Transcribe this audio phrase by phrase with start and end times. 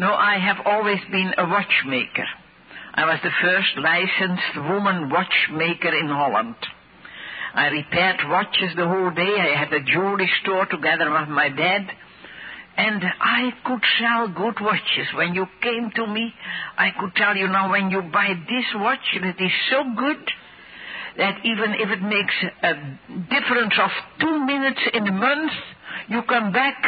[0.00, 2.24] No, I have always been a watchmaker.
[2.94, 6.56] I was the first licensed woman watchmaker in Holland.
[7.52, 9.36] I repaired watches the whole day.
[9.38, 11.84] I had a jewelry store together with my dad.
[12.78, 15.06] And I could sell good watches.
[15.14, 16.32] When you came to me,
[16.78, 20.30] I could tell you now when you buy this watch that is so good
[21.18, 22.72] that even if it makes a
[23.28, 25.52] difference of two minutes in a month,
[26.08, 26.82] you come back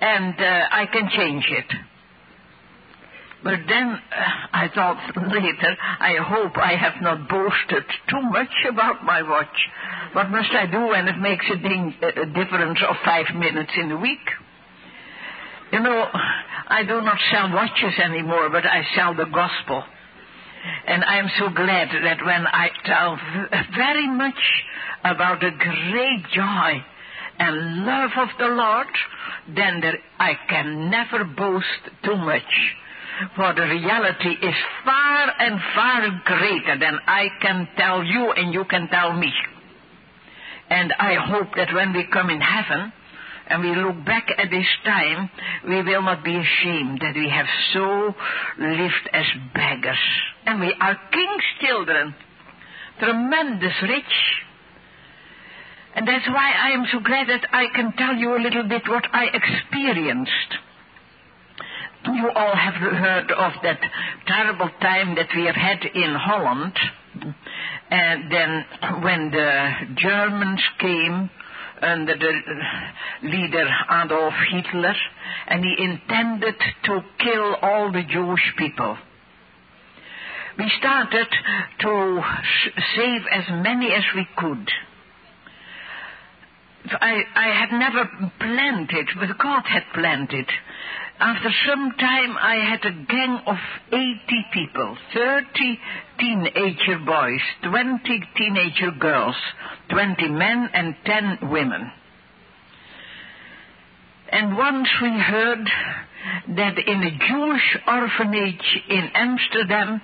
[0.00, 1.91] and uh, I can change it.
[3.44, 3.98] But then uh,
[4.52, 9.56] I thought later, I hope I have not boasted too much about my watch.
[10.12, 13.90] What must I do when it makes a, ding, a difference of five minutes in
[13.90, 14.20] a week?
[15.72, 16.06] You know,
[16.68, 19.82] I do not sell watches anymore, but I sell the gospel.
[20.86, 23.18] And I'm so glad that when I tell
[23.74, 24.38] very much
[25.02, 26.84] about the great joy
[27.38, 28.86] and love of the Lord,
[29.48, 31.66] then there, I can never boast
[32.04, 32.42] too much.
[33.36, 34.54] For the reality is
[34.84, 39.32] far and far greater than I can tell you and you can tell me.
[40.70, 42.92] And I hope that when we come in heaven,
[43.48, 45.28] and we look back at this time,
[45.68, 48.14] we will not be ashamed that we have so
[48.58, 49.98] lived as beggars.
[50.46, 52.14] And we are king's children,
[52.98, 54.14] tremendous rich.
[55.94, 58.88] And that's why I am so glad that I can tell you a little bit
[58.88, 60.56] what I experienced.
[62.04, 63.80] You all have heard of that
[64.26, 66.76] terrible time that we have had in Holland.
[67.90, 68.64] And then
[69.02, 71.30] when the Germans came
[71.82, 74.94] under the leader Adolf Hitler,
[75.48, 78.96] and he intended to kill all the Jewish people.
[80.58, 81.26] We started
[81.80, 82.22] to
[82.96, 84.70] save as many as we could.
[87.00, 90.48] I, I had never planned it, but God had planned it.
[91.18, 93.56] After some time, I had a gang of
[93.92, 95.78] 80 people 30
[96.18, 99.36] teenager boys, 20 teenager girls,
[99.90, 101.92] 20 men, and 10 women.
[104.30, 105.68] And once we heard
[106.56, 110.00] that in a Jewish orphanage in Amsterdam,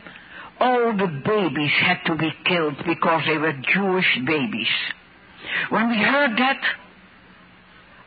[0.61, 4.69] all the babies had to be killed because they were Jewish babies.
[5.71, 6.61] When we heard that,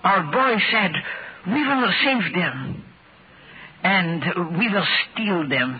[0.03, 0.91] our boy said,
[1.47, 2.83] We will save them
[3.83, 4.23] and
[4.57, 5.79] we will steal them.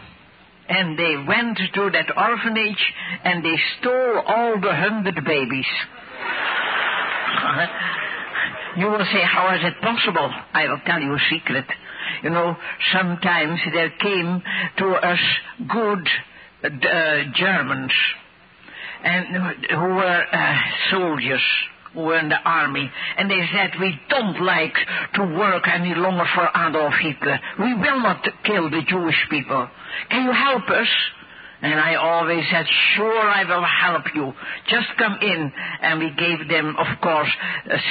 [0.69, 5.65] And they went to that orphanage and they stole all the hundred babies.
[8.77, 10.31] you will say, how is it possible?
[10.53, 11.65] I will tell you a secret.
[12.23, 12.55] You know,
[12.93, 14.41] sometimes there came
[14.77, 15.19] to us
[15.67, 16.07] good
[16.63, 16.69] uh,
[17.35, 17.91] Germans
[19.03, 19.35] and
[19.71, 20.57] who were uh,
[20.91, 21.41] soldiers
[21.95, 24.75] were in the army, and they said, we don't like
[25.15, 27.39] to work any longer for Adolf Hitler.
[27.59, 29.69] We will not kill the Jewish people.
[30.09, 30.87] Can you help us?
[31.61, 32.65] And I always said,
[32.95, 34.33] sure, I will help you.
[34.67, 35.51] Just come in.
[35.81, 37.29] And we gave them, of course,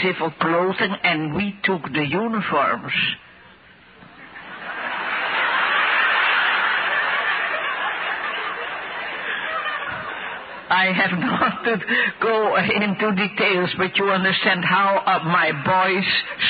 [0.03, 2.93] civil clothing, and we took the uniforms.
[10.70, 11.76] I have not to
[12.22, 16.06] go into details, but you understand how my boys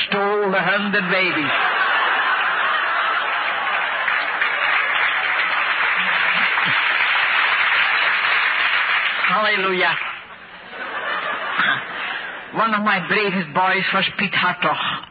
[0.07, 1.51] stole the hundred babies.
[9.31, 9.97] Hallelujah.
[12.55, 15.07] One of my bravest boys was Piet Hartog.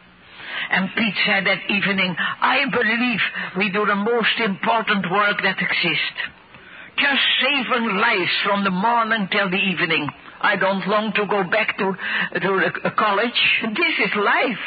[0.72, 3.19] And Pete said that evening, I believe
[3.58, 6.19] we do the most important work that exists
[7.00, 10.10] just saving lives from the morning till the evening.
[10.42, 11.96] I don't long to go back to,
[12.40, 13.42] to college.
[13.64, 14.64] This is life.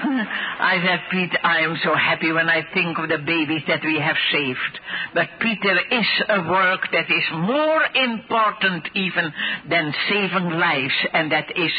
[0.02, 4.00] I said, Pete, I am so happy when I think of the babies that we
[4.00, 4.80] have saved.
[5.12, 9.32] But Peter is a work that is more important even
[9.68, 11.72] than saving lives, and that is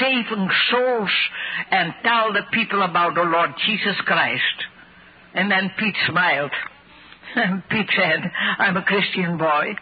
[0.00, 1.10] saving souls
[1.70, 4.42] and tell the people about the Lord Jesus Christ.
[5.34, 6.52] And then Pete smiled.
[7.70, 9.74] Pete said, I'm a Christian boy.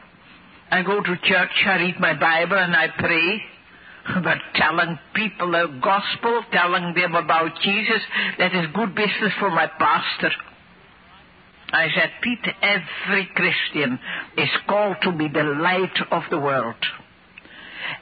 [0.70, 3.42] I go to church, I read my Bible, and I pray.
[4.22, 8.02] But telling people the gospel, telling them about Jesus,
[8.38, 10.30] that is good business for my pastor.
[11.72, 13.98] I said, Pete, every Christian
[14.38, 16.76] is called to be the light of the world.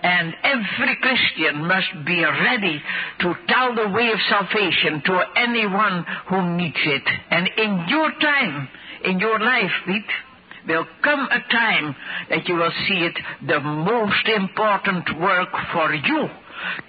[0.03, 2.83] And every Christian must be ready
[3.21, 7.03] to tell the way of salvation to anyone who needs it.
[7.31, 8.69] And in your time,
[9.05, 10.03] in your life, Pete,
[10.69, 11.95] will come a time
[12.31, 16.29] that you will see it the most important work for you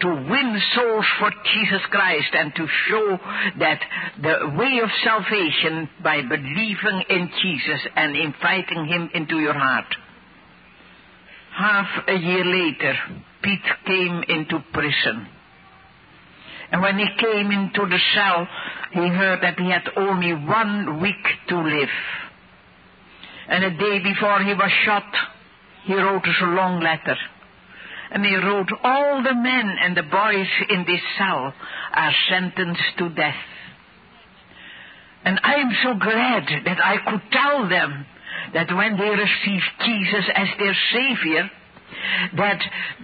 [0.02, 3.18] to win souls for Jesus Christ and to show
[3.60, 3.82] that
[4.22, 9.94] the way of salvation by believing in Jesus and inviting Him into your heart.
[11.58, 12.96] Half a year later,
[13.42, 15.28] Pete came into prison.
[16.72, 18.48] And when he came into the cell,
[18.92, 21.90] he heard that he had only one week to live.
[23.48, 25.12] And a day before he was shot,
[25.84, 27.18] he wrote us a long letter.
[28.12, 31.54] And he wrote, All the men and the boys in this cell
[31.94, 33.36] are sentenced to death.
[35.24, 38.06] And I am so glad that I could tell them
[38.54, 41.50] that when they receive Jesus as their Savior,
[42.38, 42.62] that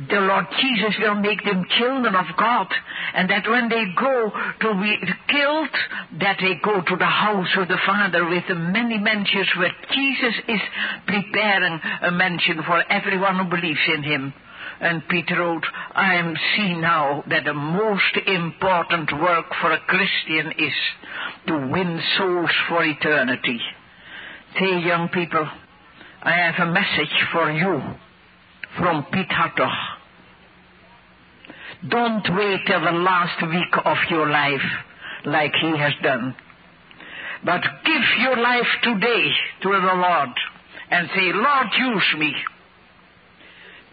[0.09, 2.67] the Lord Jesus will make them children of God,
[3.13, 4.97] and that when they go to be
[5.27, 5.75] killed,
[6.19, 10.35] that they go to the house of the Father with the many mansions where Jesus
[10.47, 10.61] is
[11.05, 14.33] preparing a mansion for everyone who believes in Him.
[14.79, 20.51] And Peter wrote, I am see now that the most important work for a Christian
[20.57, 20.73] is
[21.47, 23.59] to win souls for eternity.
[24.59, 25.47] Say, young people,
[26.23, 27.81] I have a message for you
[28.77, 29.71] from Piet Hartog.
[31.89, 34.61] Don't wait till the last week of your life
[35.25, 36.35] like he has done.
[37.43, 39.31] But give your life today
[39.63, 40.29] to the Lord
[40.91, 42.35] and say, Lord, use me.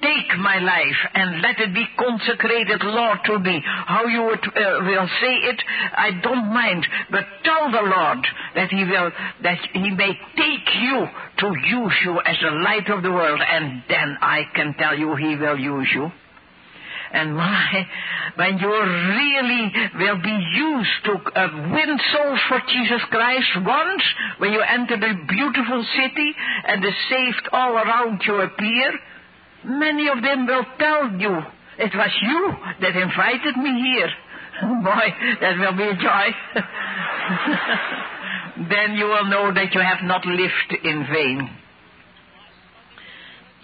[0.00, 3.60] Take my life and let it be consecrated, Lord, to me.
[3.64, 5.60] How you would, uh, will say it,
[5.96, 6.86] I don't mind.
[7.10, 9.10] But tell the Lord that He will,
[9.42, 11.06] that He may take you
[11.38, 15.16] to use you as the light of the world, and then I can tell you
[15.16, 16.12] He will use you.
[17.12, 17.86] And my,
[18.36, 24.02] when you really will be used to uh, win souls for Jesus Christ once,
[24.38, 26.34] when you enter the beautiful city
[26.66, 28.92] and the saved all around you appear,
[29.64, 31.42] many of them will tell you
[31.78, 34.10] it was you that invited me here.
[34.82, 36.34] Boy, that will be a joy.
[38.68, 41.48] then you will know that you have not lived in vain.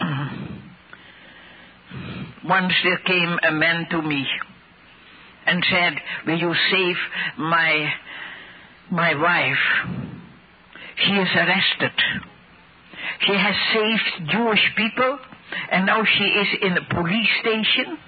[2.45, 4.25] Once there came a man to me
[5.47, 5.95] and said,
[6.27, 6.97] Will you save
[7.39, 7.93] my
[8.91, 9.57] my wife?
[10.97, 11.93] She is arrested.
[13.27, 15.19] She has saved Jewish people
[15.71, 17.99] and now she is in a police station.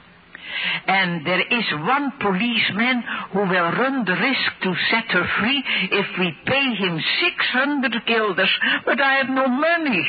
[0.86, 3.02] And there is one policeman
[3.32, 5.62] who will run the risk to set her free
[5.92, 8.50] if we pay him 600 guilders,
[8.84, 10.06] but I have no money.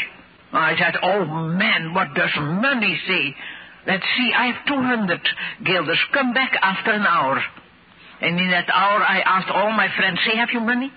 [0.54, 3.36] I said, oh man, what does money say?
[3.88, 5.20] Let's see, I have 200
[5.66, 6.00] guilders.
[6.14, 7.44] Come back after an hour.
[8.22, 10.92] And in that hour I asked all my friends, say, have you money?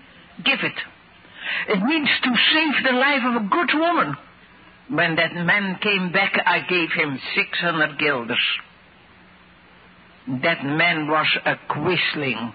[0.44, 0.78] Give it.
[1.68, 4.16] It means to save the life of a good woman.
[4.90, 8.38] When that man came back, I gave him 600 guilders.
[10.42, 12.52] That man was a quisling,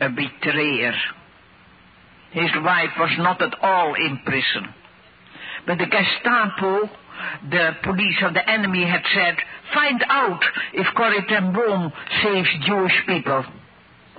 [0.00, 0.94] a betrayer.
[2.30, 4.72] His wife was not at all in prison.
[5.66, 6.88] But the Gestapo,
[7.50, 9.36] the police of the enemy, had said,
[9.74, 10.40] find out
[10.72, 13.44] if Corrie ten Boom saves Jewish people.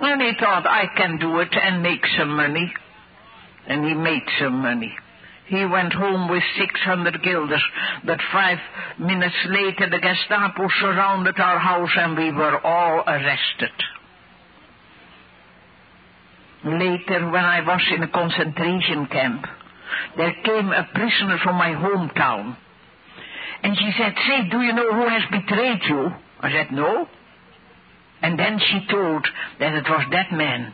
[0.00, 2.72] And he thought, I can do it and make some money.
[3.66, 4.94] And he made some money.
[5.50, 7.64] He went home with 600 guilders,
[8.06, 8.58] but five
[9.00, 13.74] minutes later the Gestapo surrounded our house and we were all arrested.
[16.62, 19.44] Later, when I was in a concentration camp,
[20.16, 22.56] there came a prisoner from my hometown.
[23.64, 26.10] And she said, Say, do you know who has betrayed you?
[26.38, 27.08] I said, No.
[28.22, 29.26] And then she told
[29.58, 30.72] that it was that man.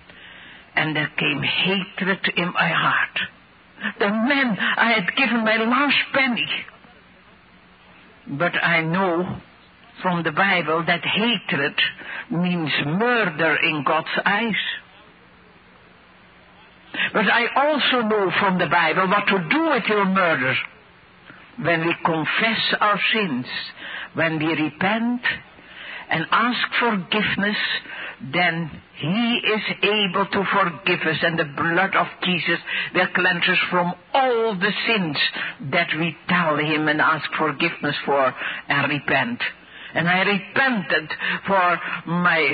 [0.75, 3.19] And there came hatred in my heart
[3.99, 6.49] the man I had given my last penny.
[8.39, 9.41] But I know
[10.03, 11.75] from the Bible that hatred
[12.31, 14.55] means murder in God's eyes.
[17.13, 20.55] But I also know from the Bible what to do with your murder.
[21.59, 23.47] When we confess our sins,
[24.15, 25.23] when we repent
[26.11, 27.57] and ask forgiveness,
[28.21, 32.59] then he is able to forgive us, and the blood of Jesus
[32.95, 35.17] will cleanse us from all the sins
[35.73, 38.35] that we tell him and ask forgiveness for
[38.69, 39.41] and repent.
[39.95, 41.11] And I repented
[41.47, 42.53] for my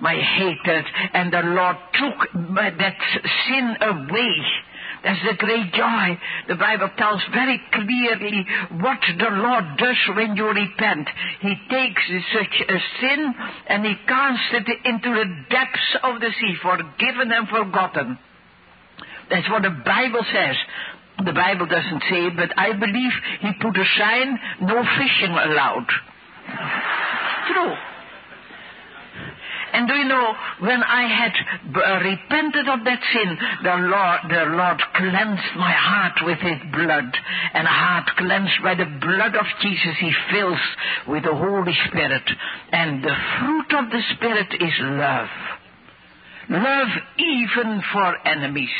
[0.00, 2.32] my hatred, and the Lord took
[2.78, 2.96] that
[3.46, 4.36] sin away
[5.02, 6.18] that's the great joy.
[6.48, 8.46] The Bible tells very clearly
[8.80, 11.08] what the Lord does when you repent.
[11.40, 12.02] He takes
[12.32, 13.34] such a sin
[13.68, 18.18] and he casts it into the depths of the sea, forgiven and forgotten.
[19.30, 20.56] That's what the Bible says.
[21.24, 25.86] The Bible doesn't say it, but I believe he put a sign, no fishing allowed.
[27.52, 27.74] True.
[29.72, 31.32] And do you know, when I had
[31.74, 37.10] uh, repented of that sin, the Lord, the Lord cleansed my heart with His blood.
[37.54, 40.60] And a heart cleansed by the blood of Jesus, He fills
[41.08, 42.24] with the Holy Spirit.
[42.72, 45.28] And the fruit of the Spirit is love.
[46.50, 48.74] Love even for enemies.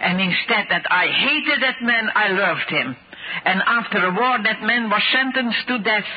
[0.00, 2.96] And instead that I hated that man, I loved him.
[3.44, 6.08] And after a war, that man was sentenced to death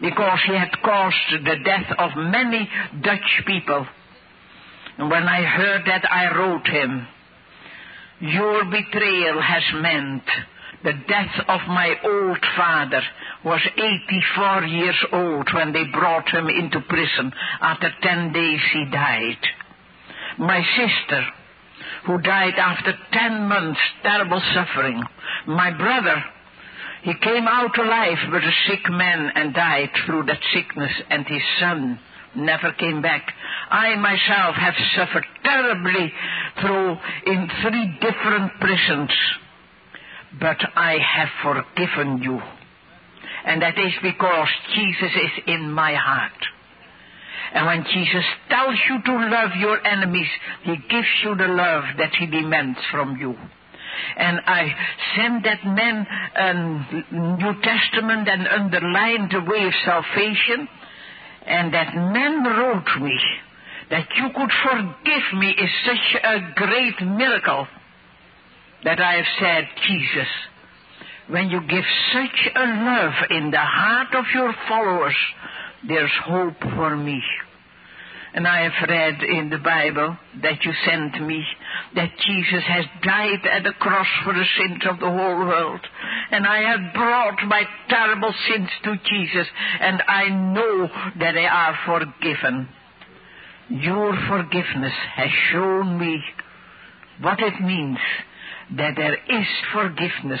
[0.00, 2.68] because he had caused the death of many
[3.00, 3.86] Dutch people.
[4.98, 7.06] And when I heard that, I wrote him,
[8.20, 10.22] Your betrayal has meant
[10.84, 13.00] the death of my old father
[13.42, 17.32] was 84 years old when they brought him into prison.
[17.60, 19.38] After 10 days he died.
[20.38, 21.24] My sister,
[22.06, 25.02] who died after 10 months, terrible suffering.
[25.46, 26.22] My brother,
[27.04, 31.42] he came out alive but a sick man and died through that sickness, and his
[31.60, 32.00] son
[32.34, 33.30] never came back.
[33.70, 36.12] I myself have suffered terribly
[36.62, 36.96] through
[37.26, 39.10] in three different prisons,
[40.40, 42.40] but I have forgiven you.
[43.44, 46.32] And that is because Jesus is in my heart.
[47.52, 50.28] And when Jesus tells you to love your enemies,
[50.62, 53.36] He gives you the love that He demands from you.
[54.16, 54.74] And I
[55.16, 56.52] sent that man a
[57.12, 60.68] New Testament and underlined the way of salvation.
[61.46, 63.18] And that man wrote me
[63.90, 67.66] that you could forgive me is such a great miracle
[68.84, 70.28] that I have said, Jesus,
[71.28, 75.16] when you give such a love in the heart of your followers,
[75.86, 77.22] there's hope for me.
[78.34, 81.44] And I have read in the Bible that you sent me
[81.94, 85.80] that Jesus has died at the cross for the sins of the whole world.
[86.32, 89.46] And I have brought my terrible sins to Jesus,
[89.80, 90.88] and I know
[91.20, 92.68] that they are forgiven.
[93.68, 96.20] Your forgiveness has shown me
[97.20, 97.98] what it means
[98.76, 100.40] that there is forgiveness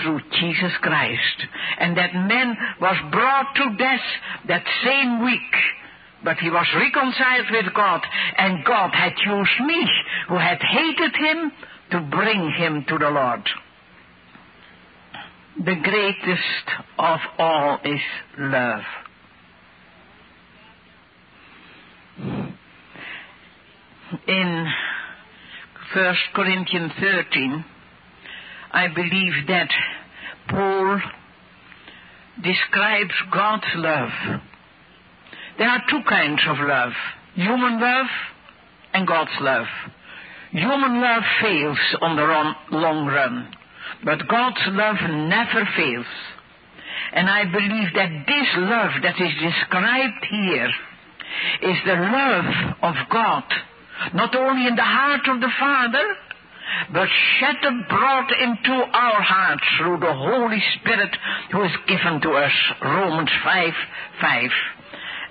[0.00, 1.44] through Jesus Christ.
[1.78, 4.00] And that man was brought to death
[4.48, 5.40] that same week
[6.26, 8.00] but he was reconciled with God,
[8.36, 9.88] and God had used me,
[10.28, 11.52] who had hated him,
[11.92, 13.48] to bring him to the Lord.
[15.64, 16.66] The greatest
[16.98, 18.00] of all is
[18.38, 18.80] love.
[24.26, 24.66] In
[25.94, 27.64] 1 Corinthians 13,
[28.72, 29.68] I believe that
[30.48, 31.00] Paul
[32.42, 34.40] describes God's love
[35.58, 36.92] there are two kinds of love
[37.34, 38.06] human love
[38.94, 39.66] and God's love.
[40.52, 43.52] Human love fails on the long run,
[44.04, 46.06] but God's love never fails.
[47.12, 50.70] And I believe that this love that is described here
[51.62, 53.44] is the love of God,
[54.14, 56.16] not only in the heart of the Father,
[56.92, 57.08] but
[57.38, 61.14] shed abroad into our hearts through the Holy Spirit
[61.52, 62.52] who is given to us.
[62.82, 63.72] Romans 5
[64.20, 64.50] 5.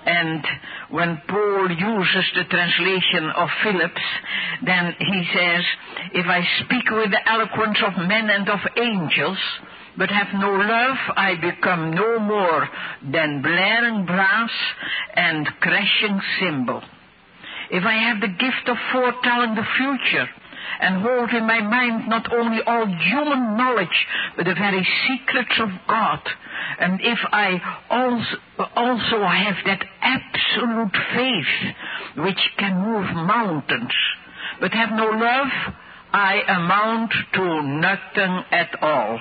[0.06, 0.46] And
[0.90, 4.02] when Paul uses the translation of Phillips,
[4.64, 5.64] then he says,
[6.14, 9.38] If I speak with the eloquence of men and of angels,
[9.98, 12.68] but have no love, I become no more
[13.10, 14.50] than blaring brass
[15.14, 16.82] and crashing cymbal.
[17.70, 20.28] If I have the gift of foretelling the future,
[20.80, 24.06] and hold in my mind not only all human knowledge,
[24.36, 26.20] but the very secrets of God.
[26.78, 33.92] And if I also, have that absolute faith which can move mountains,
[34.60, 35.48] but have no love,
[36.12, 39.20] I amount to nothing at all.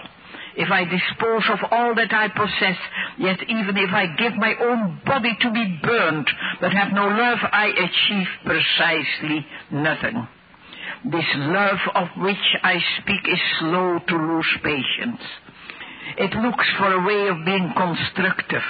[0.58, 2.78] If I dispose of all that I possess,
[3.18, 6.30] yet even if I give my own body to be burned,
[6.62, 10.28] but have no love, I achieve precisely nothing.
[11.06, 15.22] This love of which I speak is slow to lose patience.
[16.18, 18.64] It looks for a way of being constructive.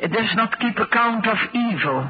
[0.00, 2.08] It does not keep account of evil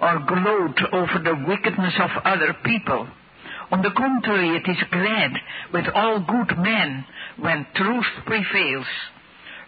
[0.00, 3.08] or gloat over the wickedness of other people.
[3.70, 5.32] On the contrary, it is glad
[5.72, 7.04] with all good men
[7.38, 8.86] when truth prevails.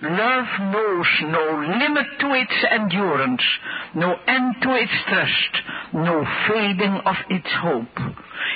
[0.03, 3.43] Love knows no limit to its endurance,
[3.95, 8.15] no end to its trust, no fading of its hope.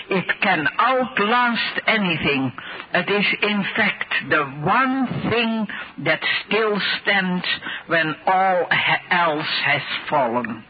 [0.08, 2.50] It can outlast anything.
[2.94, 5.66] It is in fact the one thing
[6.04, 7.44] that still stands
[7.88, 8.66] when all
[9.10, 10.64] else has fallen.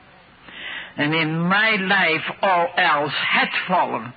[0.97, 4.13] And in my life all else had fallen.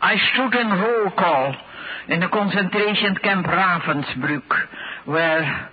[0.00, 1.54] I stood in roll call
[2.08, 4.68] in the concentration camp Ravensbrück,
[5.08, 5.70] where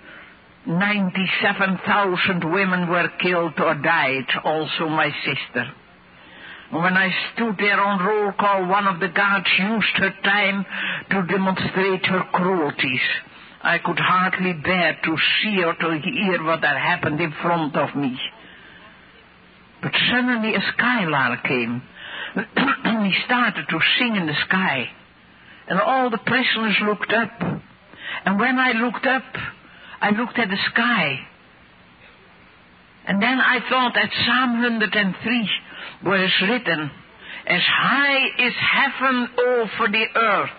[0.66, 5.70] 97,000 women were killed or died, also my sister.
[6.70, 10.64] When I stood there on roll call, one of the guards used her time
[11.10, 13.00] to demonstrate her cruelties.
[13.62, 17.94] I could hardly bear to see or to hear what had happened in front of
[17.94, 18.18] me.
[19.82, 21.82] But suddenly a skylark came.
[22.34, 22.46] And
[23.12, 24.88] he started to sing in the sky.
[25.68, 27.62] And all the prisoners looked up.
[28.26, 29.22] And when I looked up,
[30.00, 31.20] I looked at the sky.
[33.06, 35.50] And then I thought that Psalm 103
[36.04, 36.90] was written,
[37.46, 40.50] As high is heaven over the earth,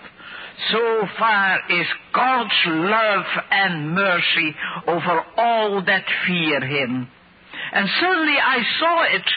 [0.71, 4.55] so far is God's love and mercy
[4.87, 7.07] over all that fear him.
[7.73, 9.29] And suddenly I saw it.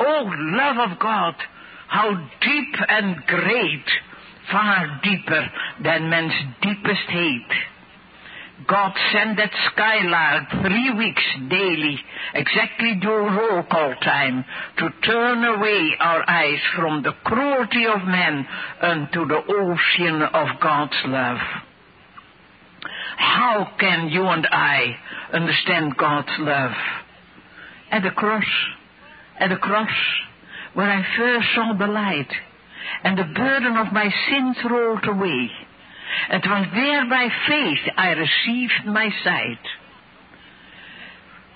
[0.00, 1.34] Oh, love of God,
[1.86, 3.86] how deep and great,
[4.52, 5.50] far deeper
[5.82, 7.52] than man's deepest hate.
[8.68, 11.98] God sent that skylark three weeks daily,
[12.34, 14.44] exactly during roll call time,
[14.78, 18.46] to turn away our eyes from the cruelty of men
[18.80, 21.38] unto the ocean of God's love.
[23.16, 24.96] How can you and I
[25.32, 26.72] understand God's love?
[27.90, 28.44] At the cross,
[29.38, 29.90] at the cross,
[30.74, 32.32] where I first saw the light,
[33.04, 35.50] and the burden of my sins rolled away.
[36.30, 39.58] It was there by faith I received my sight.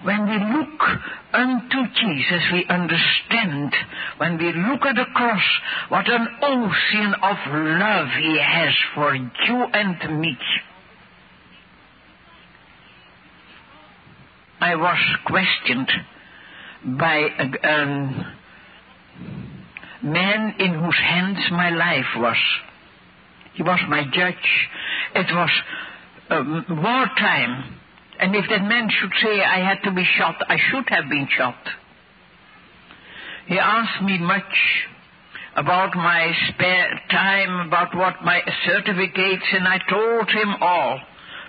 [0.03, 0.83] When we look
[1.33, 3.75] unto Jesus, we understand.
[4.19, 5.43] When we look at the cross,
[5.89, 10.37] what an ocean of love He has for you and me.
[14.61, 15.91] I was questioned
[16.99, 18.37] by a, a
[20.07, 22.37] man in whose hands my life was.
[23.55, 24.69] He was my judge.
[25.15, 25.51] It was
[26.31, 27.81] um, wartime.
[28.19, 31.29] And if that man should say I had to be shot, I should have been
[31.37, 31.59] shot.
[33.47, 34.43] He asked me much
[35.57, 41.01] about my spare time, about what my certificates, and I told him all.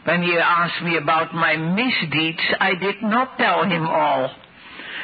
[0.05, 4.29] When he asked me about my misdeeds, I did not tell him all.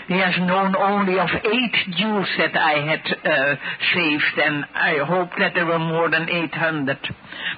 [0.08, 3.56] He has known only of eight Jews that I had uh,
[3.94, 6.98] saved, and I hope that there were more than 800.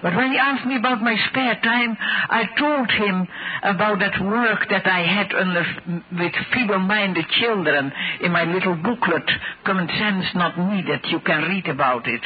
[0.03, 3.27] But when he asked me about my spare time, I told him
[3.63, 5.65] about that work that I had under,
[6.11, 9.29] with feeble-minded children in my little booklet,
[9.65, 11.05] Common Sense Not Needed.
[11.09, 12.21] You can read about it.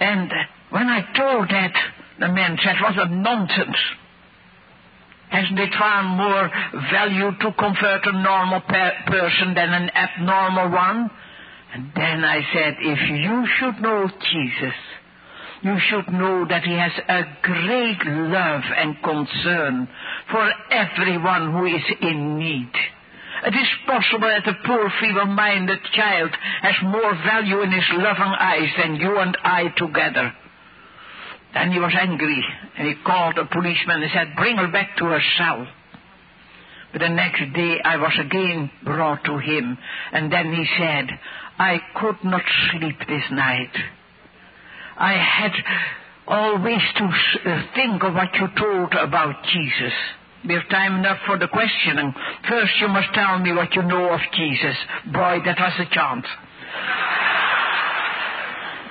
[0.00, 0.32] And
[0.70, 1.74] when I told that,
[2.18, 3.76] the man said, what a nonsense.
[5.36, 5.74] Hasn't it
[6.16, 6.50] more
[6.90, 11.10] value to convert a normal per- person than an abnormal one?
[11.74, 14.76] And then I said, if you should know Jesus,
[15.60, 19.86] you should know that he has a great love and concern
[20.30, 22.72] for everyone who is in need.
[23.44, 26.30] It is possible that a poor feeble-minded child
[26.62, 30.32] has more value in his loving eyes than you and I together.
[31.56, 32.44] Then he was angry,
[32.76, 35.66] and he called a policeman and said, Bring her back to her cell.
[36.92, 39.78] But the next day I was again brought to him,
[40.12, 41.08] and then he said,
[41.58, 43.72] I could not sleep this night.
[44.98, 45.52] I had
[46.26, 49.94] always to uh, think of what you told about Jesus.
[50.46, 52.12] We have time enough for the questioning.
[52.50, 54.76] First, you must tell me what you know of Jesus.
[55.06, 56.26] Boy, that was a chance.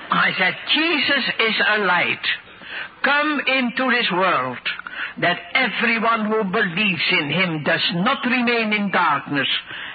[0.10, 2.26] I said, Jesus is a light
[3.06, 4.58] come into this world
[5.22, 9.48] that everyone who believes in him does not remain in darkness.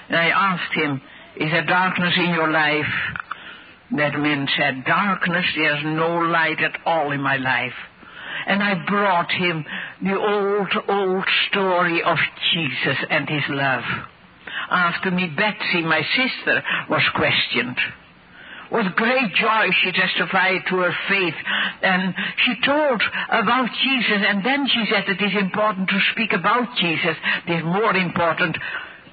[0.08, 1.00] And I asked him,
[1.36, 2.92] is there darkness in your life?
[3.96, 7.74] That man said, darkness, there's no light at all in my life.
[8.46, 9.64] And I brought him
[10.02, 12.16] the old, old story of
[12.52, 13.84] Jesus and his love.
[14.70, 17.76] After me, Betsy, my sister, was questioned.
[18.70, 21.34] With great joy, she testified to her faith
[21.82, 24.22] and she told about Jesus.
[24.26, 27.16] And then she said it is important to speak about Jesus.
[27.46, 28.56] It is more important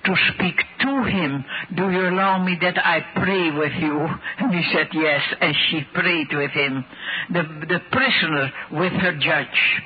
[0.06, 1.43] to speak to him.
[1.76, 4.08] Do you allow me that I pray with you?
[4.39, 6.86] And he said yes, and she prayed with him.
[7.32, 9.82] The, the prisoner with her judge.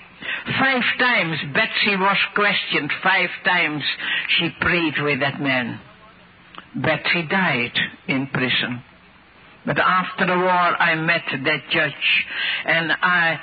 [0.59, 2.91] Five times Betsy was questioned.
[3.01, 3.83] Five times
[4.37, 5.79] she prayed with that man.
[6.75, 8.83] Betsy died in prison.
[9.65, 10.47] But after the war,
[10.81, 12.25] I met that judge,
[12.65, 13.39] and I,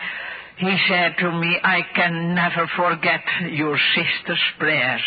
[0.56, 5.02] he said to me, I can never forget your sister's prayers.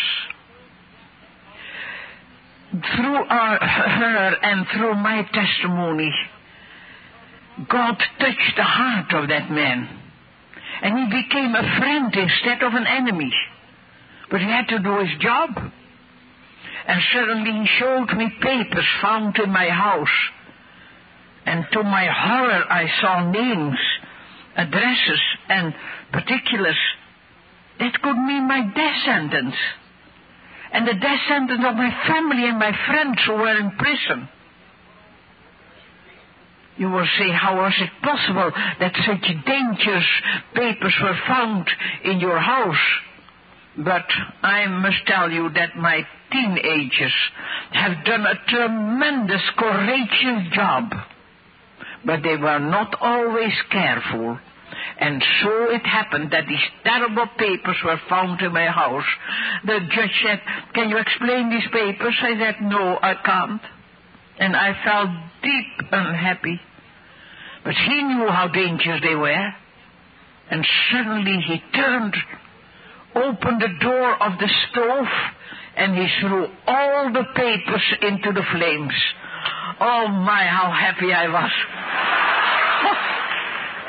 [2.70, 6.10] Through our, her and through my testimony,
[7.68, 9.98] God touched the heart of that man.
[10.82, 13.32] And he became a friend instead of an enemy.
[14.30, 15.50] But he had to do his job.
[16.86, 20.08] And suddenly he showed me papers found in my house.
[21.44, 23.78] And to my horror, I saw names,
[24.56, 25.74] addresses, and
[26.12, 26.78] particulars
[27.80, 29.54] that could mean my death sentence.
[30.72, 34.28] And the death sentence of my family and my friends who were in prison.
[36.76, 38.50] You will say, how was it possible
[38.80, 40.06] that such dangerous
[40.54, 41.68] papers were found
[42.04, 42.76] in your house?
[43.76, 44.06] But
[44.42, 47.12] I must tell you that my teenagers
[47.72, 50.92] have done a tremendous, courageous job.
[52.04, 54.38] But they were not always careful.
[54.98, 59.04] And so it happened that these terrible papers were found in my house.
[59.64, 60.40] The judge said,
[60.74, 62.14] Can you explain these papers?
[62.20, 63.60] I said, No, I can't.
[64.38, 65.10] And I felt
[65.42, 66.60] deep unhappy.
[67.64, 69.54] But he knew how dangerous they were.
[70.50, 72.16] And suddenly he turned,
[73.14, 75.06] opened the door of the stove,
[75.76, 78.94] and he threw all the papers into the flames.
[79.80, 81.50] Oh my, how happy I was.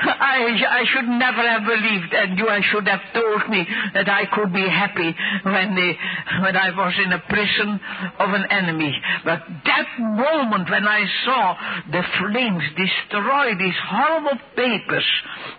[0.05, 4.53] I, I should never have believed, and you should have told me that I could
[4.53, 5.75] be happy when,
[6.41, 7.79] when I was in a prison
[8.19, 8.93] of an enemy.
[9.23, 11.55] But that moment when I saw
[11.91, 15.07] the flames destroy these horrible papers,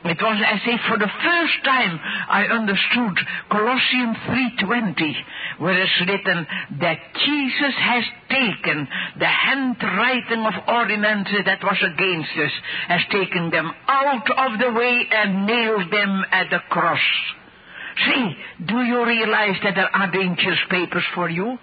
[0.04, 3.16] it was as if for the first time I understood
[3.50, 4.16] Colossians
[4.60, 5.14] 3.20,
[5.58, 6.46] where it's written
[6.80, 12.52] that Jesus has taken the handwriting of ordinances that was against us,
[12.88, 17.00] has taken them out of the way and nailed them at the cross.
[18.06, 21.58] See, do you realize that there are dangerous papers for you?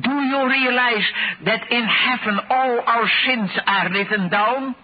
[0.00, 1.04] Do you realize
[1.44, 4.74] that in heaven all our sins are written down?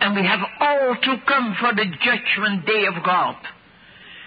[0.00, 3.36] And we have all to come for the judgment day of God.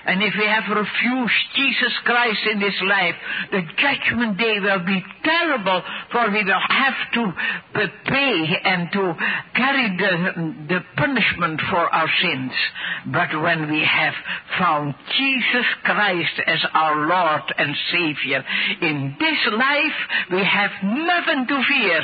[0.06, 3.16] And if we have refused Jesus Christ in this life,
[3.52, 7.34] the judgment day will be terrible, for we will have to
[8.06, 9.14] pay and to
[9.56, 12.52] carry the, the punishment for our sins.
[13.08, 14.14] But when we have
[14.60, 18.44] found Jesus Christ as our Lord and Savior
[18.82, 20.00] in this life,
[20.32, 22.02] we have nothing to fear,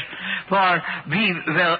[0.47, 1.77] for we will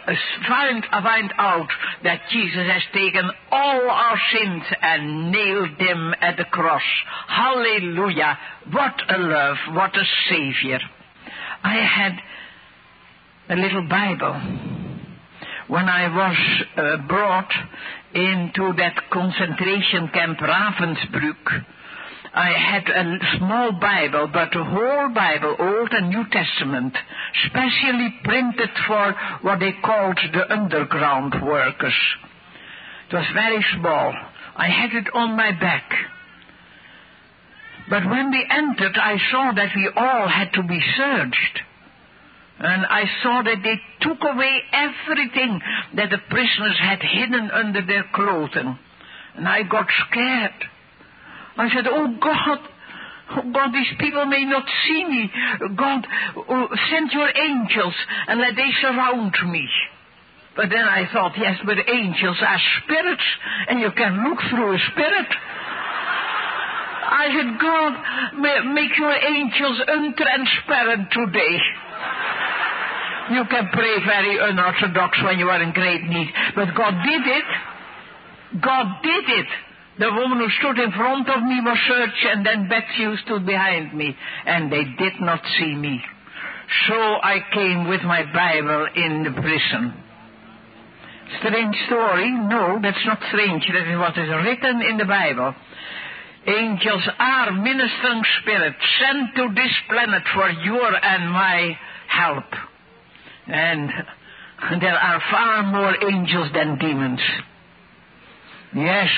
[0.47, 1.69] find, find out
[2.03, 6.81] that Jesus has taken all our sins and nailed them at the cross.
[7.27, 8.37] Hallelujah.
[8.71, 9.57] What a love.
[9.71, 10.79] What a Savior.
[11.63, 12.13] I had
[13.49, 14.33] a little Bible
[15.67, 16.37] when I was
[16.77, 17.51] uh, brought
[18.13, 21.65] into that concentration camp Ravensbrück.
[22.33, 26.95] I had a small Bible, but a whole Bible, Old and New Testament,
[27.47, 31.95] specially printed for what they called the underground workers.
[33.09, 34.13] It was very small.
[34.59, 35.89] I had it on my back.
[37.89, 41.59] But when we entered, I saw that we all had to be searched.
[42.59, 45.61] And I saw that they took away everything
[45.95, 48.77] that the prisoners had hidden under their clothing.
[49.35, 50.65] And I got scared.
[51.57, 52.59] I said, Oh God,
[53.31, 55.31] oh God, these people may not see me.
[55.77, 57.95] God, oh, send your angels
[58.27, 59.69] and let they surround me.
[60.59, 63.23] But then I thought, yes, but angels are spirits,
[63.69, 65.31] and you can look through a spirit.
[67.07, 67.93] I said, God,
[68.75, 71.55] make your angels untransparent today.
[73.31, 78.61] You can pray very unorthodox when you are in great need, but God did it.
[78.61, 79.47] God did it.
[79.99, 83.45] The woman who stood in front of me was searched, and then Betsy who stood
[83.45, 84.13] behind me,
[84.45, 86.03] and they did not see me.
[86.89, 90.03] So I came with my Bible in the prison.
[91.37, 92.31] Strange story?
[92.31, 93.63] No, that's not strange.
[93.67, 95.53] That is what is written in the Bible.
[96.47, 102.45] Angels are ministering spirits sent to this planet for your and my help.
[103.47, 103.89] And
[104.81, 107.19] there are far more angels than demons.
[108.75, 109.09] Yes,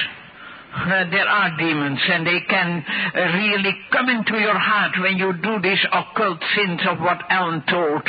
[0.73, 5.33] uh, there are demons and they can uh, really come into your heart when you
[5.43, 8.01] do these occult sins of what Alan told.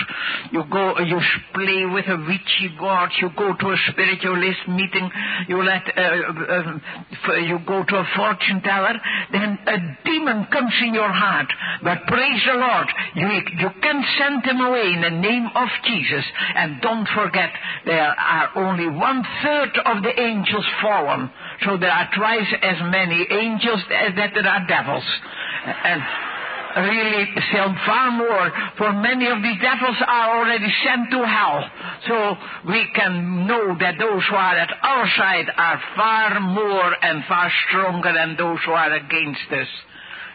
[0.53, 1.18] You go, you
[1.55, 5.11] play with a Ouija board, you go to a spiritualist meeting,
[5.48, 8.94] you let, uh, you go to a fortune teller,
[9.33, 11.51] then a demon comes in your heart.
[11.83, 13.27] But praise the Lord, you,
[13.59, 16.25] you can send them away in the name of Jesus.
[16.55, 17.51] And don't forget,
[17.87, 21.31] there are only one third of the angels fallen.
[21.64, 25.05] So there are twice as many angels as that there are devils.
[25.64, 26.03] And
[26.77, 31.70] really still far more, for many of these devils are already sent to hell.
[32.09, 32.37] So
[32.68, 37.53] we can know that those who are at our side are far more and far
[37.68, 39.68] stronger than those who are against us.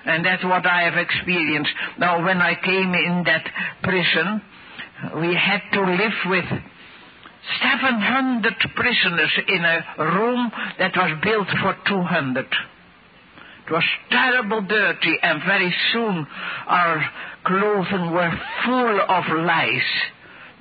[0.05, 1.71] And that's what I have experienced.
[1.97, 3.45] Now, when I came in that
[3.83, 4.41] prison,
[5.19, 6.45] we had to live with
[7.61, 12.45] 700 prisoners in a room that was built for 200.
[13.67, 16.25] It was terrible dirty and very soon
[16.67, 17.05] our
[17.45, 18.31] clothing were
[18.65, 19.93] full of lice.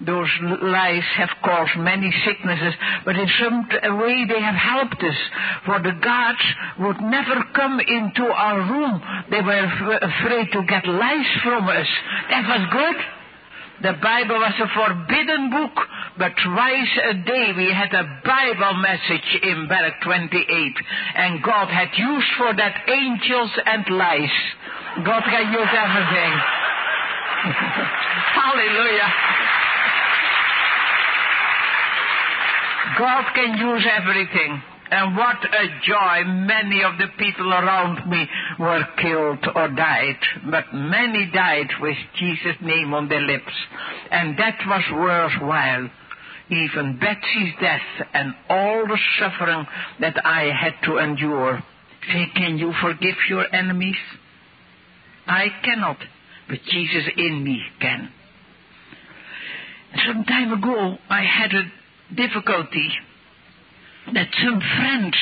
[0.05, 0.29] Those
[0.61, 3.67] lice have caused many sicknesses, but in some
[3.99, 5.17] way they have helped us.
[5.65, 6.45] For the guards
[6.81, 9.01] would never come into our room.
[9.31, 11.87] They were afraid to get lice from us.
[12.29, 12.97] That was good.
[13.83, 15.77] The Bible was a forbidden book,
[16.19, 20.75] but twice a day we had a Bible message in Berg 28,
[21.17, 24.41] and God had used for that angels and lice.
[25.05, 26.33] God can use everything.
[28.33, 29.13] Hallelujah.
[32.99, 34.63] God can use everything.
[34.89, 38.27] And what a joy many of the people around me
[38.59, 40.19] were killed or died.
[40.49, 43.53] But many died with Jesus' name on their lips.
[44.11, 45.91] And that was worthwhile.
[46.51, 49.67] Even Betsy's death and all the suffering
[50.01, 51.63] that I had to endure.
[52.37, 53.97] Can you forgive your enemies?
[55.27, 55.99] I cannot,
[56.49, 58.11] but Jesus in me can.
[60.07, 62.91] Some time ago, I had a difficulty
[64.15, 65.17] that some friends,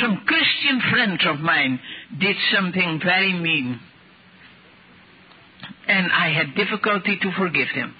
[0.00, 1.80] some Christian friends of mine,
[2.18, 3.78] did something very mean.
[5.86, 7.94] And I had difficulty to forgive them.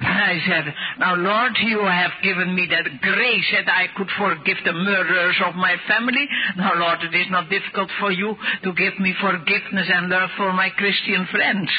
[0.00, 4.72] I said, Now, Lord, you have given me that grace that I could forgive the
[4.72, 6.28] murderers of my family.
[6.56, 10.52] Now, Lord, it is not difficult for you to give me forgiveness and love for
[10.52, 11.70] my Christian friends.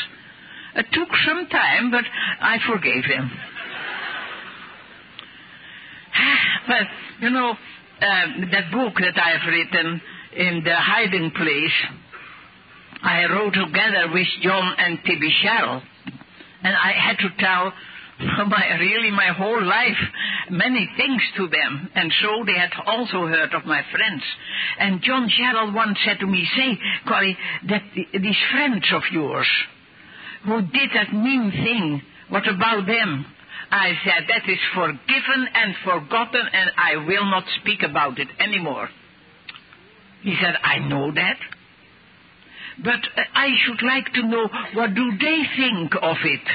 [0.75, 2.05] It took some time, but
[2.41, 3.31] I forgave them.
[6.67, 6.87] but,
[7.21, 10.01] you know, uh, that book that I have written,
[10.35, 11.73] In the Hiding Place,
[13.03, 15.81] I wrote together with John and Tibby Sherrill.
[16.63, 17.73] And I had to tell
[18.47, 19.97] my, really my whole life
[20.49, 21.89] many things to them.
[21.93, 24.23] And so they had also heard of my friends.
[24.79, 27.37] And John Sherrill once said to me, say, Corrie,
[27.69, 29.47] that these friends of yours
[30.45, 33.25] who did that mean thing, what about them?
[33.69, 38.89] I said, that is forgiven and forgotten and I will not speak about it anymore.
[40.21, 41.37] He said, I know that.
[42.83, 46.47] But uh, I should like to know what do they think of it.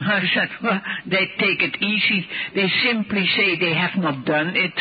[0.00, 2.26] I said, well, they take it easy.
[2.54, 4.74] They simply say they have not done it.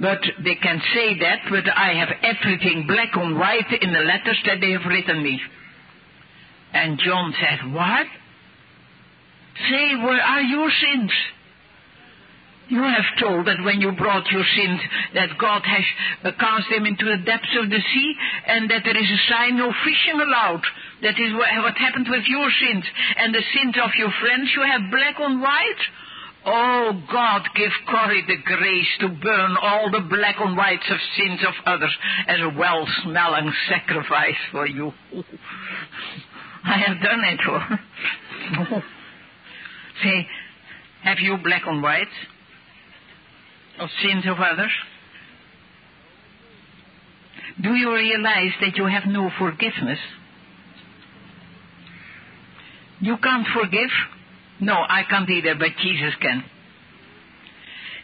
[0.00, 4.40] But they can say that, but I have everything black on white in the letters
[4.46, 5.40] that they have written me.
[6.72, 8.06] And John said, What?
[9.70, 11.12] Say, where are your sins?
[12.68, 14.80] You have told that when you brought your sins,
[15.14, 18.14] that God has cast them into the depths of the sea,
[18.48, 20.62] and that there is a sign no fishing allowed.
[21.04, 22.84] That is what, what happened with your sins.
[23.18, 25.82] And the sins of your friends you have black on white.
[26.46, 31.40] Oh, God, give Corrie the grace to burn all the black and whites of sins
[31.46, 31.94] of others
[32.26, 34.92] as a well-smelling sacrifice for you.
[36.64, 37.40] I have done it.
[40.02, 40.26] Say,
[41.02, 42.08] have you black and white
[43.78, 44.72] of sins of others?
[47.62, 49.98] Do you realize that you have no forgiveness?
[53.04, 53.92] You can't forgive?
[54.60, 56.42] No, I can't either, but Jesus can.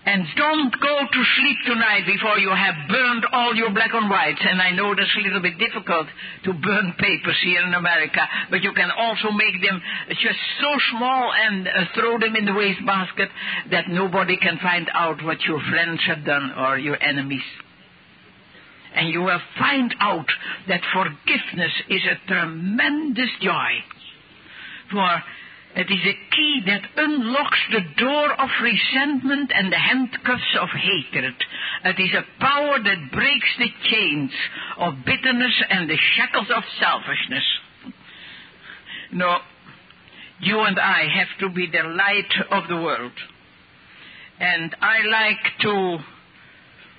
[0.05, 4.41] And don't go to sleep tonight before you have burned all your black and whites.
[4.45, 6.07] And I know that's a little bit difficult
[6.45, 11.33] to burn papers here in America, but you can also make them just so small
[11.33, 13.29] and uh, throw them in the wastebasket
[13.71, 17.49] that nobody can find out what your friends have done or your enemies.
[18.95, 20.27] And you will find out
[20.69, 23.81] that forgiveness is a tremendous joy.
[24.91, 25.23] For
[25.77, 31.35] it is a key that unlocks the door of resentment and the handcuffs of hatred.
[31.85, 34.33] It is a power that breaks the chains
[34.79, 37.45] of bitterness and the shackles of selfishness.
[39.13, 39.39] No,
[40.41, 43.13] you and I have to be the light of the world.
[44.41, 45.99] And I like to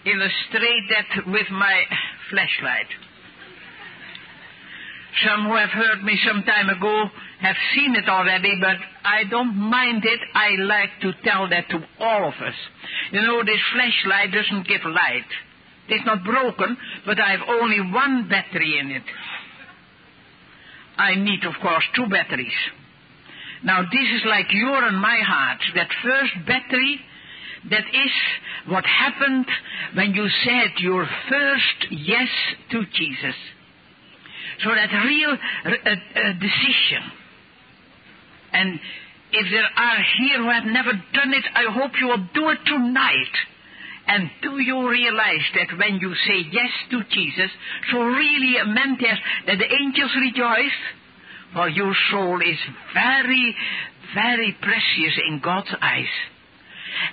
[0.06, 1.84] illustrate that with my
[2.30, 2.88] flashlight.
[5.27, 7.10] Some who have heard me some time ago
[7.41, 10.19] have seen it already, but I don't mind it.
[10.34, 12.54] I like to tell that to all of us.
[13.12, 15.25] You know, this flashlight doesn't give light.
[15.89, 19.04] It's not broken, but I have only one battery in it.
[20.97, 22.54] I need, of course, two batteries.
[23.63, 25.60] Now, this is like your and my heart.
[25.75, 26.99] That first battery,
[27.69, 28.12] that is
[28.67, 29.45] what happened
[29.95, 32.30] when you said your first yes
[32.71, 33.36] to Jesus.
[34.63, 37.20] So that real uh, uh, decision.
[38.53, 38.79] And
[39.31, 42.59] if there are here who have never done it, I hope you will do it
[42.65, 43.35] tonight.
[44.07, 47.51] And do you realize that when you say yes to Jesus,
[47.91, 50.77] so really meant there that the angels rejoice?
[51.53, 52.57] For your soul is
[52.93, 53.55] very,
[54.15, 56.11] very precious in God's eyes.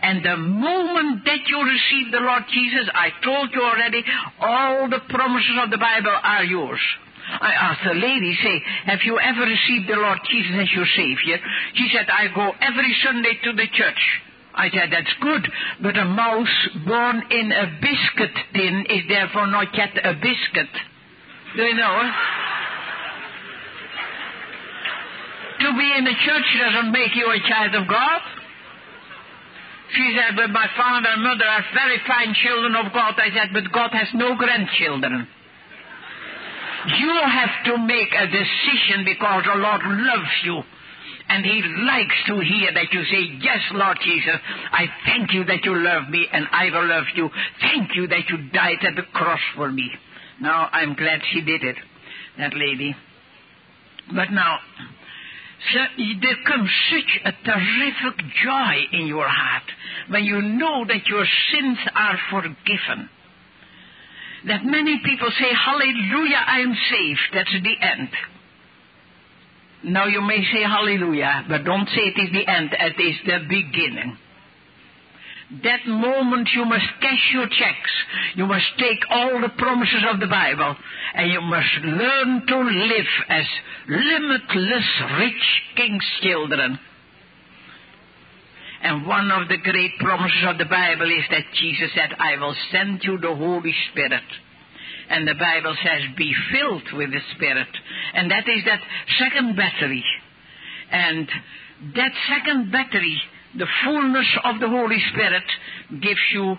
[0.02, 4.04] And the moment that you receive the Lord Jesus, I told you already,
[4.40, 6.80] all the promises of the Bible are yours.
[7.28, 11.38] I asked the lady, say, have you ever received the Lord Jesus as your Savior?
[11.74, 14.02] She said, I go every Sunday to the church.
[14.54, 15.46] I said, that's good,
[15.82, 20.72] but a mouse born in a biscuit tin is therefore not yet a biscuit.
[21.56, 22.10] Do you know?
[25.58, 28.20] to be in the church doesn't make you a child of God.
[29.90, 33.14] She said, but my father and mother are very fine children of God.
[33.16, 35.26] I said, but God has no grandchildren.
[36.96, 40.62] You have to make a decision because the Lord loves you.
[41.28, 44.40] And He likes to hear that you say, Yes, Lord Jesus,
[44.72, 47.28] I thank you that you love me and I will love you.
[47.60, 49.90] Thank you that you died at the cross for me.
[50.40, 51.76] Now, I'm glad she did it,
[52.38, 52.94] that lady.
[54.14, 54.58] But now,
[55.74, 55.80] so,
[56.22, 59.64] there comes such a terrific joy in your heart
[60.08, 63.10] when you know that your sins are forgiven
[64.46, 67.20] that many people say, Hallelujah, I am saved.
[67.34, 68.08] That's the end.
[69.84, 73.38] Now you may say Hallelujah, but don't say it is the end, it is the
[73.48, 74.16] beginning.
[75.62, 77.90] That moment you must cash your checks.
[78.34, 80.76] You must take all the promises of the Bible
[81.14, 83.46] and you must learn to live as
[83.88, 84.84] limitless
[85.18, 86.78] rich king's children.
[88.82, 92.54] And one of the great promises of the Bible is that Jesus said, I will
[92.70, 94.22] send you the Holy Spirit.
[95.10, 97.68] And the Bible says, be filled with the Spirit.
[98.14, 98.80] And that is that
[99.18, 100.04] second battery.
[100.90, 101.28] And
[101.96, 103.20] that second battery,
[103.56, 105.44] the fullness of the Holy Spirit,
[106.00, 106.56] gives you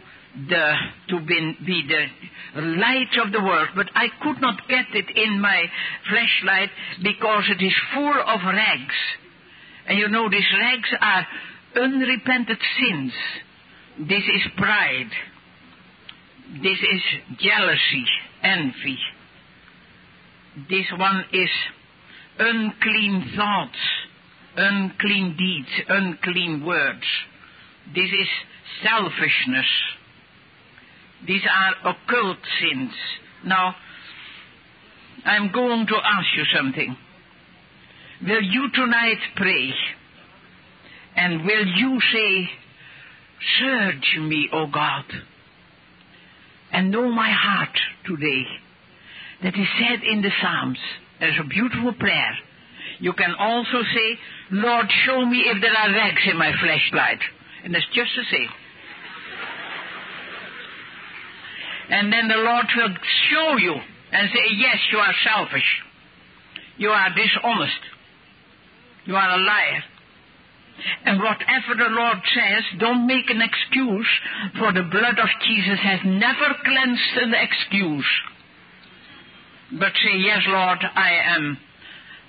[0.47, 0.73] the
[1.09, 3.69] to be, be the light of the world.
[3.75, 5.65] But I could not get it in my
[6.09, 6.69] flashlight
[7.01, 8.95] because it is full of rags.
[9.87, 11.25] And you know, these rags are
[11.75, 13.13] unrepented sins.
[13.99, 15.11] This is pride.
[16.63, 17.01] This is
[17.39, 18.05] jealousy,
[18.43, 18.97] envy.
[20.69, 21.49] This one is
[22.39, 23.77] unclean thoughts,
[24.55, 27.05] unclean deeds, unclean words.
[27.93, 28.27] This is
[28.83, 29.67] selfishness.
[31.27, 32.91] These are occult sins.
[33.45, 33.75] Now,
[35.25, 36.97] I'm going to ask you something.
[38.21, 39.73] Will you tonight pray?
[41.19, 42.49] And will you say,
[43.59, 45.03] Search me, O God,
[46.71, 48.43] and know my heart today?
[49.43, 50.77] That is said in the Psalms.
[51.19, 52.37] There's a beautiful prayer.
[52.99, 54.19] You can also say,
[54.51, 57.19] Lord, show me if there are rags in my flashlight.
[57.65, 58.49] And that's just the same.
[61.89, 62.95] And then the Lord will
[63.29, 63.75] show you
[64.13, 65.81] and say, Yes, you are selfish.
[66.77, 67.81] You are dishonest.
[69.03, 69.83] You are a liar.
[71.05, 74.07] And whatever the Lord says, don't make an excuse,
[74.57, 78.05] for the blood of Jesus has never cleansed an excuse.
[79.71, 81.57] But say, yes, Lord, I am,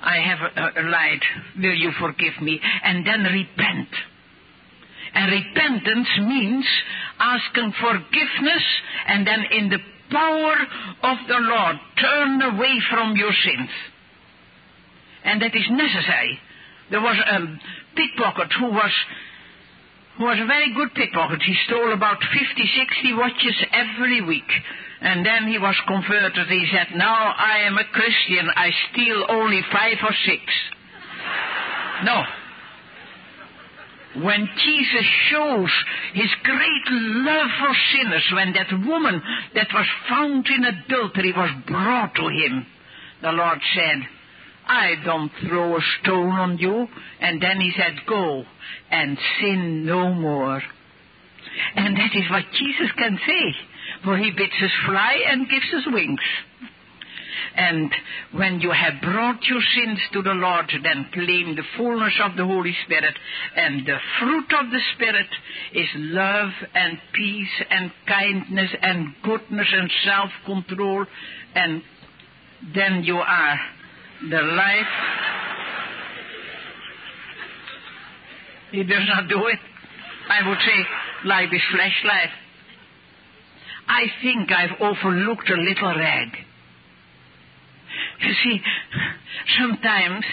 [0.03, 1.23] I have uh, lied.
[1.57, 2.61] Will you forgive me?
[2.85, 3.89] And then repent.
[5.15, 6.67] And repentance means
[7.19, 8.63] asking forgiveness
[9.07, 9.79] and then in the
[10.11, 10.57] power
[11.03, 13.71] of the Lord turn away from your sins.
[15.25, 16.39] And that is necessary.
[16.91, 17.39] There was a
[17.97, 18.93] pickpocket who was
[20.19, 21.41] who was a very good pickpocket.
[21.43, 22.37] He stole about 50,
[22.77, 24.51] 60 watches every week.
[25.01, 26.47] And then he was converted.
[26.47, 28.51] He said, Now I am a Christian.
[28.55, 30.43] I steal only five or six.
[32.05, 32.23] no.
[34.23, 35.71] When Jesus shows
[36.15, 39.23] his great love for sinners, when that woman
[39.55, 42.67] that was found in adultery was brought to him,
[43.23, 44.03] the Lord said,
[44.71, 46.87] I don't throw a stone on you.
[47.21, 48.45] And then he said, Go
[48.91, 50.63] and sin no more.
[51.75, 53.55] And that is what Jesus can say,
[54.05, 56.21] for he bids us fly and gives us wings.
[57.57, 57.91] And
[58.33, 62.45] when you have brought your sins to the Lord, then claim the fullness of the
[62.45, 63.15] Holy Spirit.
[63.57, 65.27] And the fruit of the Spirit
[65.75, 71.07] is love and peace and kindness and goodness and self control.
[71.57, 71.83] And
[72.73, 73.59] then you are
[74.29, 74.87] The life.
[78.73, 79.59] He does not do it.
[80.29, 80.85] I would say
[81.25, 82.31] life is flesh life.
[83.89, 86.29] I think I've overlooked a little rag.
[88.21, 88.61] You see,
[89.59, 90.25] sometimes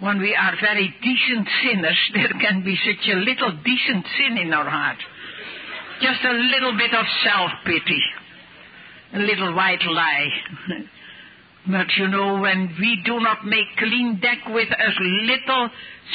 [0.00, 4.52] when we are very decent sinners, there can be such a little decent sin in
[4.52, 4.98] our heart.
[6.00, 8.02] Just a little bit of self-pity.
[9.14, 10.28] A little white lie.
[11.66, 15.70] but you know, when we do not make clean deck with as little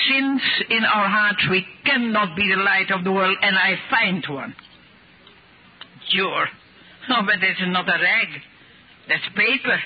[0.10, 4.26] sins in our hearts, we cannot be the light of the world, and I find
[4.30, 4.56] one.
[6.10, 6.48] Sure.
[7.10, 8.28] Oh, but that's not a rag.
[9.08, 9.80] That's paper.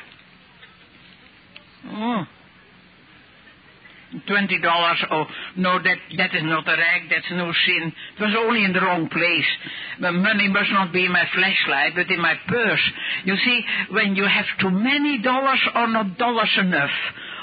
[1.86, 2.24] Oh.
[4.28, 4.98] Twenty dollars.
[5.10, 5.24] Oh
[5.56, 7.04] no, that that is not a rag.
[7.10, 7.94] That's no sin.
[8.18, 9.48] It was only in the wrong place.
[10.02, 12.92] The money must not be in my flashlight, but in my purse.
[13.24, 16.92] You see, when you have too many dollars or not dollars enough,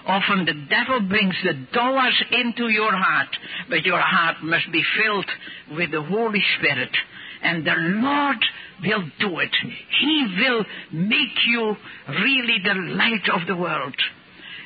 [0.06, 3.34] often the devil brings the dollars into your heart,
[3.70, 5.30] but your heart must be filled
[5.78, 6.94] with the Holy Spirit,
[7.42, 8.44] and the Lord
[8.82, 9.56] will do it.
[10.00, 11.76] He will make you
[12.08, 13.96] really the light of the world.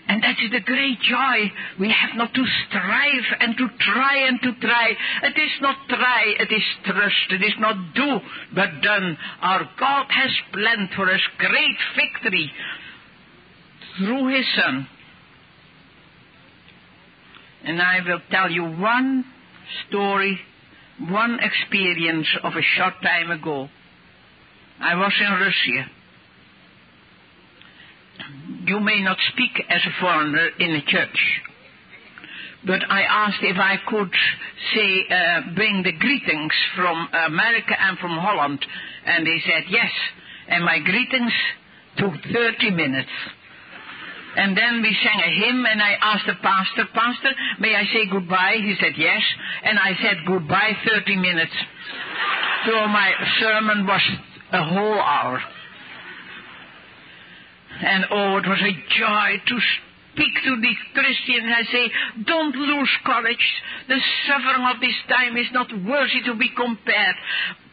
[0.08, 1.52] And that is the great joy.
[1.78, 4.90] We have not to strive and to try and to try.
[5.22, 7.30] It is not try, it is trust.
[7.30, 8.20] It is not do,
[8.54, 9.16] but done.
[9.40, 12.50] Our God has planned for us great victory
[13.98, 14.88] through His Son.
[17.64, 19.24] And I will tell you one
[19.86, 20.40] story,
[20.98, 23.68] one experience of a short time ago.
[24.80, 25.90] I was in Russia
[28.66, 31.42] you may not speak as a foreigner in a church.
[32.64, 34.12] But I asked if I could
[34.74, 38.64] say, uh, bring the greetings from America and from Holland.
[39.04, 39.90] And they said yes.
[40.48, 41.32] And my greetings
[41.96, 43.10] took 30 minutes.
[44.36, 48.08] And then we sang a hymn, and I asked the pastor, Pastor, may I say
[48.10, 48.56] goodbye?
[48.62, 49.20] He said yes.
[49.64, 51.52] And I said goodbye 30 minutes.
[52.66, 54.00] So my sermon was
[54.52, 55.42] a whole hour.
[57.80, 59.58] And oh, it was a joy to
[60.12, 61.48] speak to these Christians.
[61.48, 61.90] I say,
[62.24, 63.46] don't lose courage.
[63.88, 63.98] The
[64.28, 67.16] suffering of this time is not worthy to be compared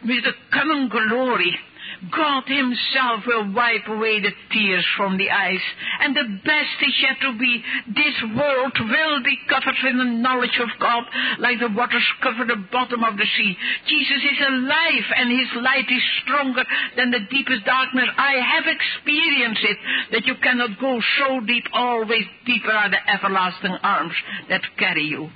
[0.05, 1.59] with the coming glory
[2.07, 5.59] God Himself will wipe away the tears from the eyes.
[5.99, 7.63] And the best is yet to be.
[7.91, 11.03] This world will be covered with the knowledge of God
[11.39, 13.57] like the waters cover the bottom of the sea.
[13.87, 16.63] Jesus is alive and His light is stronger
[16.95, 18.07] than the deepest darkness.
[18.15, 19.77] I have experienced it
[20.11, 21.65] that you cannot go so deep.
[21.73, 24.15] Always deeper are the everlasting arms
[24.47, 25.29] that carry you.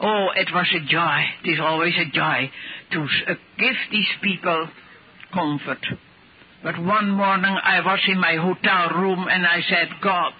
[0.00, 1.22] Oh, it was a joy.
[1.44, 2.50] It is always a joy
[2.92, 4.68] to uh, give these people
[5.34, 5.84] comfort.
[6.62, 10.32] But one morning I was in my hotel room and I said, God,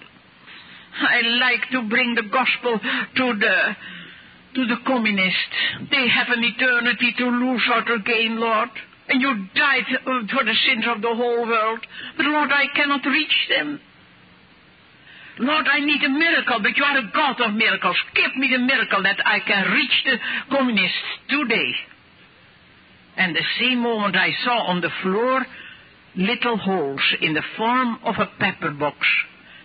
[0.97, 3.57] I like to bring the gospel to the
[4.55, 5.91] to the communists.
[5.91, 8.69] They have an eternity to lose or to gain, Lord.
[9.07, 11.85] And you died for the sins of the whole world.
[12.17, 13.79] But Lord, I cannot reach them.
[15.39, 17.97] Lord, I need a miracle, but you are a God of miracles.
[18.15, 20.17] Give me the miracle that I can reach the
[20.49, 20.97] communists
[21.29, 21.71] today.
[23.17, 25.45] And the same moment I saw on the floor
[26.15, 28.97] little holes in the form of a pepper box,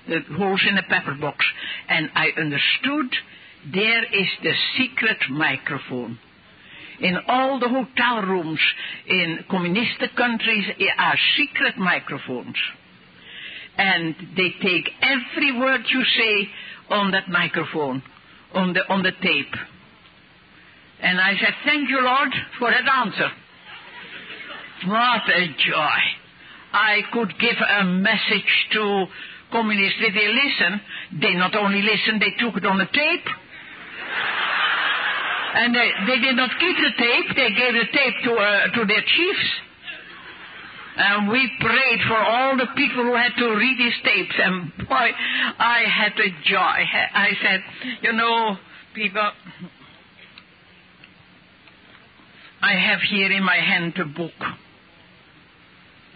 [0.09, 1.45] the holes in a pepper box.
[1.89, 3.15] And I understood
[3.73, 6.19] there is the secret microphone.
[7.01, 8.61] In all the hotel rooms
[9.07, 10.65] in communist countries
[10.99, 12.57] are secret microphones.
[13.79, 16.49] And they take every word you say
[16.91, 18.03] on that microphone,
[18.53, 19.55] on the, on the tape.
[21.01, 23.31] And I said, Thank you, Lord, for that answer.
[24.87, 26.01] What a joy.
[26.73, 29.07] I could give a message to
[29.53, 29.99] communists.
[30.01, 30.81] Did they listen?
[31.21, 33.27] They not only listened, they took it on the tape.
[35.53, 38.85] And they, they did not keep the tape, they gave the tape to, uh, to
[38.87, 39.51] their chiefs.
[40.97, 44.35] And we prayed for all the people who had to read these tapes.
[44.39, 45.11] And boy,
[45.59, 46.59] I had a joy.
[46.59, 47.61] I said,
[48.03, 48.57] you know,
[48.95, 49.31] people,
[52.63, 54.33] I have here in my hand a book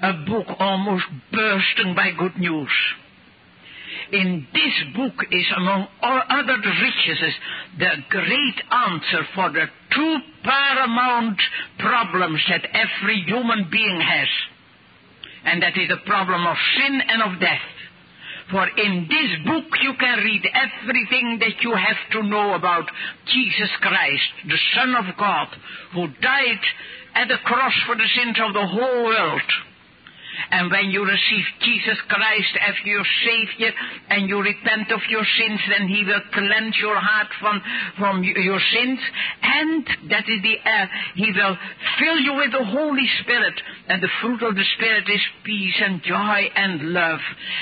[0.03, 2.71] a book almost bursting by good news.
[4.13, 7.35] In this book is, among all other riches,
[7.79, 11.41] the great answer for the two paramount
[11.79, 14.29] problems that every human being has.
[15.45, 17.69] And that is the problem of sin and of death.
[18.51, 22.85] For in this book you can read everything that you have to know about
[23.27, 25.49] Jesus Christ, the Son of God,
[25.95, 26.61] who died
[27.15, 29.43] at the cross for the sins of the whole world
[30.51, 33.73] And when you receive Jesus Christ as your Savior
[34.11, 37.63] and you repent of your sins, then He will cleanse your heart from,
[37.99, 38.99] from your sins.
[39.43, 41.57] And that is the, uh, He will
[41.99, 43.55] fill you with the Holy Spirit.
[43.89, 47.21] And the fruit of the Spirit is peace and joy and love.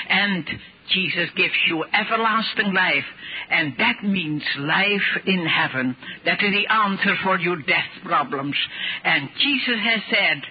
[0.09, 0.45] And
[0.89, 3.05] Jesus gives you everlasting life,
[3.49, 5.95] and that means life in heaven.
[6.25, 8.55] That is the answer for your death problems.
[9.03, 10.41] And Jesus has said,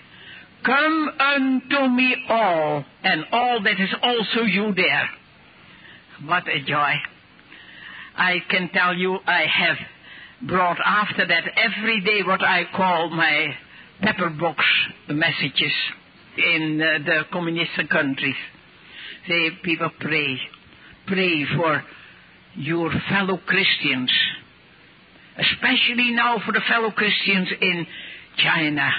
[0.64, 5.08] Come unto me all, and all that is also you there.
[6.24, 6.94] What a joy.
[8.16, 9.76] I can tell you I have
[10.48, 13.54] brought after that every day what I call my
[14.02, 14.64] pepper box
[15.08, 15.72] messages
[16.36, 18.36] in uh, the communist countries.
[19.28, 20.38] They people pray.
[21.06, 21.82] Pray for
[22.54, 24.12] your fellow Christians.
[25.38, 27.86] Especially now for the fellow Christians in
[28.36, 28.90] China.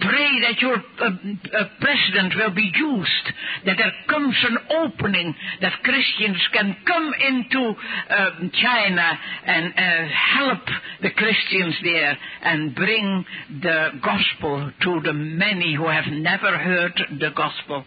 [0.00, 3.26] Pray that your uh, uh, president will be used,
[3.66, 7.74] that there comes an opening, that Christians can come into
[8.08, 8.30] uh,
[8.62, 10.62] China and uh, help
[11.02, 13.24] the Christians there and bring
[13.62, 17.84] the gospel to the many who have never heard the gospel.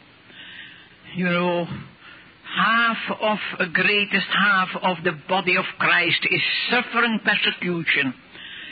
[1.15, 1.67] You know,
[2.55, 8.13] half of, a greatest half of the body of Christ is suffering persecution.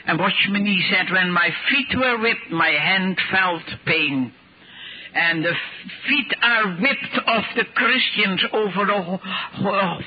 [0.05, 4.33] And Watchman Nee said, when my feet were whipped, my hand felt pain.
[5.13, 5.53] And the
[6.07, 9.99] feet are whipped of the Christians over a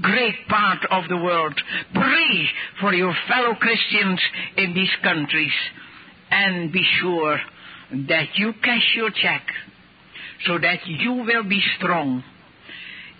[0.00, 1.54] great part of the world.
[1.94, 2.48] Pray
[2.80, 4.20] for your fellow Christians
[4.56, 5.52] in these countries.
[6.30, 7.40] And be sure
[8.08, 9.46] that you cash your check
[10.46, 12.24] so that you will be strong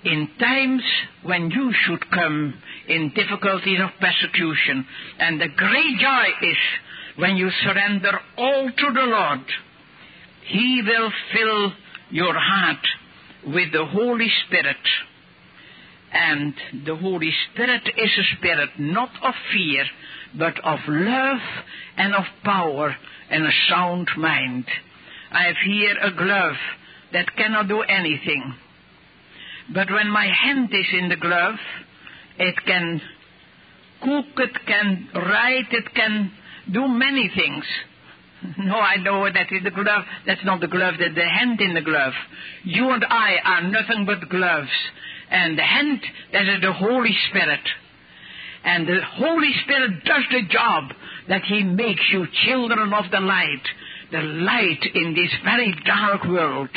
[0.05, 0.83] in times
[1.23, 2.55] when you should come
[2.89, 4.87] in difficulties of persecution.
[5.19, 6.57] And the great joy is
[7.17, 9.45] when you surrender all to the Lord.
[10.47, 11.73] He will fill
[12.11, 12.85] your heart
[13.47, 14.77] with the Holy Spirit.
[16.13, 16.55] And
[16.85, 19.85] the Holy Spirit is a spirit not of fear,
[20.39, 21.41] but of love
[21.97, 22.95] and of power
[23.31, 24.67] and a sound mind.
[25.31, 26.57] I have here a glove
[27.13, 28.55] that cannot do anything.
[29.73, 31.55] But when my hand is in the glove,
[32.39, 33.01] it can
[34.03, 36.33] cook, it can write, it can
[36.73, 37.65] do many things.
[38.59, 40.03] No, I know that is the glove.
[40.27, 42.13] That's not the glove, that's the hand in the glove.
[42.65, 44.69] You and I are nothing but gloves.
[45.31, 46.01] And the hand,
[46.33, 47.61] that is the Holy Spirit.
[48.65, 50.91] And the Holy Spirit does the job
[51.29, 53.63] that He makes you children of the light.
[54.11, 56.71] The light in this very dark world.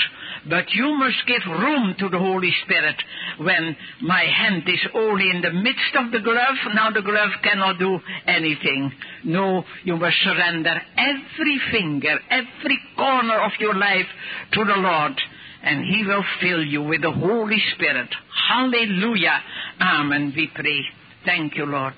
[0.48, 2.96] But you must give room to the Holy Spirit.
[3.39, 7.80] When my hand is only in the midst of the glove, now the glove cannot
[7.80, 8.91] do anything.
[9.24, 14.08] No, you must surrender every finger, every corner of your life
[14.54, 15.20] to the Lord,
[15.64, 18.10] and He will fill you with the Holy Spirit.
[18.50, 19.41] Hallelujah.
[19.82, 20.34] Amen.
[20.36, 20.82] We pray.
[21.26, 21.96] Thank you, Lord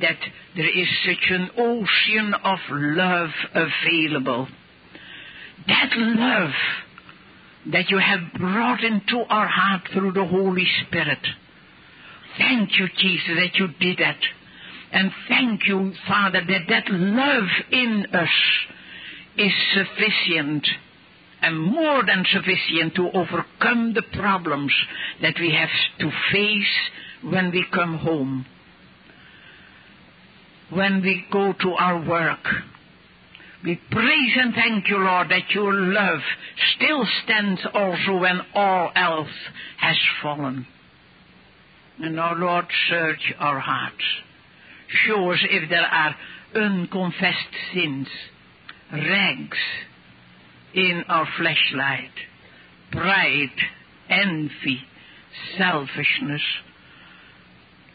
[0.00, 0.18] that
[0.56, 4.48] there is such an ocean of love available.
[5.68, 6.50] That love
[7.72, 11.18] that you have brought into our heart through the Holy Spirit.
[12.38, 14.18] Thank you, Jesus, that you did that.
[14.92, 18.28] And thank you, Father, that that love in us
[19.36, 20.66] is sufficient
[21.42, 24.72] and more than sufficient to overcome the problems
[25.22, 28.46] that we have to face when we come home,
[30.70, 32.46] when we go to our work
[33.66, 36.20] we praise and thank you, Lord, that your love
[36.76, 39.26] still stands also when all else
[39.78, 40.64] has fallen.
[41.98, 44.04] And now, Lord, search our hearts.
[45.04, 46.14] Show us if there are
[46.54, 48.06] unconfessed sins,
[48.92, 49.58] rags
[50.72, 52.12] in our fleshlight,
[52.92, 53.58] pride,
[54.08, 54.80] envy,
[55.58, 56.42] selfishness.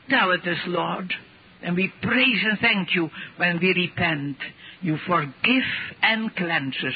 [0.09, 1.13] Tell it us, Lord,
[1.64, 4.38] and we praise and thank you when we repent
[4.82, 5.64] you forgive
[6.01, 6.93] and cleanse us.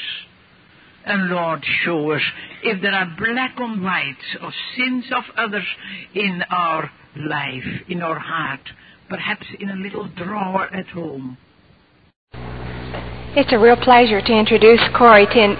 [1.04, 2.22] And Lord, show us
[2.64, 5.66] if there are black on white of sins of others
[6.14, 8.60] in our life, in our heart,
[9.08, 11.38] perhaps in a little drawer at home.
[13.38, 15.54] It's a real pleasure to introduce Corrie Ten,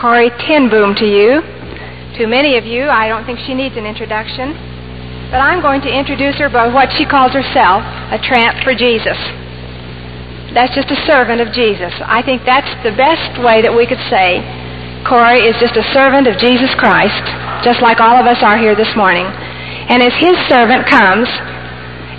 [0.00, 1.40] Corrie Ten Boom to you.
[2.18, 4.71] To many of you, I don't think she needs an introduction,
[5.32, 7.80] but I'm going to introduce her by what she calls herself,
[8.12, 9.16] a tramp for Jesus.
[10.52, 11.88] That's just a servant of Jesus.
[12.04, 14.44] I think that's the best way that we could say
[15.08, 17.24] Corrie is just a servant of Jesus Christ,
[17.64, 19.24] just like all of us are here this morning.
[19.24, 21.26] And as his servant comes,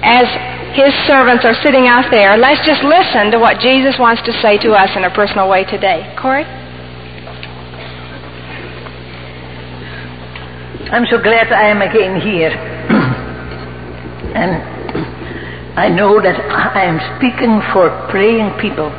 [0.01, 0.26] as
[0.74, 4.57] his servants are sitting out there, let's just listen to what Jesus wants to say
[4.66, 6.01] to us in a personal way today.
[6.18, 6.49] Corrie?
[10.89, 12.74] I'm so glad I am again here.
[14.36, 18.90] And I know that I am speaking for praying people.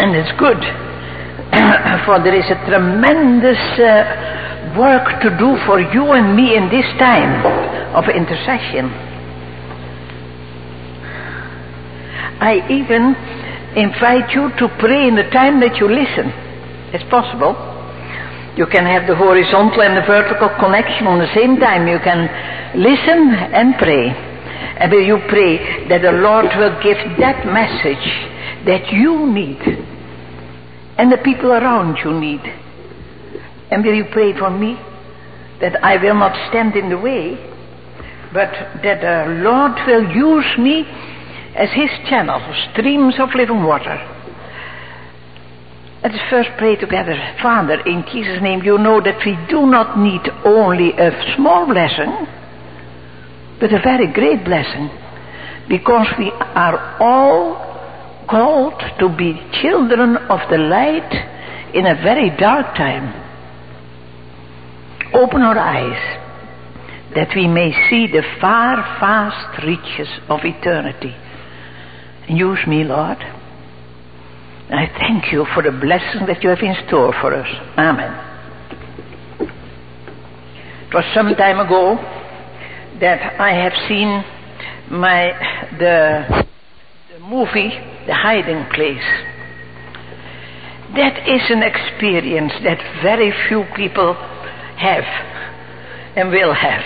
[0.00, 0.56] And it's good,
[2.04, 6.86] for there is a tremendous uh, work to do for you and me in this
[6.98, 7.44] time
[7.94, 8.88] of intercession.
[12.40, 13.14] I even
[13.76, 16.32] invite you to pray in the time that you listen.
[16.92, 17.73] It's possible.
[18.56, 21.88] You can have the horizontal and the vertical connection on the same time.
[21.88, 22.30] You can
[22.78, 24.10] listen and pray.
[24.78, 28.06] And will you pray that the Lord will give that message
[28.66, 29.58] that you need
[30.98, 32.42] and the people around you need?
[33.70, 34.78] And will you pray for me
[35.60, 37.34] that I will not stand in the way,
[38.32, 38.52] but
[38.82, 40.86] that the Lord will use me
[41.56, 42.40] as his channel,
[42.70, 44.13] streams of living water.
[46.04, 47.16] Let us first pray together.
[47.42, 52.26] Father, in Jesus' name, you know that we do not need only a small blessing,
[53.58, 54.90] but a very great blessing,
[55.66, 57.56] because we are all
[58.28, 59.32] called to be
[59.62, 61.10] children of the light
[61.74, 63.08] in a very dark time.
[65.14, 66.20] Open our eyes
[67.14, 71.16] that we may see the far, vast reaches of eternity
[72.28, 73.18] Use me, Lord.
[74.70, 77.48] I thank you for the blessing that you have in store for us.
[77.76, 78.12] Amen.
[80.88, 81.96] It was some time ago
[83.00, 84.24] that I have seen
[84.90, 85.32] my
[85.78, 86.46] the,
[87.12, 87.70] the movie
[88.06, 89.04] The Hiding Place.
[90.96, 95.04] That is an experience that very few people have
[96.16, 96.84] and will have.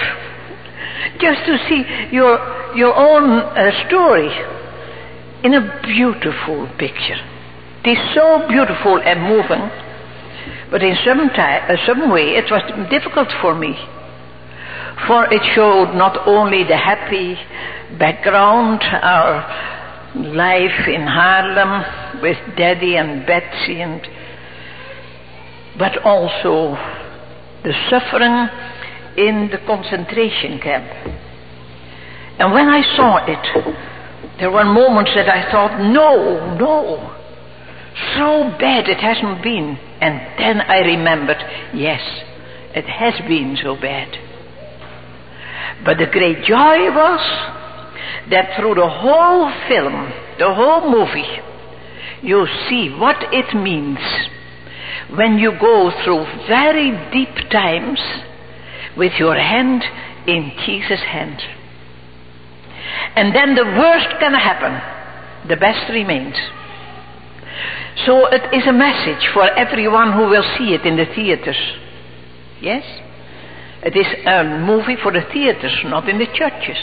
[1.20, 4.30] Just to see your your own uh, story
[5.44, 7.20] in a beautiful picture.
[7.84, 9.70] It is so beautiful and moving,
[10.70, 13.78] but in some, uh, some way it was difficult for me.
[15.06, 17.38] For it showed not only the happy
[17.98, 19.46] background, our
[20.14, 24.00] life in Haarlem with Daddy and Betsie, and,
[25.78, 26.74] but also
[27.62, 28.48] the suffering
[29.16, 30.86] in the concentration camp.
[32.40, 33.76] And when I saw it,
[34.38, 37.17] there were moments that I thought, no, no,
[38.14, 39.78] so bad it hasn't been.
[40.00, 41.38] And then I remembered,
[41.74, 42.00] yes,
[42.74, 44.16] it has been so bad.
[45.84, 47.20] But the great joy was
[48.30, 51.40] that through the whole film, the whole movie,
[52.22, 53.98] you see what it means
[55.16, 58.00] when you go through very deep times
[58.96, 59.82] with your hand
[60.26, 61.40] in Jesus' hand.
[63.16, 66.36] And then the worst can happen, the best remains.
[68.06, 71.58] So it is a message for everyone who will see it in the theaters.
[72.60, 72.84] Yes?
[73.82, 76.76] It is a movie for the theaters, not in the churches.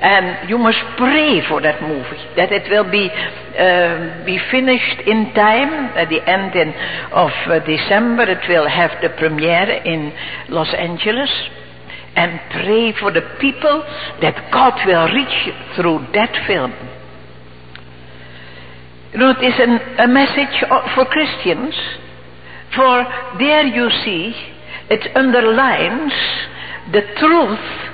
[0.00, 5.32] And you must pray for that movie, that it will be uh, be finished in
[5.32, 6.74] time at the end in,
[7.12, 8.24] of uh, December.
[8.24, 10.12] It will have the premiere in
[10.48, 11.30] Los Angeles
[12.16, 13.84] and pray for the people
[14.20, 16.72] that God will reach through that film.
[19.12, 21.74] You know, it is an, a message for Christians,
[22.74, 23.04] for
[23.38, 24.34] there you see
[24.88, 26.12] it underlines
[26.92, 27.92] the truth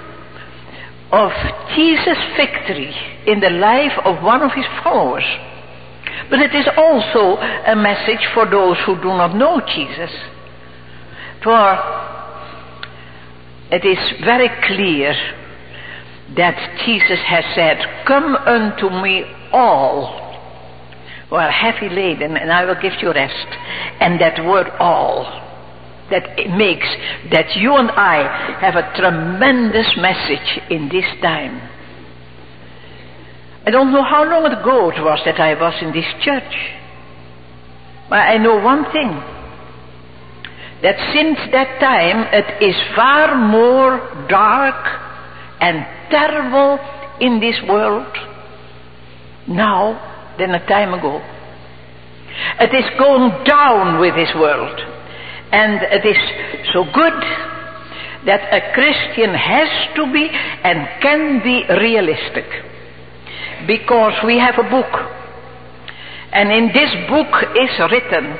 [1.10, 1.32] of
[1.74, 2.94] Jesus' victory
[3.26, 5.24] in the life of one of his followers.
[6.30, 10.10] But it is also a message for those who do not know Jesus.
[11.42, 11.78] For
[13.70, 15.14] it is very clear
[16.36, 20.27] that Jesus has said, Come unto me all
[21.28, 23.46] who are heavy laden, and I will give you rest.
[24.00, 25.24] And that word all,
[26.10, 26.88] that makes
[27.32, 31.60] that you and I have a tremendous message in this time.
[33.66, 36.54] I don't know how long ago it was that I was in this church.
[38.08, 39.10] But I know one thing
[40.80, 44.86] that since that time it is far more dark
[45.60, 46.78] and terrible
[47.20, 48.16] in this world
[49.46, 51.20] now than a time ago.
[52.60, 54.78] It is going down with this world.
[55.50, 56.18] And it is
[56.72, 57.18] so good
[58.26, 62.46] that a Christian has to be and can be realistic.
[63.66, 64.92] Because we have a book.
[66.32, 68.36] And in this book is written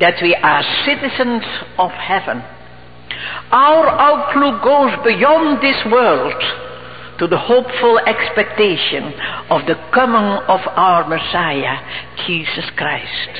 [0.00, 1.42] that we are citizens
[1.76, 2.38] of heaven.
[3.50, 6.67] Our outlook goes beyond this world
[7.18, 9.12] to the hopeful expectation
[9.50, 11.78] of the coming of our Messiah,
[12.26, 13.30] Jesus Christ.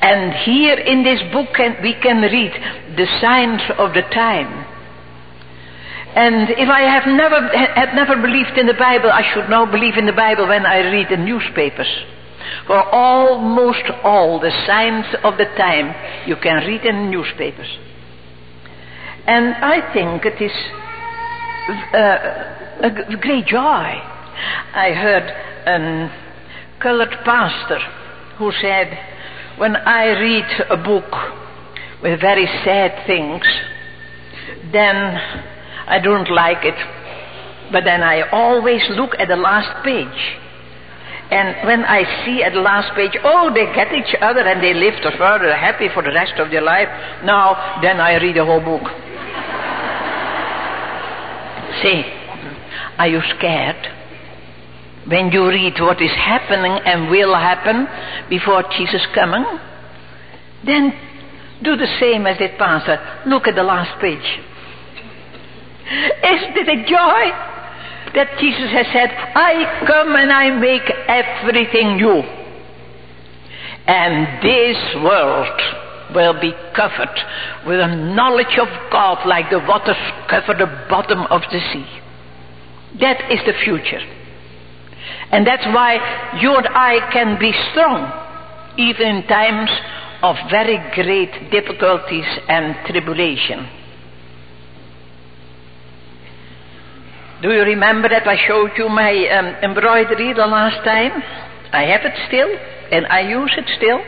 [0.00, 2.52] And here in this book can, we can read
[2.96, 4.66] the signs of the time.
[6.14, 7.40] And if I have never,
[7.74, 10.78] had never believed in the Bible, I should now believe in the Bible when I
[10.90, 11.88] read the newspapers.
[12.66, 17.66] For almost all the signs of the time you can read in the newspapers.
[19.26, 20.52] And I think it is
[21.68, 23.60] uh, a great joy.
[23.60, 25.24] I heard
[25.66, 26.10] a
[26.80, 27.78] colored pastor
[28.38, 28.98] who said,
[29.56, 31.10] when I read a book
[32.02, 33.44] with very sad things,
[34.72, 34.96] then
[35.86, 36.74] I don't like it.
[37.72, 40.40] But then I always look at the last page.
[41.30, 44.74] And when I see at the last page, oh, they get each other and they
[44.74, 46.88] live further happy for the rest of their life,
[47.24, 48.82] now then I read the whole book.
[51.82, 52.02] See,
[52.98, 53.88] are you scared?
[55.06, 57.86] When you read what is happening and will happen
[58.30, 59.44] before Jesus coming,
[60.64, 60.92] then
[61.62, 62.98] do the same as that pastor.
[63.26, 64.40] Look at the last page.
[65.86, 67.54] Isn't it a joy
[68.14, 72.22] that Jesus has said, I come and I make everything new.
[73.86, 75.83] And this world
[76.14, 77.16] will be covered
[77.66, 79.96] with a knowledge of God like the waters
[80.28, 81.86] cover the bottom of the sea.
[83.00, 84.00] That is the future.
[85.30, 88.06] And that's why you and I can be strong,
[88.78, 89.70] even in times
[90.22, 93.68] of very great difficulties and tribulation.
[97.42, 101.22] Do you remember that I showed you my um, embroidery the last time?
[101.72, 102.48] I have it still,
[102.92, 104.00] and I use it still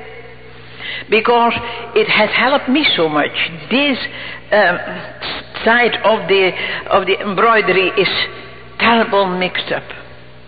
[1.11, 1.53] because
[1.95, 3.35] it has helped me so much.
[3.71, 3.99] This
[4.53, 4.79] um,
[5.65, 6.53] side of the
[6.91, 8.09] of the embroidery is
[8.79, 9.85] terrible mixed up.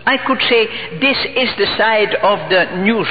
[0.05, 0.65] I could say
[0.99, 3.07] this is the side of the news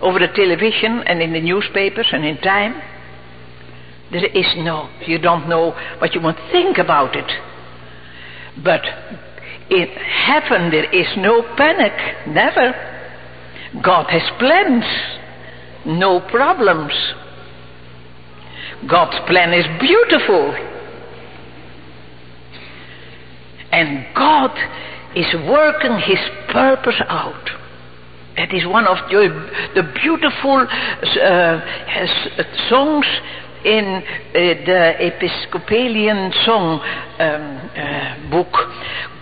[0.00, 2.80] over the television and in the newspapers and in time.
[4.10, 7.30] There is no, you don't know what you want to think about it.
[8.62, 8.82] But
[9.70, 12.74] in heaven there is no panic, never.
[13.82, 14.84] God has plans
[15.86, 16.92] no problems.
[18.88, 20.54] God's plan is beautiful.
[23.72, 24.50] And God
[25.16, 26.18] is working His
[26.50, 27.50] purpose out.
[28.36, 31.60] That is one of the, beautiful uh,
[32.68, 33.06] songs
[33.64, 34.02] in
[34.32, 36.80] the Episcopalian song
[37.18, 38.52] um, uh, book.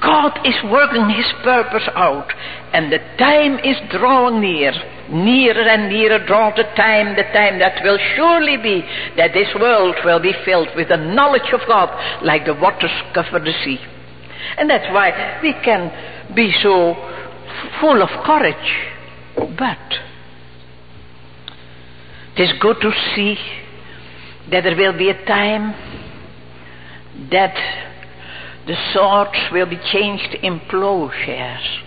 [0.02, 2.26] God is working His purpose out,
[2.72, 4.72] and the time is drawing near.
[5.10, 8.82] Nearer and nearer draws the time, the time that will surely be
[9.16, 11.90] that this world will be filled with the knowledge of God
[12.24, 13.78] like the waters cover the sea.
[14.58, 16.94] And that's why we can be so
[17.80, 18.56] full of courage.
[19.36, 19.78] But
[22.36, 23.36] it is good to see
[24.50, 25.74] that there will be a time
[27.30, 27.54] that
[28.66, 31.82] the swords will be changed in plowshares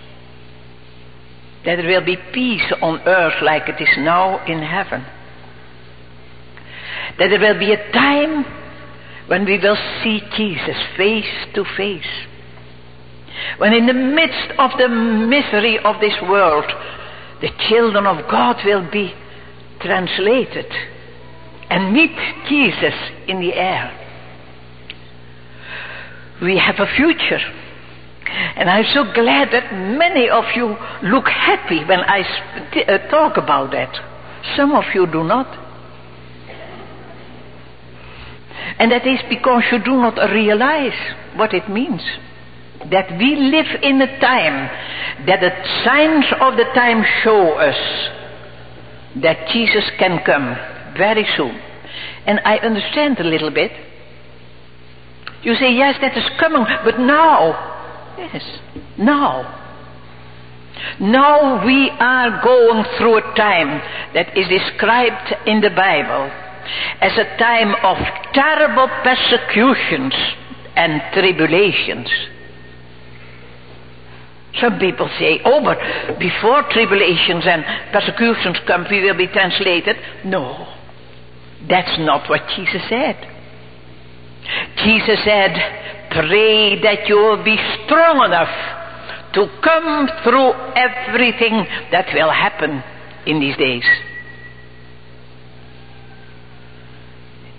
[1.66, 5.04] that there will be peace on earth like it is now in heaven.
[7.18, 8.46] That there will be a time
[9.28, 12.28] when we will see Jesus face to face.
[13.58, 16.72] When in the midst of the misery of this world,
[17.42, 19.14] the children of God will be
[19.82, 20.72] translated
[21.70, 22.16] and meet
[22.48, 22.94] Jesus
[23.28, 24.02] in the air.
[26.42, 27.40] We have a future
[28.28, 33.38] and I'm so glad that many of you look happy when I sp- uh, talk
[33.38, 33.94] about that.
[34.56, 35.48] Some of you do not.
[38.80, 40.98] And that is because you do not realize
[41.36, 42.02] what it means.
[42.92, 44.70] That we live in a time
[45.28, 45.52] that the
[45.86, 47.78] signs of the time show us
[49.22, 51.60] that Jesus can come very soon.
[52.26, 53.72] And I understand a little bit.
[55.44, 57.76] You say, yes, that is coming, but now
[58.18, 58.44] Yes.
[58.98, 59.62] Now.
[61.00, 63.82] Now we are going through a time
[64.14, 66.32] that is described in the Bible
[67.02, 67.98] as a time of
[68.34, 70.14] terrible persecutions
[70.76, 72.10] and tribulations.
[74.60, 79.98] Some people say, oh, but before tribulations and persecutions come, we will be translated.
[80.24, 80.75] No,
[81.70, 83.32] that's not what Jesus said.
[84.78, 85.54] Jesus said,
[86.12, 92.84] pray that you will be strong enough to come through everything that will happen
[93.26, 93.84] in these days.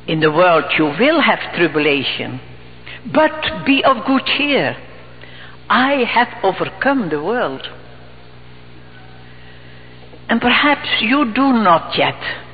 [0.06, 2.40] In the world you will have tribulation,
[3.12, 4.76] but be of good cheer.
[5.68, 7.66] I have overcome the world.
[10.28, 12.45] And perhaps you do not yet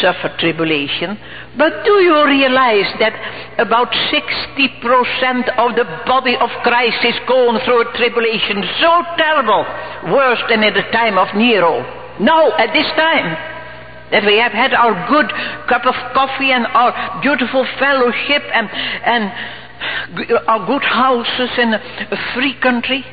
[0.00, 1.18] suffer tribulation.
[1.56, 3.14] But do you realize that
[3.58, 9.64] about 60% of the body of Christ is going through a tribulation so terrible,
[10.12, 11.80] worse than at the time of Nero?
[12.18, 13.54] Now, at this time,
[14.10, 15.26] that we have had our good
[15.68, 19.24] cup of coffee and our beautiful fellowship and, and
[20.46, 23.04] our good houses in a free country.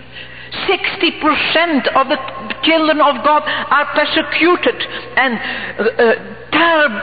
[0.53, 2.17] 60% of the
[2.61, 4.77] children of God are persecuted
[5.17, 5.33] and
[5.79, 6.42] uh, uh,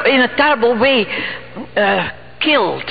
[0.06, 1.06] in a terrible way
[1.76, 2.88] uh, killed.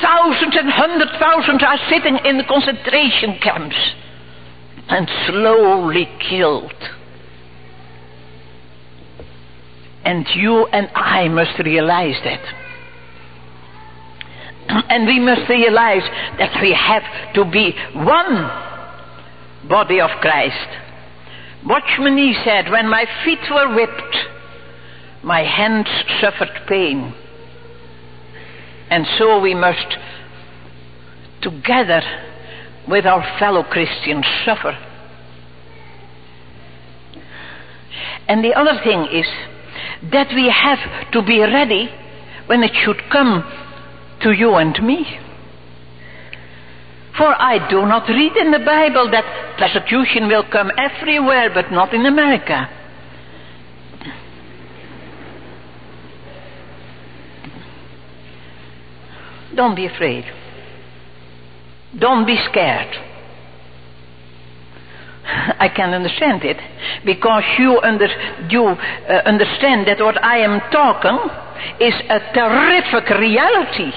[0.00, 3.76] Thousands and hundred thousands are sitting in the concentration camps
[4.88, 6.74] and slowly killed.
[10.04, 12.40] And you and I must realize that.
[14.90, 16.02] And we must realize
[16.38, 20.68] that we have to be one body of Christ.
[21.66, 24.16] Watchman Nee said, When my feet were whipped,
[25.24, 25.88] my hands
[26.20, 27.14] suffered pain.
[28.90, 29.96] And so we must,
[31.40, 32.02] together
[32.86, 34.76] with our fellow Christians, suffer.
[38.28, 39.26] And the other thing is
[40.12, 41.90] that we have to be ready
[42.46, 43.42] when it should come
[44.22, 45.18] to you and me.
[47.16, 51.94] For I do not read in the Bible that persecution will come everywhere, but not
[51.94, 52.68] in America.
[59.54, 60.24] Don't be afraid.
[61.98, 62.94] Don't be scared.
[65.26, 66.58] I can understand it
[67.04, 68.06] because you, under,
[68.50, 71.18] you uh, understand that what I am talking
[71.80, 73.92] is a terrific reality.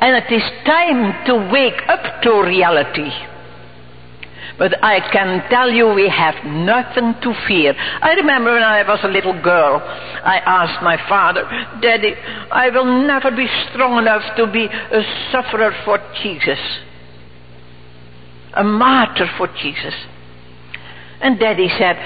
[0.00, 3.10] And it is time to wake up to reality.
[4.56, 7.74] But I can tell you we have nothing to fear.
[7.76, 11.42] I remember when I was a little girl, I asked my father,
[11.82, 12.14] Daddy,
[12.50, 15.02] I will never be strong enough to be a
[15.32, 16.58] sufferer for Jesus,
[18.54, 19.94] a martyr for Jesus.
[21.20, 21.96] And Daddy said,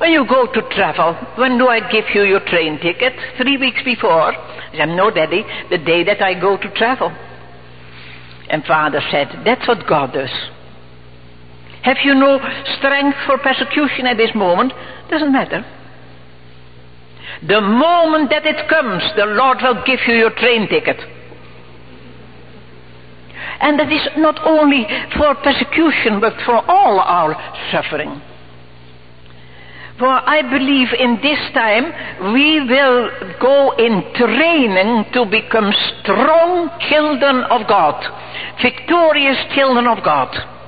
[0.00, 3.12] when you go to travel, when do I give you your train ticket?
[3.36, 4.32] Three weeks before.
[4.32, 7.14] I said, No, Daddy, the day that I go to travel.
[8.48, 10.30] And Father said, That's what God does.
[11.82, 12.38] Have you no
[12.78, 14.72] strength for persecution at this moment?
[15.10, 15.64] Doesn't matter.
[17.46, 20.98] The moment that it comes, the Lord will give you your train ticket.
[23.60, 27.34] And that is not only for persecution, but for all our
[27.72, 28.20] suffering.
[29.98, 37.44] For I believe in this time we will go in training to become strong children
[37.44, 38.00] of God,
[38.62, 40.59] victorious children of God.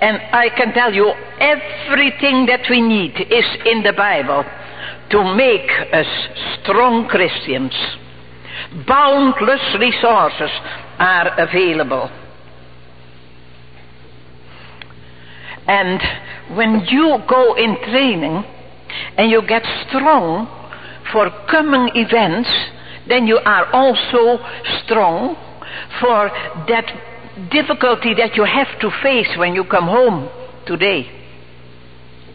[0.00, 4.44] And I can tell you everything that we need is in the Bible
[5.10, 6.06] to make us
[6.62, 7.74] strong Christians.
[8.86, 10.50] Boundless resources
[10.98, 12.10] are available.
[15.66, 16.00] And
[16.56, 18.44] when you go in training,
[19.16, 20.48] and you get strong
[21.12, 22.48] for coming events,
[23.08, 24.42] then you are also
[24.84, 25.36] strong
[26.00, 26.30] for
[26.68, 26.86] that
[27.48, 30.28] difficulty that you have to face when you come home
[30.66, 31.08] today.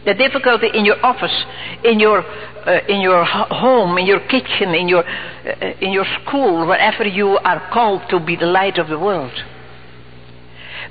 [0.04, 1.34] The difficulty in your office,
[1.84, 6.66] in your, uh, in your home, in your kitchen, in your, uh, in your school,
[6.66, 9.32] wherever you are called to be the light of the world.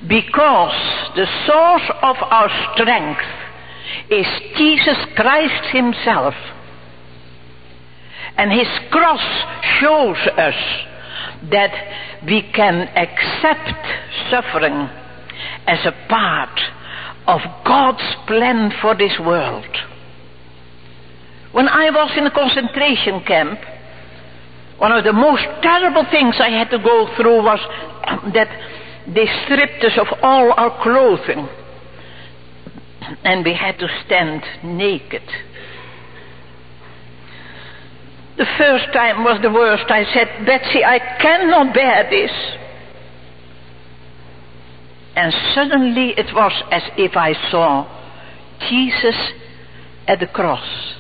[0.06, 0.76] Because
[1.16, 3.22] the source of our strength
[4.10, 4.26] is
[4.58, 6.34] Jesus Christ Himself.
[8.38, 9.24] And His cross
[9.80, 10.56] shows us
[11.52, 14.90] that we can accept suffering
[15.68, 16.60] as a part
[17.28, 19.66] of God's plan for this world.
[21.52, 23.60] When I was in a concentration camp,
[24.78, 27.60] one of the most terrible things I had to go through was
[28.34, 28.50] that
[29.08, 31.48] they stripped us of all our clothing
[33.24, 35.22] and we had to stand naked.
[38.38, 39.86] The first time was the worst.
[39.90, 42.32] I said, Betsie, I cannot bear this.
[45.16, 47.88] And suddenly it was as if I saw
[48.70, 49.16] Jesus
[50.08, 50.96] at the cross.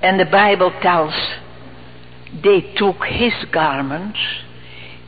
[0.00, 1.12] And the Bible tells
[2.42, 4.18] they took his garments,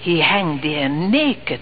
[0.00, 1.60] he hung there naked.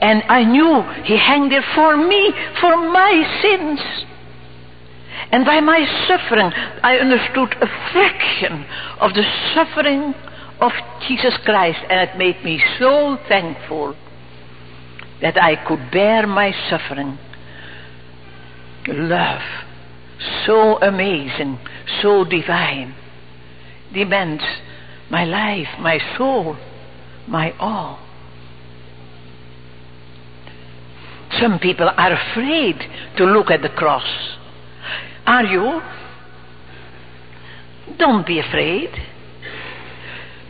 [0.00, 3.80] And I knew he hung there for me, for my sins.
[5.30, 6.52] And by my suffering,
[6.82, 8.66] I understood a fraction
[9.00, 10.14] of the suffering
[10.60, 10.72] of
[11.06, 13.96] Jesus Christ, and it made me so thankful
[15.20, 17.18] that I could bear my suffering.
[18.86, 19.42] Love.
[20.46, 21.58] So amazing,
[22.00, 22.94] so divine,
[23.92, 24.44] demands
[25.10, 26.56] my life, my soul,
[27.26, 27.98] my all.
[31.40, 32.76] Some people are afraid
[33.16, 34.33] to look at the cross.
[35.26, 35.80] Are you?
[37.98, 38.90] Don't be afraid.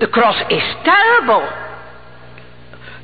[0.00, 1.48] The cross is terrible.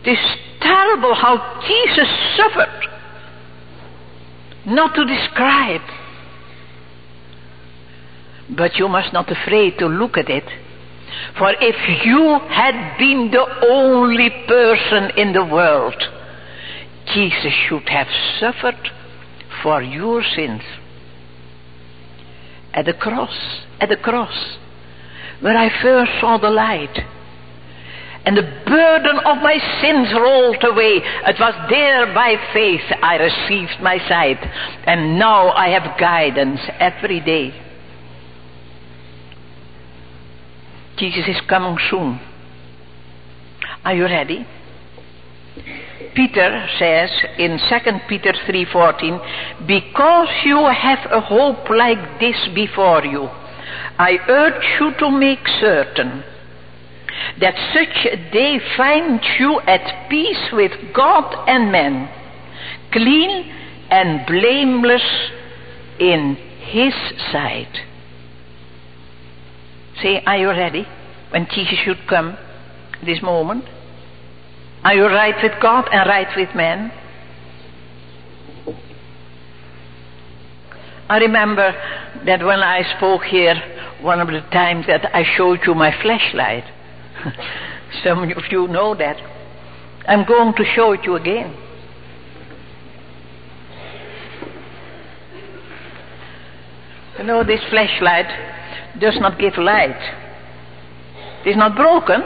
[0.05, 2.89] It is terrible how Jesus suffered.
[4.67, 5.83] Not to describe.
[8.57, 10.45] But you must not afraid to look at it.
[11.39, 15.95] For if you had been the only person in the world,
[17.15, 18.09] Jesus should have
[18.39, 18.91] suffered
[19.63, 20.63] for your sins.
[22.73, 23.37] At the cross,
[23.81, 24.57] at the cross,
[25.41, 26.97] where I first saw the light,
[28.25, 31.01] and the burden of my sins rolled away.
[31.03, 34.39] It was there by faith I received my sight,
[34.85, 37.55] and now I have guidance every day.
[40.99, 42.21] Jesus is coming soon.
[43.85, 44.47] Are you ready?
[46.15, 49.21] Peter says in 2 Peter 3:14,
[49.67, 53.31] "Because you have a hope like this before you,
[53.99, 56.25] I urge you to make certain
[57.39, 62.09] that such a day finds you at peace with God and men,
[62.91, 63.53] clean
[63.91, 65.31] and blameless
[65.99, 66.95] in His
[67.33, 67.85] sight."
[70.03, 70.87] Say, are you ready
[71.31, 72.37] when Jesus should come
[73.03, 73.65] this moment?
[74.83, 76.91] Are you right with God and right with men?
[81.09, 81.73] I remember
[82.25, 83.57] that when I spoke here,
[84.01, 86.65] one of the times that I showed you my flashlight.
[88.05, 89.17] Some of you know that.
[90.07, 91.55] I'm going to show it you again.
[97.19, 100.01] You know, this flashlight does not give light.
[101.45, 102.23] It is not broken,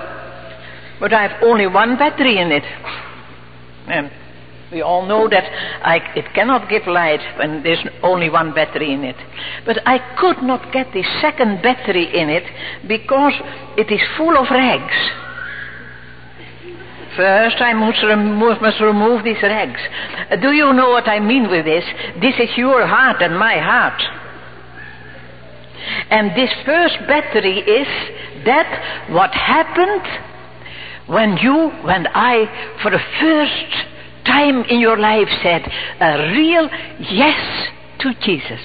[1.00, 2.64] but I have only one battery in it.
[3.86, 4.10] And
[4.72, 5.44] we all know that
[5.84, 9.16] I, it cannot give light when there's only one battery in it.
[9.64, 12.44] But I could not get the second battery in it
[12.86, 13.34] because
[13.76, 14.94] it is full of rags.
[17.16, 19.80] First, I must remove, must remove these rags.
[20.42, 21.84] Do you know what I mean with this?
[22.20, 24.02] This is your heart and my heart.
[26.10, 27.86] And this first battery is
[28.44, 30.33] that what happened
[31.06, 33.94] when you, when I, for the first
[34.24, 35.62] time in your life said
[36.00, 36.68] a real
[37.10, 37.68] yes
[38.00, 38.60] to Jesus.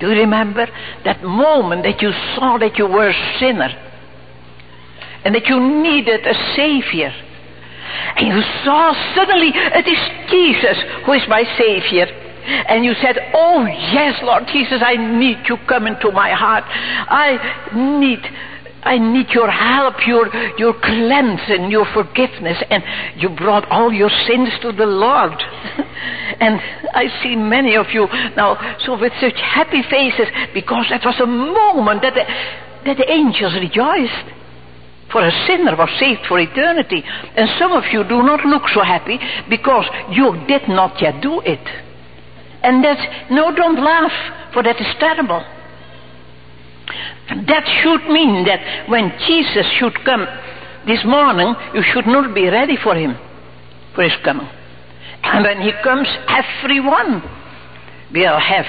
[0.00, 0.66] Do you remember
[1.04, 3.70] that moment that you saw that you were a sinner
[5.24, 7.14] and that you needed a Savior?
[8.16, 12.06] And you saw suddenly it is Jesus who is my Savior.
[12.68, 16.64] And you said, Oh, yes, Lord Jesus, I need you come into my heart.
[16.66, 17.38] I
[17.74, 18.20] need
[18.86, 22.62] I need your help, your, your cleansing, your forgiveness.
[22.70, 22.82] And
[23.16, 25.32] you brought all your sins to the Lord.
[26.40, 26.60] and
[26.94, 28.06] I see many of you
[28.36, 32.24] now, so with such happy faces, because that was a moment that the,
[32.86, 34.32] that the angels rejoiced.
[35.10, 37.02] For a sinner was saved for eternity.
[37.36, 39.18] And some of you do not look so happy
[39.48, 41.62] because you did not yet do it.
[42.62, 45.44] And that's, no, don't laugh, for that is terrible.
[47.46, 50.26] That should mean that when Jesus should come
[50.86, 53.16] this morning, you should not be ready for him,
[53.94, 54.48] for his coming.
[55.22, 57.22] And when he comes, everyone
[58.12, 58.66] will have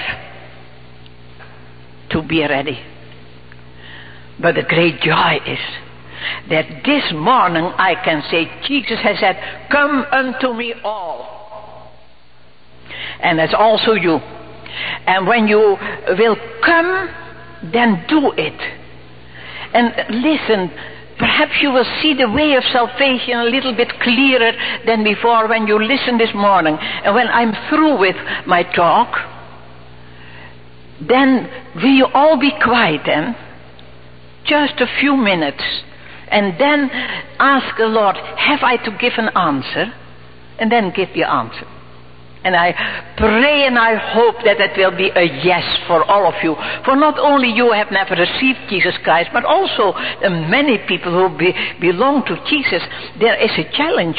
[2.10, 2.78] to be ready.
[4.40, 5.58] But the great joy is
[6.50, 11.92] that this morning I can say, Jesus has said, Come unto me all.
[13.20, 14.16] And that's also you.
[15.06, 15.76] And when you
[16.08, 17.08] will come,
[17.62, 18.60] then do it.
[19.74, 20.70] And listen,
[21.18, 24.52] perhaps you will see the way of salvation a little bit clearer
[24.86, 26.76] than before when you listen this morning.
[26.78, 29.14] And when I'm through with my talk,
[31.00, 33.36] then will you all be quiet then?
[34.44, 35.62] Just a few minutes.
[36.30, 36.90] And then
[37.38, 39.92] ask the Lord, have I to give an answer?
[40.58, 41.66] And then give the answer.
[42.48, 42.72] And I
[43.18, 46.56] pray and I hope that it will be a yes for all of you.
[46.82, 49.92] For not only you have never received Jesus Christ, but also
[50.22, 52.82] the many people who be, belong to Jesus.
[53.20, 54.16] There is a challenge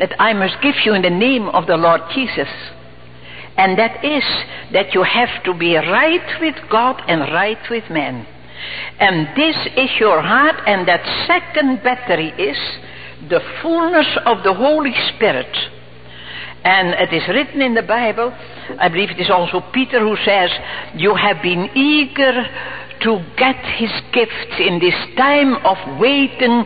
[0.00, 2.48] that I must give you in the name of the Lord Jesus.
[3.56, 4.24] And that is
[4.72, 8.26] that you have to be right with God and right with men.
[8.98, 12.58] And this is your heart, and that second battery is
[13.30, 15.77] the fullness of the Holy Spirit
[16.64, 18.32] and it is written in the Bible
[18.76, 20.50] I believe it is also Peter who says,
[20.94, 22.32] You have been eager
[23.02, 26.64] to get his gifts in this time of waiting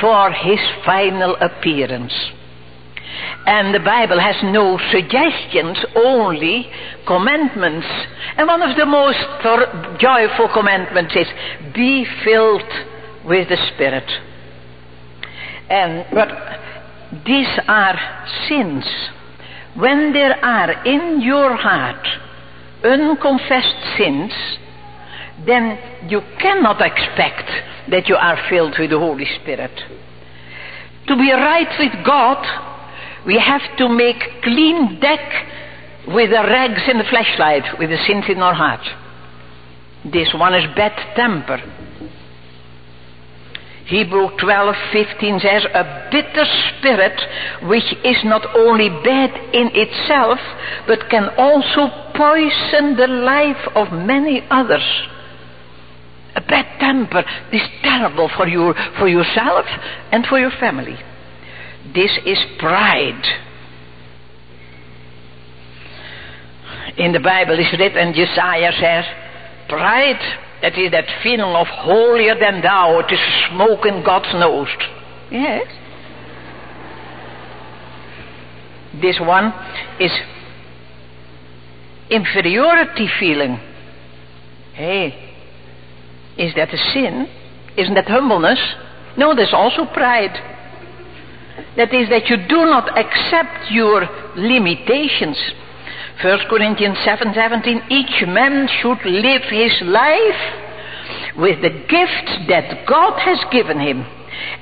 [0.00, 2.12] for his final appearance.
[3.46, 6.70] And the Bible has no suggestions, only
[7.06, 7.86] commandments.
[8.36, 9.18] And one of the most
[10.00, 11.28] joyful commandments is
[11.74, 12.62] be filled
[13.24, 14.10] with the Spirit.
[15.68, 16.28] And but
[17.24, 18.84] these are sins.
[19.76, 22.06] When there are in your heart
[22.84, 24.32] unconfessed sins,
[25.46, 27.50] then you cannot expect
[27.90, 29.72] that you are filled with the Holy Spirit.
[31.08, 32.44] To be right with God,
[33.26, 35.20] we have to make clean deck
[36.08, 38.84] with the rags in the flashlight, with the sins in our heart.
[40.12, 41.58] This one is bad temper.
[43.86, 47.20] Hebrew 12:15 says, "A bitter spirit
[47.62, 50.40] which is not only bad in itself,
[50.86, 54.84] but can also poison the life of many others."
[56.36, 59.66] A bad temper is terrible for you, for yourself
[60.10, 60.96] and for your family.
[61.94, 63.24] This is pride.
[66.96, 69.04] In the Bible is written, Jesaja says,
[69.68, 70.20] pride,
[70.64, 74.68] that is that feeling of holier than thou, it is smoke in God's nose.
[75.30, 75.66] Yes.
[78.98, 79.52] This one
[80.00, 80.10] is
[82.08, 83.60] inferiority feeling.
[84.72, 85.34] Hey,
[86.38, 87.28] is that a sin?
[87.76, 88.58] Isn't that humbleness?
[89.18, 90.32] No, there's also pride.
[91.76, 95.36] That is that you do not accept your limitations.
[96.22, 100.42] 1 Corinthians 7:17 each man should live his life
[101.36, 104.06] with the gift that God has given him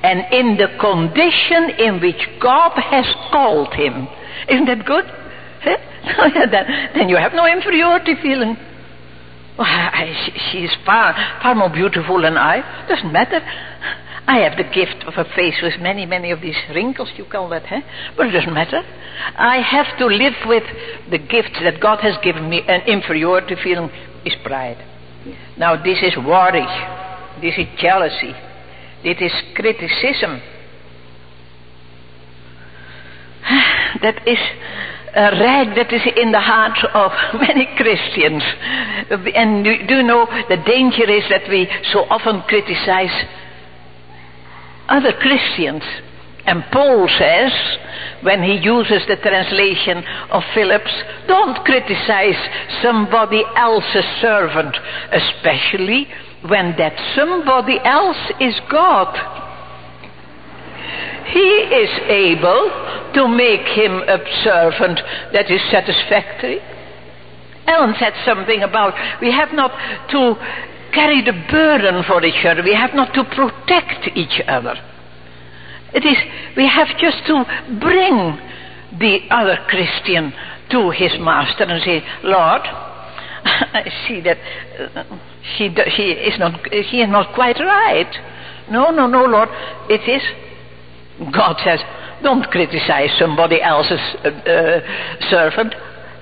[0.03, 4.07] and in the condition in which God has called him.
[4.49, 5.05] Isn't that good?
[6.05, 8.57] Oh, then, then you have no inferiority feeling.
[10.51, 12.85] She is far, far more beautiful than I.
[12.89, 13.39] Doesn't matter.
[14.25, 17.49] I have the gift of a face with many, many of these wrinkles, you call
[17.49, 17.81] that, eh?
[18.15, 18.81] But it doesn't matter.
[19.37, 20.63] I have to live with
[21.11, 22.61] the gift that God has given me.
[22.65, 23.91] An inferiority feeling
[24.25, 24.77] is pride.
[25.57, 26.65] Now, this is worry.
[27.41, 28.33] This is jealousy.
[29.03, 30.41] This is criticism.
[34.01, 34.39] That is
[35.15, 38.43] a rag that is in the heart of many Christians.
[39.35, 43.13] And do you know the danger is that we so often criticize
[44.89, 45.83] other Christians.
[46.45, 47.51] And Paul says,
[48.21, 50.91] when he uses the translation of Phillips,
[51.27, 52.35] don't criticize
[52.81, 54.75] somebody else's servant,
[55.11, 56.07] especially
[56.47, 59.15] when that somebody else is God.
[61.31, 62.69] He is able
[63.13, 64.99] to make him a servant
[65.31, 66.59] that is satisfactory.
[67.65, 69.71] Ellen said something about we have not
[70.09, 70.35] to
[70.93, 72.63] carry the burden for each other.
[72.63, 74.75] We have not to protect each other.
[75.93, 76.17] It is,
[76.57, 77.45] we have just to
[77.79, 78.39] bring
[78.99, 80.33] the other Christian
[80.71, 82.61] to his master and say, Lord,
[83.45, 84.37] I see that
[84.95, 85.03] uh,
[85.57, 88.11] he, he, is not, he is not quite right.
[88.71, 89.49] No, no, no, Lord.
[89.89, 90.21] It is,
[91.31, 91.79] God says,
[92.23, 95.75] don't criticize somebody else's uh, uh, servant,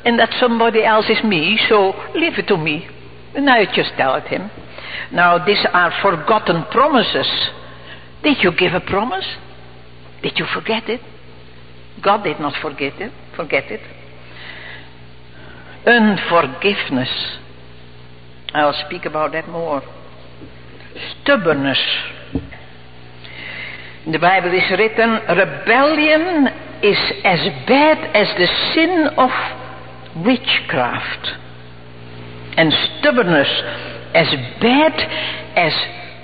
[0.04, 2.88] and that somebody else is me, so leave it to me.
[3.36, 4.50] And I just tell it him.
[5.12, 7.28] Now, these are forgotten promises.
[8.24, 9.26] Did you give a promise?
[10.22, 11.02] Did you forget it?
[12.04, 13.12] God did not forget it.
[13.36, 13.82] Forget it.
[15.86, 17.10] Unforgiveness.
[18.54, 19.82] I'll speak about that more.
[21.24, 21.80] Stubbornness.
[24.06, 26.48] In the Bible is written, rebellion
[26.84, 29.30] is as bad as the sin of
[30.26, 31.28] witchcraft.
[32.58, 33.48] And stubbornness
[34.14, 34.28] as
[34.62, 34.94] bad
[35.56, 35.74] as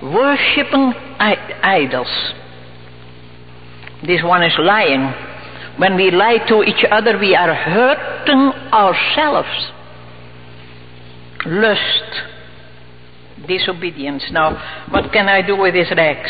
[0.02, 2.34] worshipping idols.
[4.06, 5.14] This one is lying.
[5.78, 9.72] When we lie to each other, we are hurting ourselves.
[11.46, 12.24] Lust,
[13.48, 14.24] disobedience.
[14.32, 16.30] Now, what can I do with this rags?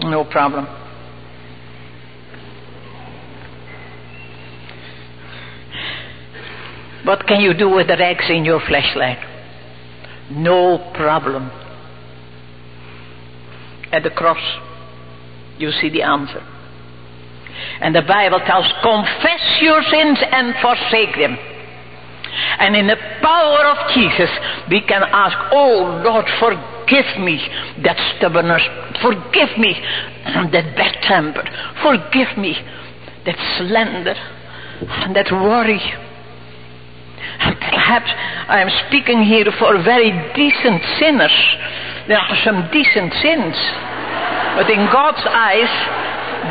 [0.00, 0.66] No problem.
[7.04, 9.37] What can you do with the rags in your flashlight?
[10.30, 11.50] No problem.
[13.90, 14.42] At the cross,
[15.58, 16.44] you see the answer.
[17.80, 21.36] And the Bible tells, confess your sins and forsake them.
[22.58, 24.30] And in the power of Jesus,
[24.70, 27.38] we can ask, Oh Lord, forgive me
[27.82, 28.62] that stubbornness.
[29.00, 29.72] Forgive me
[30.52, 31.42] that bad temper.
[31.82, 32.54] Forgive me
[33.24, 34.14] that slander
[34.80, 35.80] and that worry.
[37.60, 38.10] Perhaps
[38.48, 41.36] I am speaking here for very decent sinners.
[42.08, 43.54] There are some decent sins.
[44.56, 45.70] But in God's eyes,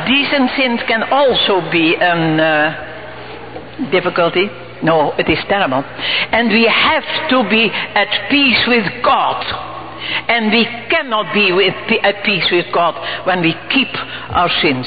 [0.07, 4.47] decent sins can also be a uh, difficulty.
[4.83, 5.83] No, it is terrible.
[5.83, 9.43] And we have to be at peace with God.
[10.29, 11.73] And we cannot be with,
[12.03, 12.93] at peace with God
[13.25, 13.89] when we keep
[14.29, 14.85] our sins.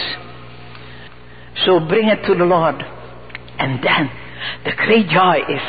[1.66, 2.82] So bring it to the Lord.
[3.58, 4.10] And then
[4.64, 5.62] the great joy is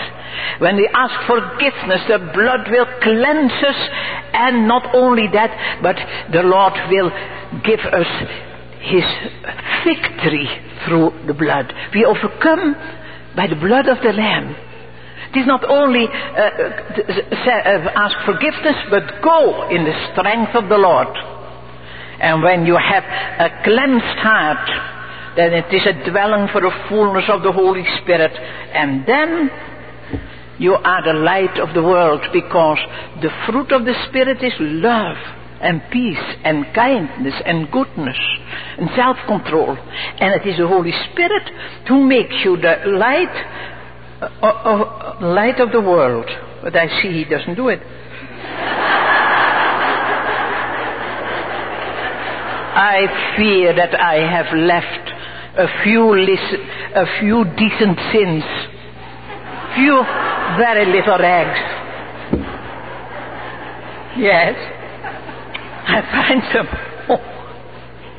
[0.60, 3.82] when we ask forgiveness, the blood will cleanse us.
[4.34, 5.98] And not only that, but
[6.32, 7.10] the Lord will
[7.64, 8.08] give us
[8.82, 9.04] his
[9.86, 10.48] victory
[10.86, 11.74] through the blood.
[11.94, 12.76] We overcome
[13.36, 14.56] by the blood of the Lamb.
[15.34, 20.78] It is not only uh, uh, ask forgiveness, but go in the strength of the
[20.78, 21.08] Lord.
[22.20, 24.70] And when you have a cleansed heart,
[25.36, 28.32] then it is a dwelling for the fullness of the Holy Spirit.
[28.32, 29.50] And then
[30.60, 32.78] you are the light of the world because
[33.22, 35.18] the fruit of the Spirit is love
[35.62, 38.18] and peace and kindness and goodness
[38.78, 39.78] and self-control.
[40.20, 41.50] And it is the Holy Spirit
[41.88, 43.36] who makes you the light,
[44.22, 46.30] uh, uh, uh, light of the world.
[46.62, 47.80] But I see he doesn't do it.
[52.74, 55.11] I fear that I have left
[55.58, 56.60] a few lis-
[56.96, 58.44] a few decent sins,
[59.76, 60.02] few
[60.58, 61.60] very little rags.
[64.18, 64.56] Yes,
[65.88, 66.68] I find some.
[67.10, 67.22] Oh,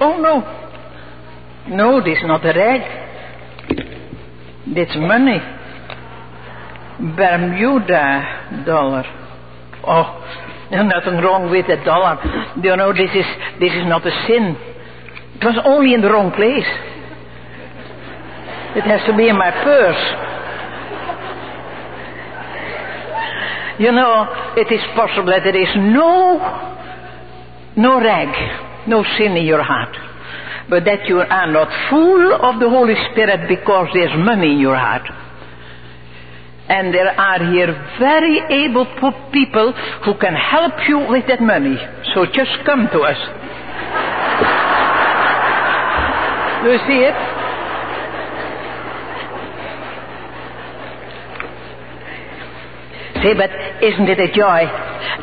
[0.01, 2.83] oh no, no, this is not a rag.
[4.67, 5.41] It's money.
[7.17, 9.05] Bermuda dollar.
[9.85, 10.23] Oh,
[10.71, 12.17] there's nothing wrong with a dollar.
[12.63, 13.27] You know, this is
[13.59, 14.57] this is not a sin.
[15.35, 16.91] It was only in the wrong place.
[18.74, 20.32] It has to be in my purse.
[23.78, 26.39] You know, it is possible that there is no,
[27.77, 29.94] no rag, no sin in your heart.
[30.70, 34.77] But that you are not full of the Holy Spirit because there's money in your
[34.77, 35.03] heart.
[36.69, 38.86] And there are here very able
[39.32, 39.73] people
[40.05, 41.77] who can help you with that money.
[42.15, 43.19] So just come to us.
[46.65, 47.32] Do you see it?
[53.23, 53.51] Say, but
[53.82, 54.65] isn't it a joy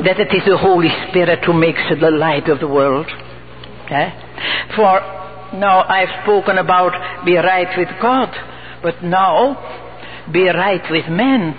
[0.04, 3.06] that it is the Holy Spirit who makes it the light of the world?
[3.90, 4.10] Eh?
[4.74, 5.00] For
[5.58, 8.30] now I've spoken about be right with God,
[8.82, 11.54] but now be right with men.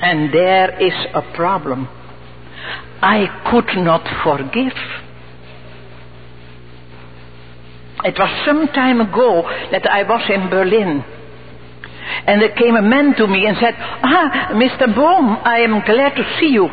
[0.00, 1.86] And there is a problem.
[3.00, 4.76] I could not forgive.
[8.04, 11.04] It was some time ago that I was in Berlin
[12.26, 14.94] and there came a man to me and said, Ah, Mr.
[14.94, 16.68] Bohm, I am glad to see you.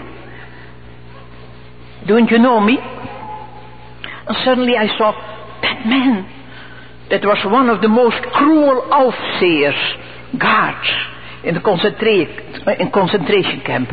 [2.08, 2.78] Don't you know me?
[2.78, 5.12] And suddenly I saw
[5.62, 6.38] that man.
[7.10, 10.88] That was one of the most cruel aufsehers, guards
[11.44, 13.90] in the concentra- in concentration camp.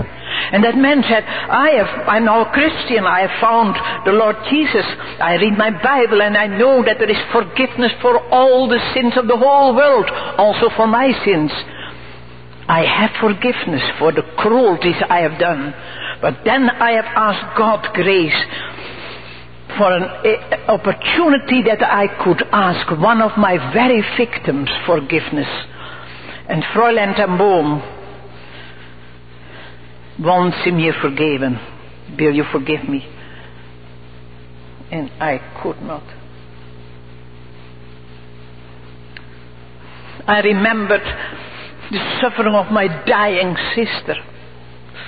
[0.53, 3.05] And that man said, I have, I'm now a Christian.
[3.05, 4.85] I have found the Lord Jesus.
[5.21, 9.13] I read my Bible and I know that there is forgiveness for all the sins
[9.17, 10.09] of the whole world,
[10.39, 11.51] also for my sins.
[12.69, 15.75] I have forgiveness for the cruelties I have done.
[16.21, 18.45] But then I have asked God grace
[19.77, 25.49] for an uh, opportunity that I could ask one of my very victims forgiveness.
[26.49, 27.98] And Fräulein ten Boom
[30.19, 31.59] once in mir forgiven.
[32.19, 33.07] Will you forgive me?
[34.91, 36.03] And I could not.
[40.27, 41.03] I remembered
[41.91, 44.17] the suffering of my dying sister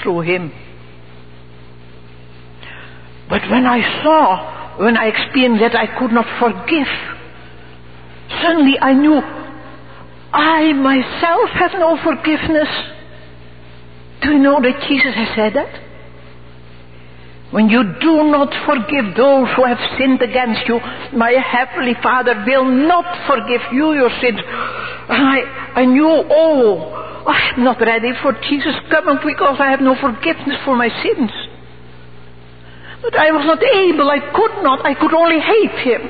[0.03, 0.53] through him.
[3.29, 6.89] But when I saw, when I experienced that I could not forgive,
[8.43, 9.21] suddenly I knew
[10.33, 12.69] I myself have no forgiveness.
[14.23, 15.81] Do you know that Jesus has said that?
[17.51, 20.79] When you do not forgive those who have sinned against you,
[21.13, 24.39] my heavenly Father will not forgive you your sins.
[24.47, 29.97] I, I knew, oh, I am not ready for Jesus coming because I have no
[30.01, 31.31] forgiveness for my sins.
[33.03, 36.03] But I was not able, I could not, I could only hate him.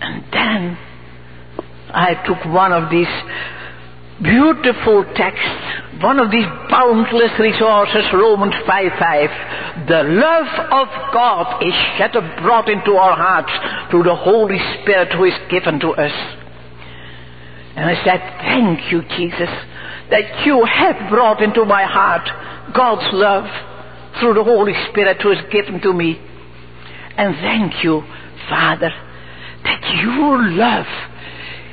[0.00, 0.78] And then
[1.90, 3.08] I took one of these
[4.22, 9.30] beautiful text, one of these boundless resources, Romans 5:5.
[9.88, 13.52] The love of God is shed abroad into our hearts
[13.90, 16.12] through the Holy Spirit who is given to us.
[17.76, 19.50] And I said, Thank you, Jesus.
[20.10, 22.30] that you have brought into my heart
[22.72, 23.46] God's love
[24.20, 26.18] through the Holy Spirit who is given to me.
[27.16, 28.04] And thank you,
[28.48, 28.92] Father,
[29.64, 30.86] that your love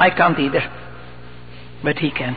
[0.00, 0.64] I can't either.
[1.84, 2.36] But he can.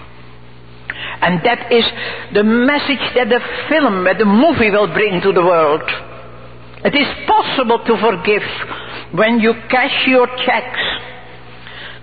[1.21, 1.85] And that is
[2.33, 5.81] the message that the film, that the movie will bring to the world.
[6.83, 8.43] It is possible to forgive
[9.15, 10.83] when you cash your checks.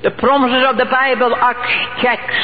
[0.03, 1.57] The promises of the Bible are
[2.01, 2.41] checks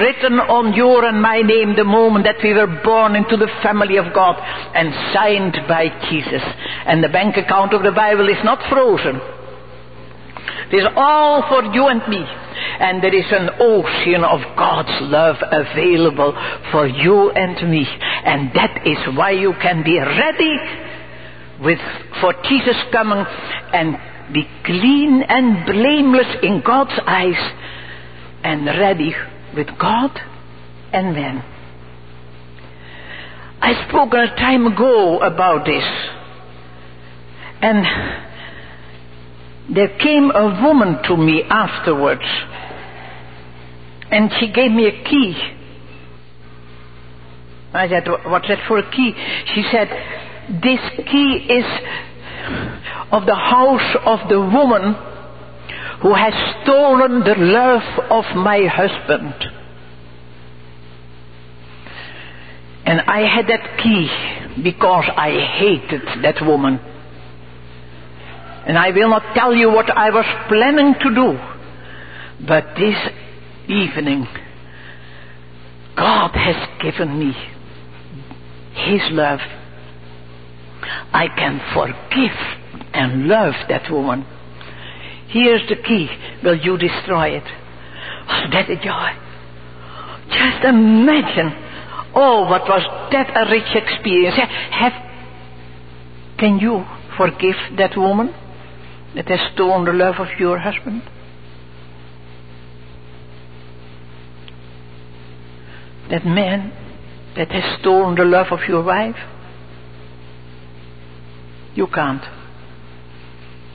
[0.00, 3.98] written on your and my name the moment that we were born into the family
[3.98, 4.40] of God
[4.74, 6.42] and signed by Jesus.
[6.86, 9.20] And the bank account of the Bible is not frozen.
[10.70, 12.24] It is all for you and me.
[12.80, 16.32] And there is an ocean of God's love available
[16.70, 17.86] for you and me.
[18.24, 20.56] And that is why you can be ready
[21.62, 21.78] with,
[22.20, 23.24] for Jesus coming
[23.72, 23.98] and
[24.32, 27.52] be clean and blameless in God's eyes
[28.42, 29.14] and ready
[29.54, 30.10] with God
[30.92, 31.44] and.
[33.60, 35.84] I spoke a time ago about this.
[37.60, 37.86] And
[39.70, 42.24] there came a woman to me afterwards
[44.10, 45.34] and she gave me a key.
[47.72, 49.14] I said, What's that for a key?
[49.54, 49.88] She said,
[50.62, 50.80] This
[51.10, 51.64] key is
[53.10, 54.94] of the house of the woman
[56.02, 59.34] who has stolen the love of my husband.
[62.84, 66.80] And I had that key because I hated that woman.
[68.66, 72.46] And I will not tell you what I was planning to do.
[72.46, 72.96] But this
[73.68, 74.26] evening,
[75.96, 77.32] God has given me
[78.74, 79.40] His love.
[81.12, 82.36] I can forgive
[82.94, 84.26] and love that woman.
[85.28, 86.08] Here's the key.
[86.44, 87.44] Will you destroy it?
[88.28, 89.10] Was that a joy?
[90.28, 91.52] Just imagine.
[92.14, 92.82] Oh, what was
[93.12, 94.36] that a rich experience.
[94.36, 94.92] Have,
[96.38, 96.84] can you
[97.16, 98.34] forgive that woman
[99.14, 101.02] that has stolen the love of your husband?
[106.12, 106.70] that man
[107.36, 109.16] that has stolen the love of your wife?
[111.74, 112.22] You can't.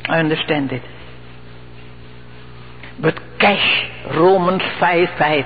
[0.05, 0.83] I understand it.
[3.01, 5.45] But cash Romans 5 5.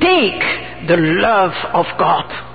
[0.00, 2.48] Take the love of God.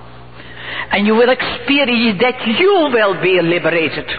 [0.91, 4.09] And you will experience that you will be liberated.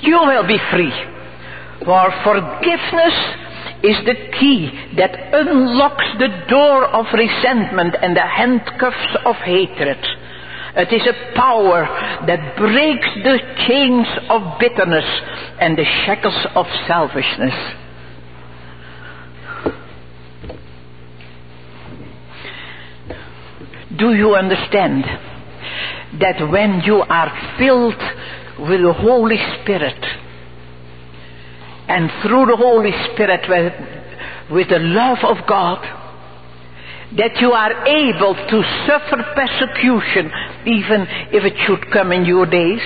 [0.00, 0.92] You will be free.
[1.84, 3.14] For forgiveness
[3.82, 9.98] is the key that unlocks the door of resentment and the handcuffs of hatred.
[10.76, 11.86] It is a power
[12.26, 15.06] that breaks the chains of bitterness
[15.60, 17.54] and the shackles of selfishness.
[23.96, 25.04] Do you understand
[26.20, 28.00] that when you are filled
[28.58, 30.04] with the Holy Spirit,
[31.88, 33.72] and through the Holy Spirit with,
[34.50, 35.78] with the love of God,
[37.16, 40.30] that you are able to suffer persecution
[40.66, 42.82] even if it should come in your days.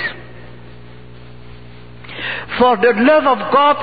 [2.58, 3.76] For the love of God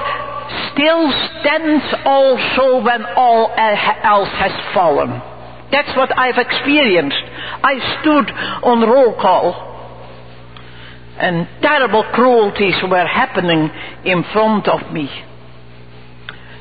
[0.72, 1.12] still
[1.42, 5.10] stands also when all else has fallen.
[5.72, 7.18] That's what I've experienced.
[7.64, 8.32] I stood
[8.64, 9.69] on roll call
[11.20, 13.70] and terrible cruelties were happening
[14.06, 15.10] in front of me.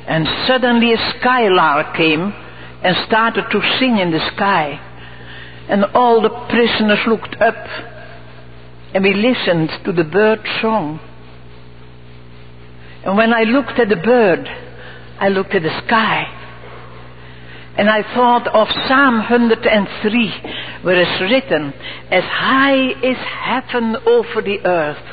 [0.06, 2.32] And suddenly a skylark came
[2.82, 4.80] and started to sing in the sky.
[5.68, 7.54] And all the prisoners looked up
[8.94, 10.98] and we listened to the bird song.
[13.04, 14.48] And when I looked at the bird,
[15.20, 16.37] I looked at the sky.
[17.78, 21.72] And I thought of Psalm 103, where it's written,
[22.10, 25.04] As high is heaven over the earth,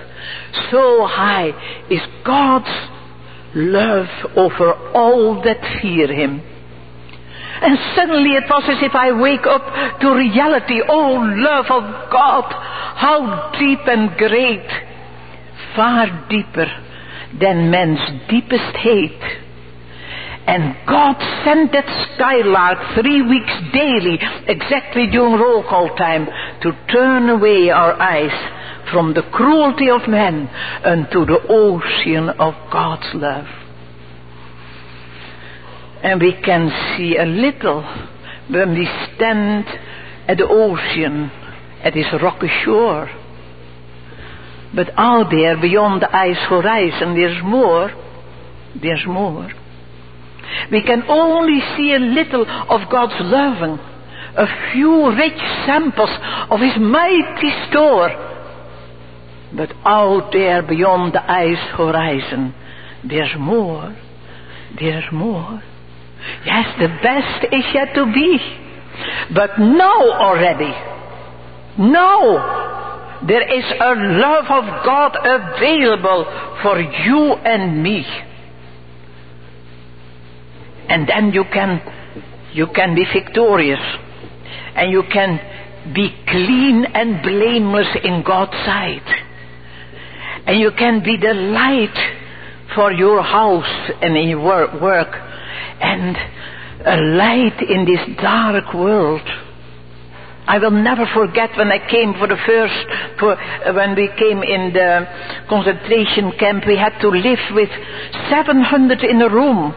[0.71, 1.53] so high
[1.91, 2.89] is God's
[3.53, 6.41] love over all that fear Him.
[7.61, 10.81] And suddenly it was as if I wake up to reality.
[10.89, 14.67] Oh, love of God, how deep and great,
[15.75, 16.65] far deeper
[17.39, 19.44] than man's deepest hate
[20.47, 26.27] And God sent that skylark three weeks daily, exactly during roll call time,
[26.61, 30.47] to turn away our eyes from the cruelty of men
[30.83, 33.47] unto the ocean of God's love.
[36.03, 37.81] And we can see a little
[38.47, 39.65] when we stand
[40.27, 41.31] at the ocean
[41.83, 43.09] at this rocky shore.
[44.75, 47.89] But out there beyond the ice horizon there's more.
[48.79, 49.51] There's more.
[50.71, 53.79] We can only see a little of God's loving,
[54.37, 56.09] a few rich samples
[56.49, 58.09] of His mighty store.
[59.53, 62.53] But out there beyond the ice horizon,
[63.03, 63.95] there's more.
[64.79, 65.63] There's more.
[66.45, 68.39] Yes, the best is yet to be.
[69.33, 70.73] But now already,
[71.77, 76.25] now there is a love of God available
[76.61, 78.05] for you and me.
[80.95, 81.81] And then you can,
[82.53, 83.81] you can be victorious.
[84.75, 89.05] And you can be clean and blameless in God's sight.
[90.47, 91.97] And you can be the light
[92.75, 95.13] for your house and in your work.
[95.81, 96.15] And
[96.85, 99.27] a light in this dark world.
[100.47, 104.43] I will never forget when I came for the first, for, uh, when we came
[104.43, 107.69] in the concentration camp, we had to live with
[108.29, 109.75] 700 in a room.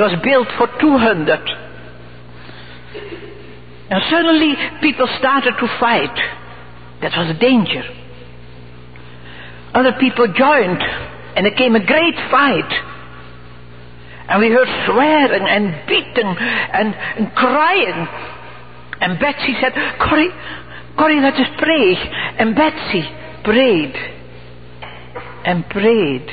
[0.00, 1.28] It was built for 200.
[3.90, 6.16] And suddenly people started to fight.
[7.02, 7.82] That was a danger.
[9.74, 10.80] Other people joined,
[11.36, 12.72] and there came a great fight.
[14.30, 18.08] And we heard swearing and beating and, and crying.
[19.02, 20.30] And Betsie said, Corrie,
[20.96, 21.94] Corrie, let us pray.
[22.38, 23.04] And Betsie
[23.44, 23.96] prayed
[25.44, 26.30] and prayed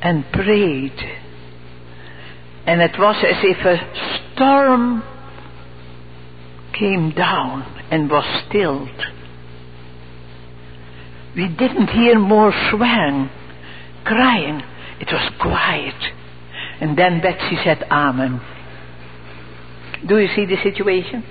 [0.00, 1.17] and prayed.
[2.68, 5.02] And it was as if a storm
[6.78, 9.06] came down and was stilled.
[11.34, 13.30] We didn't hear more swearing,
[14.04, 14.60] crying.
[15.00, 15.94] It was quiet.
[16.82, 18.38] And then Betsie said, Amen.
[20.06, 21.24] Do you see the situation?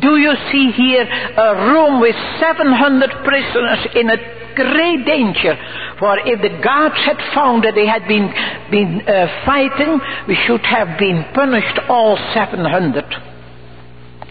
[0.00, 5.56] Do you see here a room with 700 prisoners in a great danger?
[5.98, 8.32] For if the guards had found that they had been,
[8.70, 13.04] been uh, fighting, we should have been punished all 700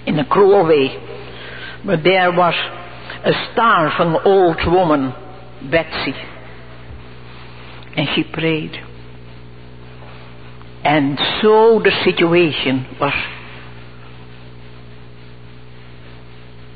[0.08, 0.90] in a cruel way.
[1.86, 2.54] But there was
[3.24, 5.14] a starving old woman,
[5.70, 6.16] Betsie,
[7.96, 8.78] and she prayed.
[10.84, 13.14] And so the situation was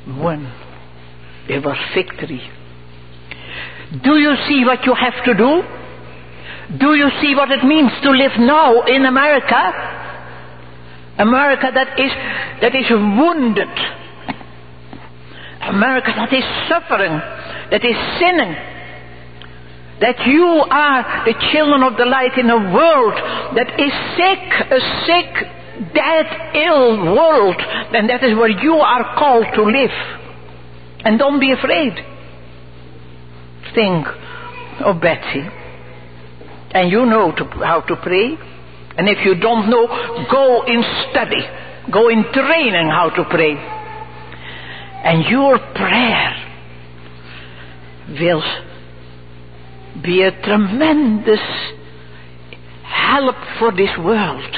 [0.06, 0.52] won.
[1.48, 2.50] There was victory.
[4.02, 5.62] Do you see what you have to do?
[6.78, 9.62] Do you see what it means to live now in America?
[11.18, 12.12] America that is,
[12.60, 13.70] that is wounded.
[15.62, 17.12] America that is suffering,
[17.70, 18.54] that is sinning.
[20.00, 23.14] That you are the children of the light in a world
[23.56, 27.56] that is sick, a sick, dead, ill world.
[27.94, 29.90] And that is where you are called to live.
[31.00, 31.94] And don't be afraid.
[33.74, 34.06] Think
[34.80, 35.48] of Betsie.
[36.72, 38.36] And you know to, how to pray.
[38.98, 39.86] And if you don't know,
[40.30, 41.42] go in study.
[41.90, 43.54] Go in training how to pray.
[45.04, 46.42] And your prayer
[48.18, 48.42] will
[50.02, 51.40] be a tremendous
[52.82, 54.56] help for this world.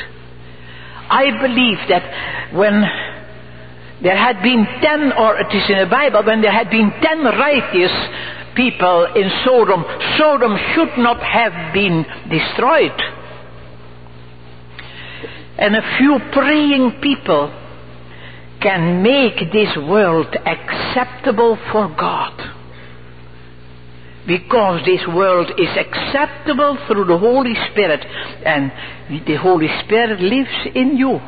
[1.10, 2.84] I believe that when
[4.02, 7.24] there had been ten, or it is in the Bible, when there had been ten
[7.24, 7.92] righteous
[8.58, 9.84] people in Sodom,
[10.18, 13.00] Sodom should not have been destroyed.
[15.56, 17.54] And a few praying people
[18.60, 22.34] can make this world acceptable for God
[24.26, 28.04] because this world is acceptable through the Holy Spirit
[28.44, 28.72] and
[29.26, 31.18] the Holy Spirit lives in you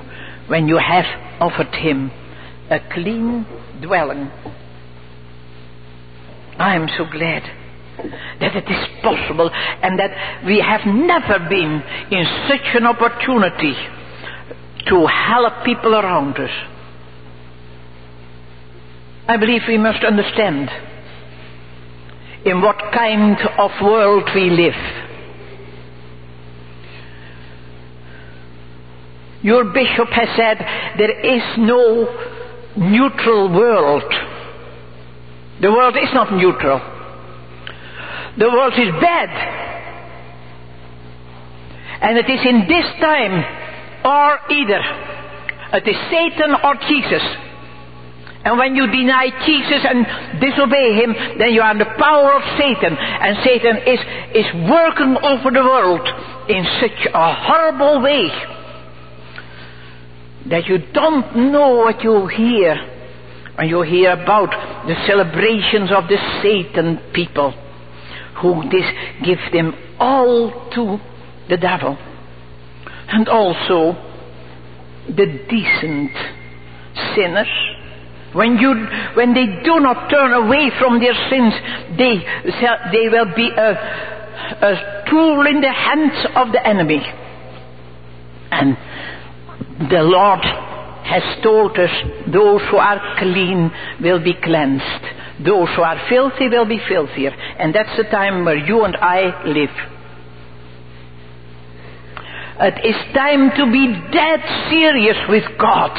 [0.49, 1.07] when you have
[1.41, 2.11] offered Him
[2.71, 3.47] a clean
[3.81, 4.31] dwelling.
[6.61, 7.43] I am so glad
[8.41, 13.75] that it is possible and that we have never been in such an opportunity
[14.87, 16.51] to help people around us.
[19.27, 20.69] I believe we must understand
[22.45, 24.75] in what kind of world we live.
[29.43, 30.59] Your bishop has said
[30.99, 32.05] there is no
[32.77, 34.13] neutral world.
[35.61, 36.81] The world is not neutral.
[38.39, 39.31] The world is bad.
[42.01, 43.45] And it is in this time,
[44.05, 44.81] or either,
[45.75, 47.23] it is Satan or Jesus.
[48.43, 52.43] And when you deny Jesus and disobey him, then you are in the power of
[52.57, 52.97] Satan.
[52.97, 54.01] And Satan is,
[54.35, 56.09] is working over the world
[56.49, 58.31] in such a horrible way
[60.49, 63.00] that you don't know what you hear.
[63.61, 64.49] And you hear about
[64.87, 67.53] the celebrations of the Satan people
[68.41, 68.87] who this
[69.23, 70.99] give them all to
[71.47, 71.99] the devil.
[73.09, 74.01] And also
[75.09, 76.13] the decent
[77.15, 77.53] sinners.
[78.33, 78.73] When you,
[79.13, 81.53] when they do not turn away from their sins,
[81.99, 82.17] they,
[82.93, 83.73] they will be a,
[84.63, 87.03] a tool in the hands of the enemy.
[88.53, 88.79] And
[89.91, 90.70] the Lord
[91.11, 91.91] has told us
[92.33, 93.71] those who are clean
[94.01, 95.05] will be cleansed.
[95.45, 97.31] Those who are filthy will be filthier.
[97.31, 99.77] And that's the time where you and I live.
[102.63, 105.99] It is time to be dead serious with God.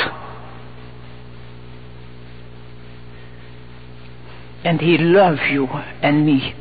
[4.64, 6.56] And He loves you and me.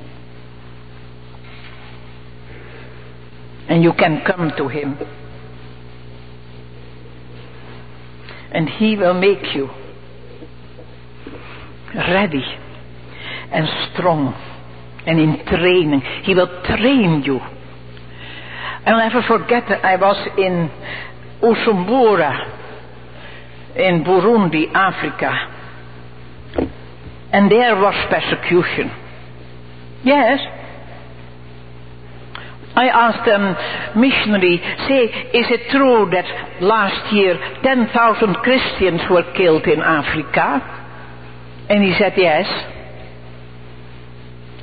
[3.68, 4.98] And you can come to Him.
[8.52, 9.68] And He will make you
[11.94, 12.44] ready
[13.52, 14.34] and strong
[15.06, 16.00] and in training.
[16.24, 17.38] He will train you.
[18.86, 20.70] I'll never forget that I was in
[21.40, 22.58] Bujumbura
[23.76, 25.30] in Burundi, Africa.
[27.32, 28.90] And there was persecution.
[30.04, 30.40] Yes.
[32.74, 39.66] I asked a missionary, say, is it true that last year 10,000 Christians were killed
[39.66, 40.78] in Africa?
[41.68, 42.46] And he said, yes.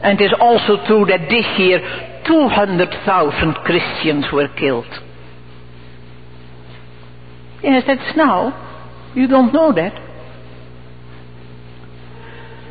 [0.02, 4.88] And it is also true that this year 200,000 Christians were killed.
[7.64, 9.12] Yes, that's now.
[9.16, 10.07] You don't know that.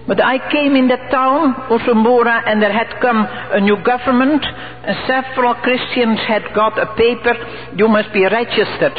[0.06, 4.96] But I came in that town, Bujumbura, and there had come a new government, and
[5.06, 7.34] several Christians had got a paper,
[7.76, 8.96] you must be registered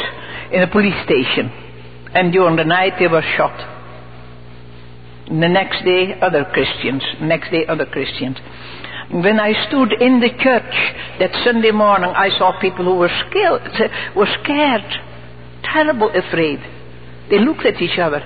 [0.52, 1.48] in a police station.
[2.12, 3.56] And during the night they were shot.
[5.28, 7.02] The next day, other Christians.
[7.20, 8.36] Next day, other Christians.
[9.10, 10.76] When I stood in the church
[11.20, 13.62] that Sunday morning, I saw people who were scared,
[14.14, 14.84] were scared,
[15.64, 16.60] terrible afraid.
[17.30, 18.20] They looked at each other.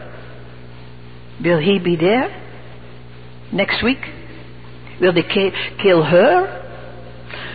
[1.43, 2.42] Will he be there
[3.53, 3.99] next week?
[5.01, 6.63] Will they kill her?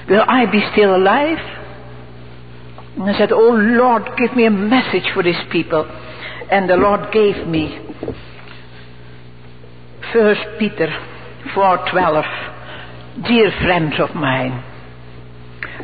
[0.10, 1.38] Will I be still alive?
[2.98, 5.86] And I said, Oh Lord, give me a message for these people.
[6.50, 7.80] And the Lord gave me
[10.14, 10.88] First Peter
[11.54, 14.64] 4:12 Dear friends of mine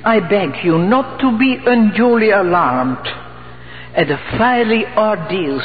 [0.06, 3.06] I beg you not to be unduly alarmed
[3.96, 5.64] at the fiery ordeals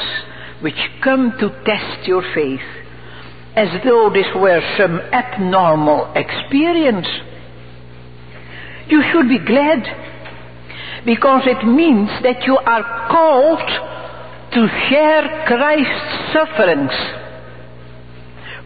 [0.61, 2.78] which come to test your faith
[3.59, 7.09] as though this were some abnormal experience.
[8.89, 9.83] You should be glad
[11.05, 13.69] because it means that you are called
[14.53, 16.93] to share Christ's sufferings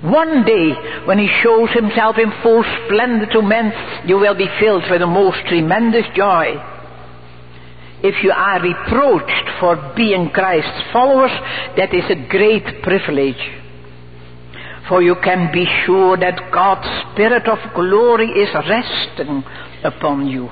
[0.03, 0.73] one day,
[1.05, 3.73] when he shows himself in full splendor to men,
[4.05, 6.59] you will be filled with the most tremendous joy.
[8.03, 11.31] If you are reproached for being Christ's followers,
[11.77, 13.62] that is a great privilege.
[14.93, 19.43] For you can be sure that God's Spirit of glory is resting
[19.83, 20.51] upon you.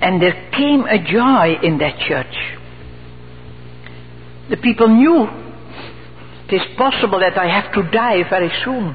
[0.00, 2.32] And there came a joy in that church.
[4.50, 5.26] The people knew
[6.46, 8.94] it is possible that I have to die very soon.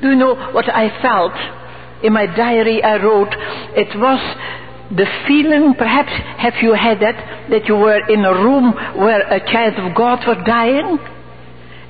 [0.00, 2.04] Do you know what I felt?
[2.04, 3.34] In my diary I wrote,
[3.76, 8.72] it was the feeling, perhaps have you had that, that you were in a room
[8.96, 10.98] where a child of God was dying,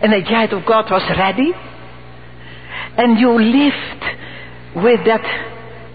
[0.00, 1.52] and the child of God was ready,
[2.96, 4.04] and you lived
[4.76, 5.24] with that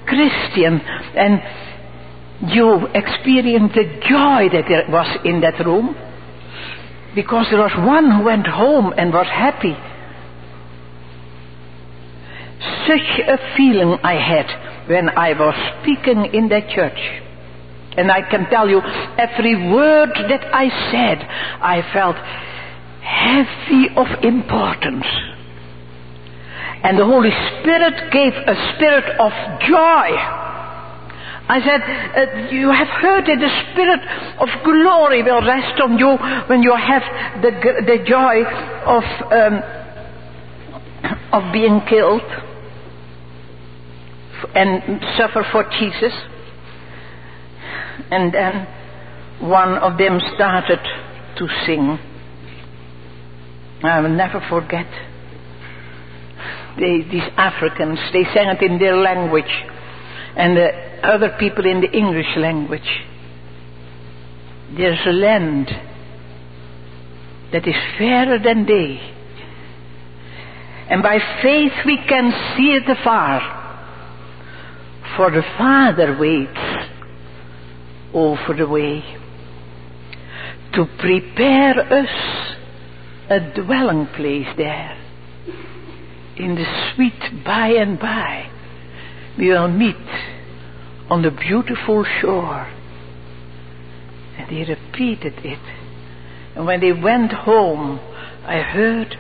[0.06, 0.82] Christian,
[1.16, 1.42] and
[2.54, 5.96] you experienced the joy that there was in that room.
[7.16, 9.76] Because there was one who went home and was happy.
[12.88, 17.00] Such a feeling I had when I was speaking in that church.
[17.96, 18.82] And I can tell you,
[19.18, 21.20] every word that I said,
[21.62, 22.16] I felt
[23.04, 25.06] heavy of importance.
[26.84, 29.32] And the Holy Spirit gave a spirit of
[29.62, 30.42] joy
[31.46, 34.00] I said, uh, you have heard that the Spirit
[34.40, 36.16] of glory will rest on you
[36.48, 37.04] when you have
[37.42, 37.52] the,
[37.86, 38.44] the joy
[38.88, 39.62] of, um,
[41.44, 42.22] of being killed
[44.56, 46.14] and suffer for Jesus.
[48.10, 48.68] And then
[49.42, 50.80] one of them started
[51.38, 52.00] to sing.
[53.84, 54.88] I will never forget.
[56.78, 59.52] They, these Africans, they sang it in their language,
[60.36, 60.70] and the
[61.04, 62.90] other people in the English language.
[64.76, 65.68] There's a land
[67.52, 69.00] that is fairer than they.
[70.90, 73.62] And by faith we can see it afar.
[75.16, 76.90] For the Father waits
[78.14, 79.04] over the way
[80.74, 82.53] to prepare us
[83.34, 84.98] a dwelling place there.
[86.38, 88.50] In the sweet by and by,
[89.38, 89.96] we will meet
[91.10, 92.72] on the beautiful shore.
[94.38, 95.60] And he repeated it.
[96.56, 98.00] And when they went home,
[98.46, 99.18] I heard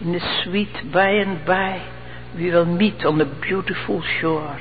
[0.00, 1.88] in the sweet by and by,
[2.34, 4.60] we will meet on the beautiful shore.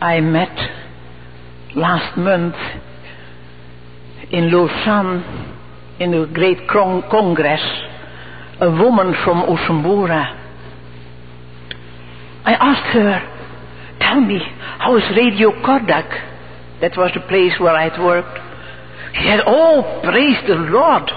[0.00, 0.56] I met
[1.74, 2.56] last month
[4.30, 5.53] in Lausanne
[6.00, 7.60] in a great congress
[8.60, 10.40] a woman from Usumbura.
[12.44, 14.38] I asked her, tell me,
[14.78, 16.08] how is Radio Cordac?
[16.80, 18.38] That was the place where I'd worked.
[19.14, 21.10] She said, oh, praise the Lord.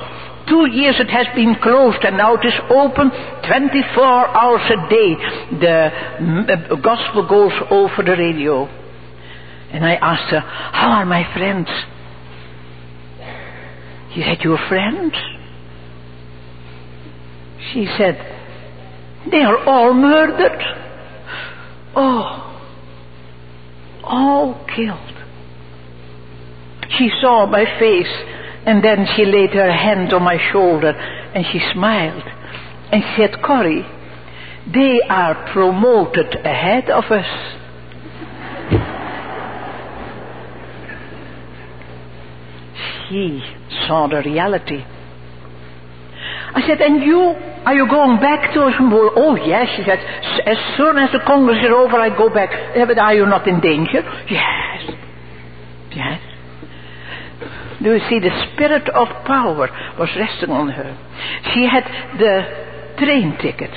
[0.47, 5.15] Two years it has been closed and now it is open 24 hours a day.
[5.59, 5.91] The
[6.23, 8.65] mm, uh, gospel goes over the radio.
[9.71, 11.67] And I asked her, how are my friends?
[14.17, 15.13] He said, your friends?
[17.71, 18.15] She said,
[19.29, 20.59] they are all murdered.
[21.95, 22.59] Oh,
[24.03, 25.13] all killed.
[26.97, 28.11] She saw my face
[28.65, 30.93] and then she laid her hand on my shoulder
[31.35, 32.23] and she smiled
[32.91, 33.85] and she said, Corrie,
[34.73, 37.53] they are promoted ahead of us.
[43.09, 43.56] She
[43.87, 44.83] saw the reality.
[46.57, 49.11] I said, and you, are you going back to Osmol?
[49.15, 52.49] Oh yes, she said, as soon as the Congress is over, I go back.
[52.75, 54.01] Yeah, but are you not in danger?
[54.29, 54.95] Yes.
[55.95, 56.21] Yes.
[57.83, 60.97] Do you see, the spirit of power was resting on her.
[61.53, 61.83] She had
[62.17, 63.71] the train ticket.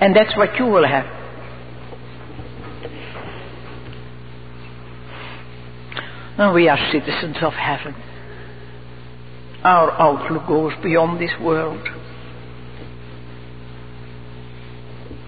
[0.00, 1.17] And that's what you will have.
[6.38, 7.96] And we are citizens of heaven.
[9.64, 11.84] Our outlook goes beyond this world.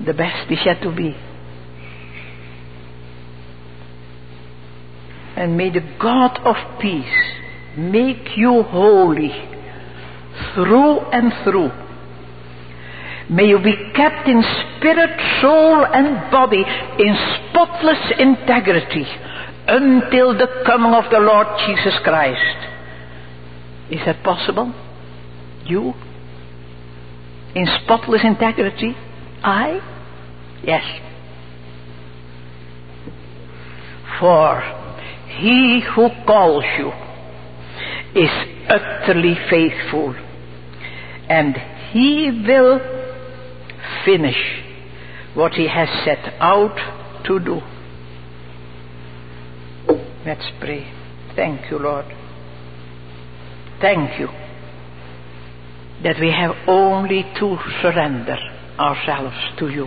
[0.06, 1.16] The best is yet to be.
[5.36, 7.04] And may the God of peace
[7.76, 9.32] make you holy
[10.54, 11.72] through and through.
[13.30, 14.42] May you be kept in
[14.76, 16.62] spirit, soul, and body
[16.98, 17.16] in
[17.50, 19.06] spotless integrity
[19.70, 22.56] until the coming of the Lord Jesus Christ.
[23.90, 24.74] Is that possible?
[25.64, 25.94] You?
[27.54, 28.96] In spotless integrity?
[29.42, 29.80] I?
[30.64, 30.84] Yes.
[34.18, 34.60] For
[35.38, 36.92] he who calls you
[38.20, 38.30] is
[38.68, 40.14] utterly faithful,
[41.28, 41.56] and
[41.92, 42.80] he will
[44.04, 44.36] finish
[45.34, 46.76] what he has set out
[47.24, 47.60] to do.
[50.24, 50.86] Let's pray.
[51.34, 52.04] Thank you, Lord.
[53.80, 54.28] Thank you
[56.02, 58.36] that we have only to surrender
[58.78, 59.86] ourselves to you.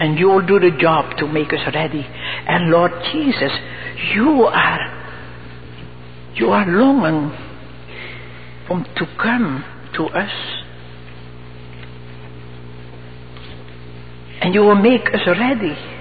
[0.00, 2.04] And you will do the job to make us ready.
[2.04, 3.52] And Lord Jesus,
[4.14, 5.04] you are,
[6.34, 7.36] you are longing
[8.66, 9.64] from to come
[9.94, 10.30] to us.
[14.40, 15.91] And you will make us ready.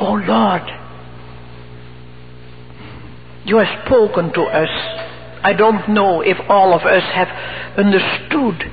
[0.00, 0.62] Oh Lord,
[3.44, 4.72] you have spoken to us.
[5.44, 7.28] I don't know if all of us have
[7.76, 8.64] understood.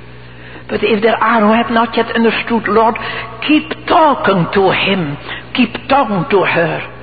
[0.69, 2.95] But if there are who have not yet understood, Lord,
[3.47, 5.17] keep talking to him.
[5.53, 6.93] Keep talking to her.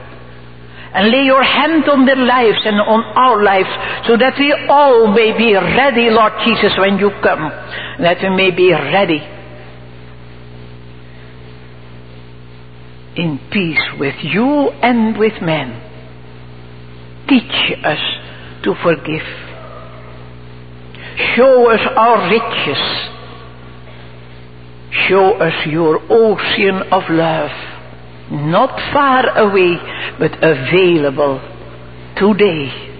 [0.94, 3.68] And lay your hand on their lives and on our lives
[4.06, 7.50] so that we all may be ready, Lord Jesus, when you come.
[8.00, 9.33] That we may be ready
[13.16, 15.80] in peace with you and with men.
[17.28, 17.98] Teach us
[18.64, 19.26] to forgive.
[21.36, 22.82] Show us our riches.
[25.08, 27.50] Show us your ocean of love.
[28.30, 29.76] Not far away,
[30.18, 31.40] but available
[32.16, 32.90] today.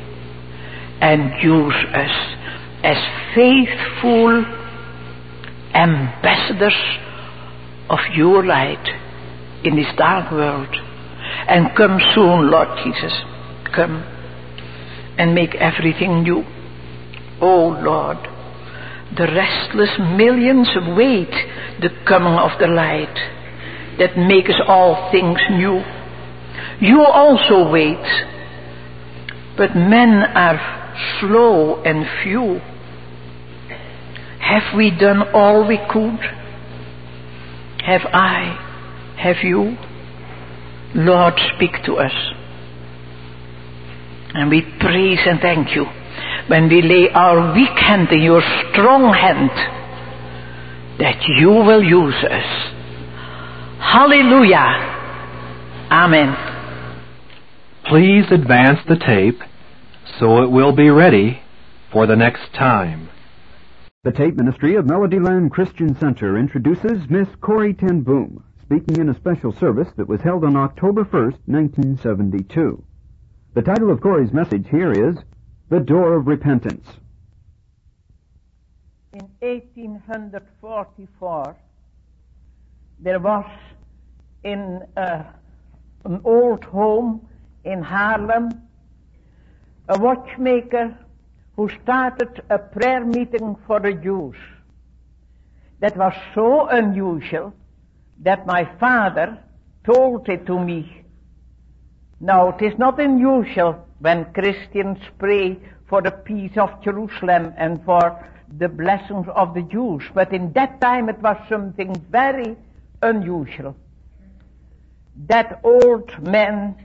[1.01, 2.35] And use us
[2.83, 2.97] as
[3.35, 4.45] faithful
[5.75, 6.77] ambassadors
[7.91, 9.04] of your light
[9.65, 10.69] in this dark world.
[11.49, 13.13] And come soon, Lord Jesus.
[13.75, 14.05] Come
[15.19, 16.45] and make everything new.
[17.41, 18.19] Oh Lord,
[19.17, 21.31] the restless millions wait
[21.81, 23.15] the coming of the light
[23.99, 25.83] that makes all things new.
[26.81, 28.05] You also wait,
[29.57, 32.61] but men are slow and few.
[34.41, 36.21] Have we done all we could?
[37.85, 38.64] Have I?
[39.17, 39.77] Have you?
[40.95, 42.13] Lord, speak to us.
[44.35, 45.85] And we praise and thank you
[46.49, 49.51] when we lay our weak hand in your strong hand
[51.01, 52.73] that you will use us.
[53.81, 54.93] Hallelujah.
[55.91, 56.37] Amen.
[57.87, 59.41] Please advance the tape
[60.19, 61.41] so it will be ready
[61.93, 63.09] for the next time.
[64.05, 69.15] The tape ministry of Melodyland Christian Center introduces Miss Corrie ten Boom, speaking in a
[69.15, 72.83] special service that was held on October 1st, 1972.
[73.53, 75.17] The title of Corrie's message here is
[75.69, 76.89] The Door of Repentance.
[79.13, 81.57] In 1844,
[83.01, 83.45] there was
[84.45, 85.25] in uh,
[86.07, 87.29] an old home
[87.65, 88.63] in Haarlem
[89.91, 90.97] a watchmaker
[91.57, 94.37] who started a prayer meeting for the Jews.
[95.81, 97.53] That was so unusual
[98.21, 99.39] that my father
[99.85, 101.03] told it to me.
[102.21, 105.59] Now, it is not unusual when Christians pray
[105.89, 108.25] for the peace of Jerusalem and for
[108.59, 112.57] the blessings of the Jews, but in that time it was something very
[113.03, 113.77] unusual.
[115.27, 116.77] That old man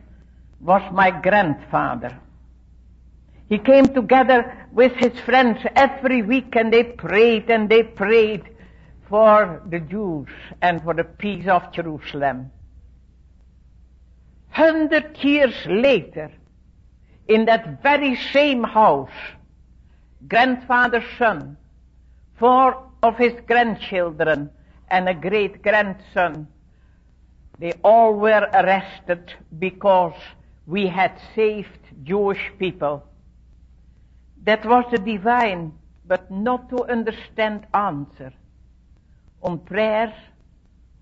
[0.59, 2.17] was my grandfather.
[3.47, 8.43] He came together with his friends every week and they prayed and they prayed
[9.09, 10.27] for the Jews
[10.61, 12.51] and for the peace of Jerusalem.
[14.51, 16.31] Hundred years later,
[17.27, 19.09] in that very same house,
[20.27, 21.57] grandfather's son,
[22.37, 24.51] four of his grandchildren,
[24.89, 26.47] and a great grandson,
[27.59, 30.15] they all were arrested because
[30.65, 33.03] we had saved Jewish people.
[34.43, 35.73] That was the divine,
[36.05, 38.33] but not to understand answer
[39.41, 40.13] on prayers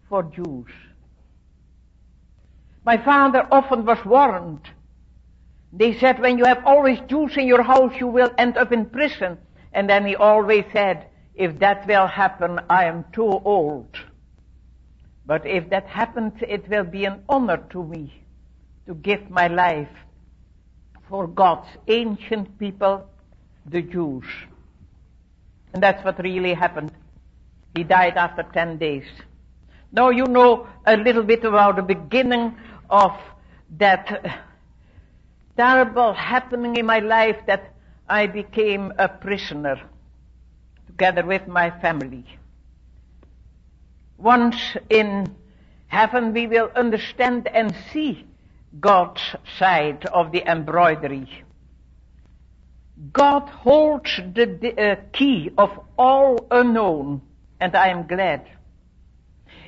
[0.10, 0.72] for Jews.
[2.86, 4.62] My father often was warned.
[5.74, 8.86] They said, when you have always Jews in your house, you will end up in
[8.86, 9.38] prison.
[9.74, 13.98] And then he always said, if that will happen, I am too old.
[15.26, 18.24] But if that happens, it will be an honor to me
[18.88, 19.90] to give my life
[21.10, 23.06] for God's ancient people,
[23.66, 24.26] the Jews.
[25.74, 26.92] And that's what really happened.
[27.78, 29.06] He died after 10 days.
[29.92, 32.58] Now you know a little bit about the beginning
[32.90, 33.12] of
[33.78, 34.44] that
[35.56, 37.74] terrible happening in my life that
[38.10, 39.80] I became a prisoner
[40.88, 42.26] together with my family.
[44.18, 45.36] Once in
[45.86, 48.26] heaven we will understand and see
[48.80, 49.22] God's
[49.60, 51.44] side of the embroidery.
[53.14, 57.22] God holds the uh, key of all unknown,
[57.60, 58.48] and I am glad.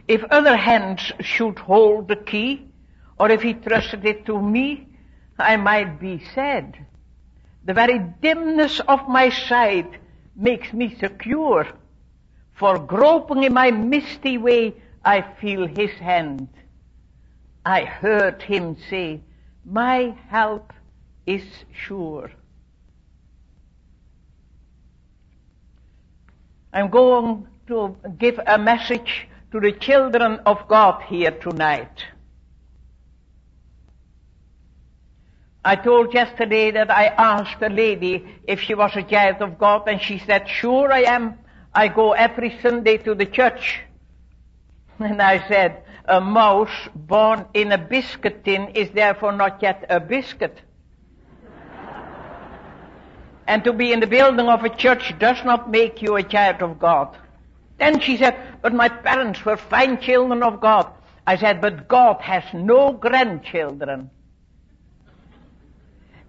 [0.08, 2.68] If other hands should hold the key,
[3.20, 4.88] or if he trusted it to me,
[5.38, 6.86] I might be sad.
[7.66, 9.92] The very dimness of my sight
[10.36, 11.68] makes me secure.
[12.54, 16.48] For groping in my misty way, I feel his hand.
[17.66, 19.22] I heard him say,
[19.66, 20.74] my help
[21.26, 22.32] is sure.
[26.74, 32.04] I'm going to give a message to the children of God here tonight.
[35.64, 39.88] I told yesterday that I asked a lady if she was a child of God
[39.88, 41.38] and she said, sure I am.
[41.72, 43.82] I go every Sunday to the church.
[45.00, 50.00] And I said, a mouse born in a biscuit tin is therefore not yet a
[50.00, 50.60] biscuit.
[53.48, 56.64] and to be in the building of a church does not make you a child
[56.64, 57.16] of God.
[57.80, 60.92] Then she said, but my parents were fine children of God.
[61.26, 64.10] I said, but God has no grandchildren.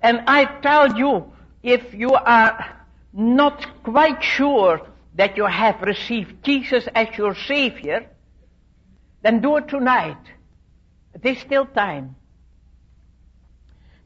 [0.03, 1.33] And I tell you,
[1.63, 2.77] if you are
[3.13, 4.81] not quite sure
[5.15, 8.07] that you have received Jesus as your Savior,
[9.23, 10.19] then do it tonight.
[11.15, 12.15] It is still time.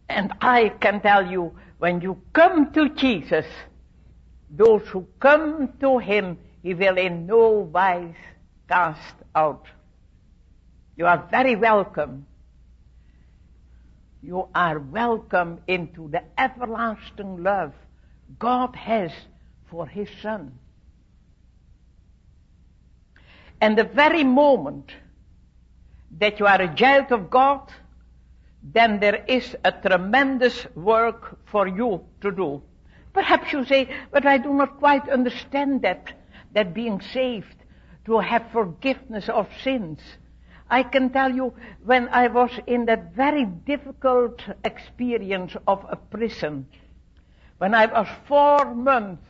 [0.09, 3.47] And I can tell you, when you come to Jesus,
[4.51, 8.15] those who come to Him, He will in no wise
[8.67, 9.67] cast out.
[10.97, 12.25] You are very welcome.
[14.23, 17.75] You are welcome into the everlasting love
[18.39, 19.13] God has
[19.67, 20.59] for His Son.
[23.61, 24.91] And the very moment
[26.19, 27.71] that you are a child of God,
[28.63, 32.63] then there is a tremendous work for you to do.
[33.13, 36.15] Perhaps you say, but I do not quite understand that,
[36.55, 37.57] that being saved,
[38.07, 40.01] to have forgiveness of sins.
[40.71, 41.55] I can tell you,
[41.85, 46.67] when I was in that very difficult experience of a prison,
[47.59, 49.25] when I was four months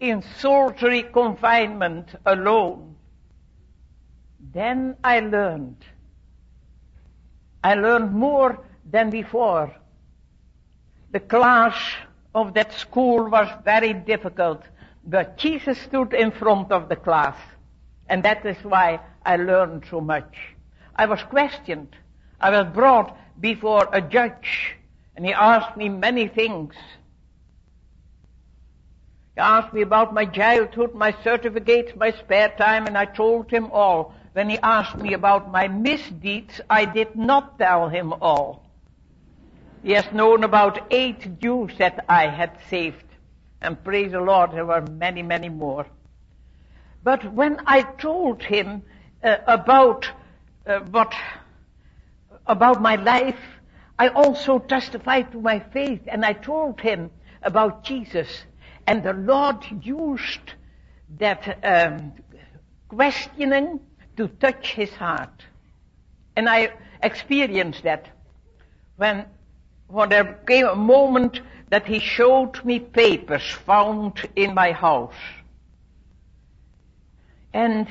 [0.00, 2.96] in solitary confinement alone,
[4.52, 5.84] then I learned.
[7.62, 9.74] I learned more than before.
[11.10, 11.76] The class
[12.34, 14.62] of that school was very difficult,
[15.06, 17.36] but Jesus stood in front of the class,
[18.08, 20.36] and that is why I learned so much.
[20.96, 21.94] I was questioned.
[22.40, 24.74] I was brought before a judge,
[25.14, 26.74] and he asked me many things.
[29.34, 33.70] He asked me about my childhood, my certificates, my spare time, and I told him
[33.70, 34.14] all.
[34.32, 38.64] When he asked me about my misdeeds, I did not tell him all.
[39.82, 43.05] He has known about eight Jews that I had saved.
[43.66, 45.86] And praise the Lord, there were many, many more.
[47.02, 48.82] But when I told him
[49.24, 50.08] uh, about
[50.64, 51.12] uh, what,
[52.46, 53.40] about my life,
[53.98, 57.10] I also testified to my faith and I told him
[57.42, 58.28] about Jesus.
[58.86, 60.52] And the Lord used
[61.18, 62.12] that um,
[62.88, 63.80] questioning
[64.16, 65.44] to touch his heart.
[66.36, 66.72] And I
[67.02, 68.10] experienced that
[68.96, 69.26] when,
[69.88, 75.14] when there came a moment that he showed me papers found in my house.
[77.52, 77.88] And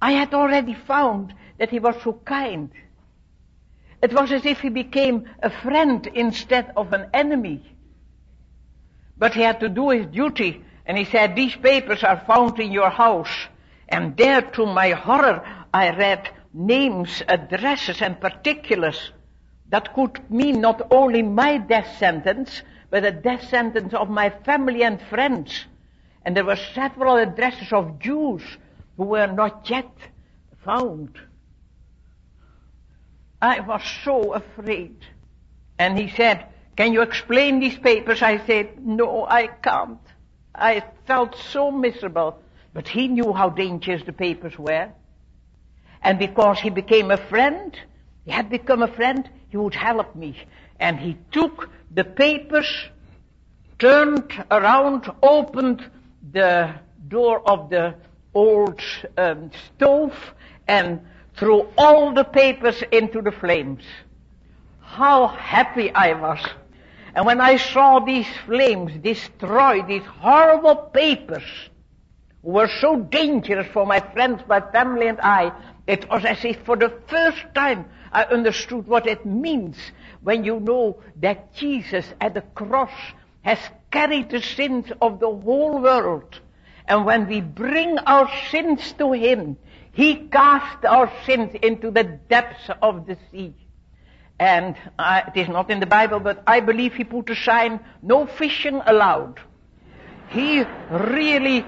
[0.00, 2.70] I had already found that he was so kind.
[4.02, 7.62] It was as if he became a friend instead of an enemy.
[9.16, 12.72] But he had to do his duty, and he said, these papers are found in
[12.72, 13.30] your house.
[13.88, 19.12] And there, to my horror, I read names, addresses, and particulars
[19.72, 24.84] that could mean not only my death sentence, but the death sentence of my family
[24.84, 25.64] and friends.
[26.26, 28.42] And there were several addresses of Jews
[28.98, 29.90] who were not yet
[30.62, 31.16] found.
[33.40, 34.94] I was so afraid.
[35.78, 36.44] And he said,
[36.76, 38.20] can you explain these papers?
[38.20, 39.98] I said, no, I can't.
[40.54, 42.38] I felt so miserable.
[42.74, 44.90] But he knew how dangerous the papers were.
[46.02, 47.74] And because he became a friend,
[48.26, 50.34] he had become a friend, he would help me.
[50.80, 52.66] And he took the papers,
[53.78, 55.84] turned around, opened
[56.32, 56.74] the
[57.06, 57.94] door of the
[58.32, 58.80] old
[59.18, 60.16] um, stove,
[60.66, 61.00] and
[61.36, 63.84] threw all the papers into the flames.
[64.80, 66.40] How happy I was.
[67.14, 71.44] And when I saw these flames destroy these horrible papers,
[72.42, 75.52] were so dangerous for my friends, my family and I,
[75.86, 79.76] it was as if for the first time I understood what it means
[80.20, 82.92] when you know that Jesus at the cross
[83.40, 83.58] has
[83.90, 86.40] carried the sins of the whole world.
[86.86, 89.56] And when we bring our sins to Him,
[89.92, 93.54] He cast our sins into the depths of the sea.
[94.38, 97.80] And uh, it is not in the Bible, but I believe He put a sign,
[98.02, 99.40] no fishing allowed.
[100.28, 101.64] He really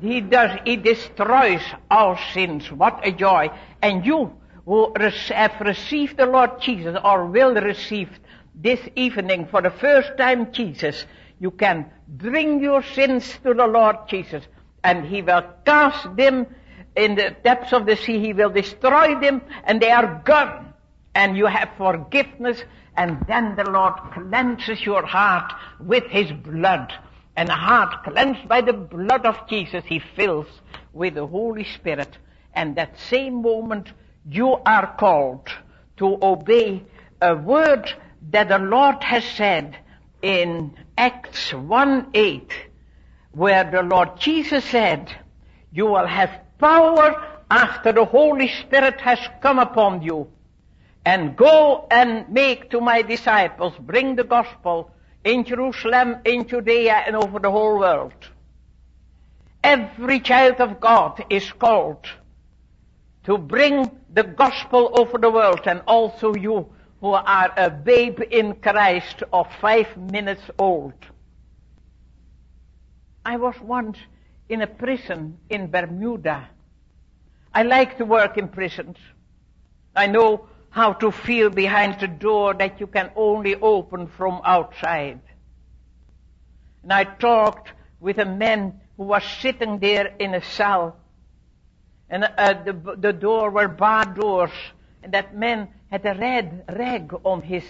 [0.00, 2.70] he does, he destroys our sins.
[2.70, 3.50] What a joy.
[3.82, 4.32] And you
[4.68, 4.92] who
[5.30, 8.10] have received the Lord Jesus or will receive
[8.54, 11.06] this evening for the first time Jesus,
[11.40, 14.46] you can bring your sins to the Lord Jesus
[14.84, 16.46] and he will cast them
[16.94, 18.18] in the depths of the sea.
[18.18, 20.74] He will destroy them and they are gone.
[21.14, 22.62] And you have forgiveness
[22.94, 25.50] and then the Lord cleanses your heart
[25.80, 26.92] with his blood
[27.38, 30.48] and a heart cleansed by the blood of Jesus, he fills
[30.92, 32.18] with the Holy Spirit.
[32.52, 33.92] And that same moment,
[34.30, 35.48] you are called
[35.96, 36.84] to obey
[37.20, 37.92] a word
[38.30, 39.76] that the Lord has said
[40.22, 42.52] in Acts 1 8,
[43.32, 45.10] where the Lord Jesus said,
[45.72, 50.28] You will have power after the Holy Spirit has come upon you.
[51.04, 54.90] And go and make to my disciples, bring the gospel
[55.24, 58.12] in Jerusalem, in Judea, and over the whole world.
[59.64, 62.06] Every child of God is called
[63.24, 66.66] to bring the gospel over the world, and also you
[67.00, 70.94] who are a babe in Christ of five minutes old.
[73.24, 73.98] I was once
[74.48, 76.48] in a prison in Bermuda.
[77.54, 78.96] I like to work in prisons.
[79.94, 85.20] I know how to feel behind the door that you can only open from outside.
[86.82, 90.96] And I talked with a man who was sitting there in a cell.
[92.10, 94.50] And uh, the, the door were barred doors.
[95.02, 97.64] And that man had a red rag on his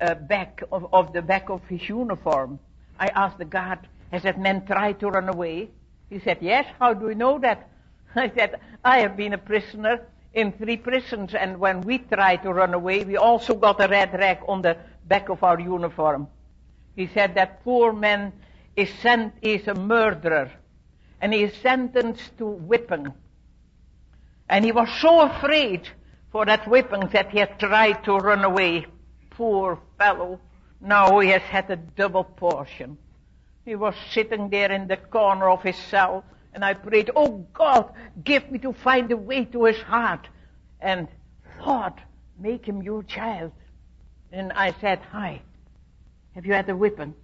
[0.00, 2.58] uh, back, of, of the back of his uniform.
[2.98, 3.80] I asked the guard,
[4.10, 5.70] has that man tried to run away?
[6.10, 6.66] He said, yes.
[6.78, 7.68] How do you know that?
[8.14, 12.52] I said, I have been a prisoner in three prisons, and when we tried to
[12.52, 14.76] run away, we also got a red rag on the
[15.06, 16.28] back of our uniform.
[16.96, 18.32] He said that poor man
[18.76, 20.50] is sent, is a murderer,
[21.20, 23.12] and he is sentenced to whipping.
[24.48, 25.88] And he was so afraid
[26.30, 28.86] for that whipping that he had tried to run away.
[29.30, 30.40] Poor fellow.
[30.80, 32.98] Now he has had a double portion.
[33.64, 37.92] He was sitting there in the corner of his cell, and I prayed, Oh God,
[38.22, 40.28] give me to find a way to his heart.
[40.80, 41.08] And
[41.64, 41.94] Lord,
[42.38, 43.52] make him your child.
[44.30, 45.40] And I said, Hi,
[46.34, 47.14] have you had a whipping?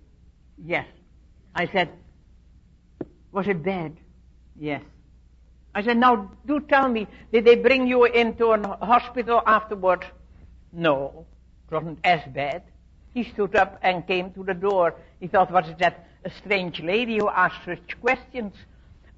[0.56, 0.86] Yes.
[1.55, 1.90] I said,
[3.32, 3.97] Was it bad?
[4.59, 4.82] Yes.
[5.74, 10.05] I said, Now do tell me, did they bring you into a hospital afterwards?
[10.72, 11.26] No,
[11.68, 12.62] it wasn't as bad.
[13.14, 14.94] He stood up and came to the door.
[15.20, 16.06] He thought, What is that?
[16.24, 18.52] A strange lady who asked such questions.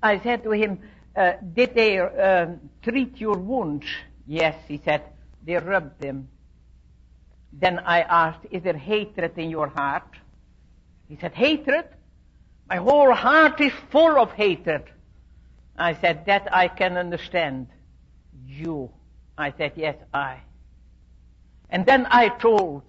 [0.03, 0.79] I said to him,
[1.17, 2.47] uh, Did they uh,
[2.83, 3.87] treat your wounds?
[4.27, 5.03] Yes, he said,
[5.45, 6.29] They rubbed them.
[7.53, 10.09] Then I asked, Is there hatred in your heart?
[11.09, 11.87] He said, Hatred?
[12.69, 14.85] My whole heart is full of hatred.
[15.77, 17.69] I said, That I can understand.
[18.47, 18.91] You.
[19.37, 20.41] I said, Yes, I.
[21.71, 22.83] And then I told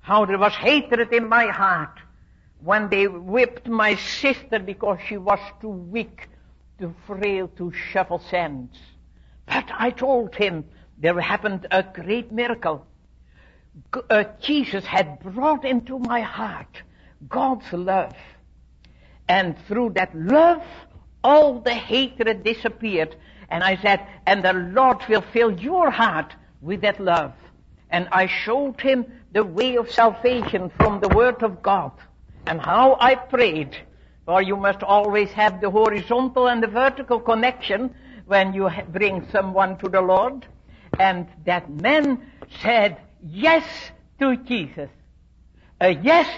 [0.00, 1.98] how there was hatred in my heart
[2.62, 6.28] when they whipped my sister because she was too weak,
[6.78, 8.76] too frail to shovel sands.
[9.46, 10.64] But I told him
[10.98, 12.86] there happened a great miracle.
[14.10, 16.82] Uh, Jesus had brought into my heart
[17.28, 18.14] God's love.
[19.28, 20.62] And through that love,
[21.22, 23.16] all the hatred disappeared.
[23.48, 27.32] And I said, and the Lord will fill your heart with that love.
[27.90, 31.92] And I showed him the way of salvation from the Word of God.
[32.46, 33.76] And how I prayed.
[34.24, 37.94] For you must always have the horizontal and the vertical connection
[38.26, 40.46] when you bring someone to the Lord.
[40.98, 42.30] And that man
[42.62, 43.64] said yes
[44.20, 44.90] to Jesus.
[45.80, 46.28] A yes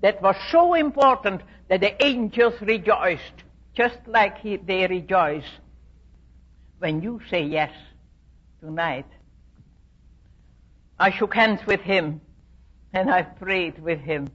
[0.00, 3.42] that was so important that the angels rejoiced,
[3.76, 5.44] just like he, they rejoice
[6.78, 7.72] when you say yes
[8.60, 9.06] tonight.
[10.98, 12.20] I shook hands with him
[12.92, 14.28] and I prayed with him.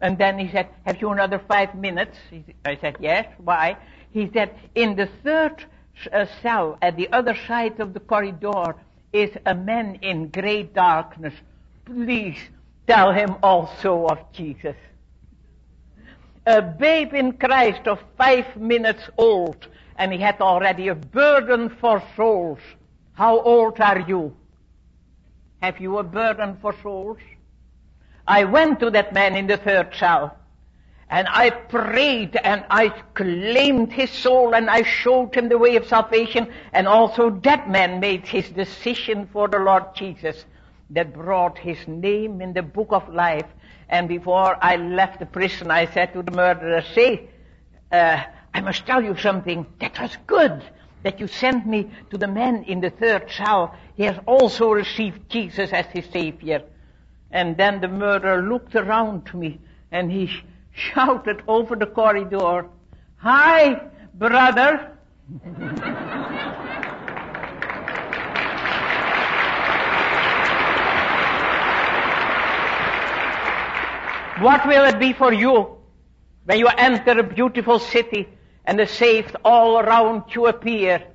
[0.00, 2.18] And then he said, have you another five minutes?
[2.64, 3.32] I said, yes.
[3.38, 3.76] Why?
[4.10, 5.64] He said, in the third
[6.12, 8.74] uh, cell at the other side of the corridor
[9.12, 11.34] is a man in great darkness.
[11.84, 12.38] Please
[12.88, 14.74] tell him also of Jesus.
[16.46, 22.02] A babe in Christ of five minutes old, and he had already a burden for
[22.16, 22.58] souls.
[23.12, 24.34] How old are you?
[25.62, 27.18] Have you a burden for souls?
[28.26, 30.36] I went to that man in the third cell.
[31.08, 35.86] And I prayed and I claimed his soul and I showed him the way of
[35.86, 36.50] salvation.
[36.72, 40.46] And also that man made his decision for the Lord Jesus
[40.90, 43.46] that brought his name in the book of life.
[43.92, 47.28] And before I left the prison, I said to the murderer, say,
[47.92, 48.22] uh,
[48.54, 49.66] I must tell you something.
[49.80, 50.64] That was good
[51.02, 53.76] that you sent me to the man in the third cell.
[53.94, 56.62] He has also received Jesus as his Savior.
[57.30, 59.60] And then the murderer looked around to me
[59.90, 60.30] and he
[60.72, 62.68] shouted over the corridor,
[63.18, 64.96] Hi, brother.
[74.42, 75.78] what will it be for you
[76.44, 78.28] when you enter a beautiful city
[78.64, 81.06] and the saved all around you appear?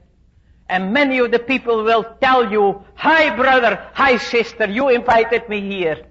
[0.70, 5.62] And many of the people will tell you, hi brother, hi sister, you invited me
[5.62, 6.06] here.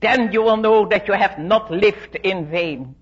[0.00, 2.94] Then you will know that you have not lived in vain.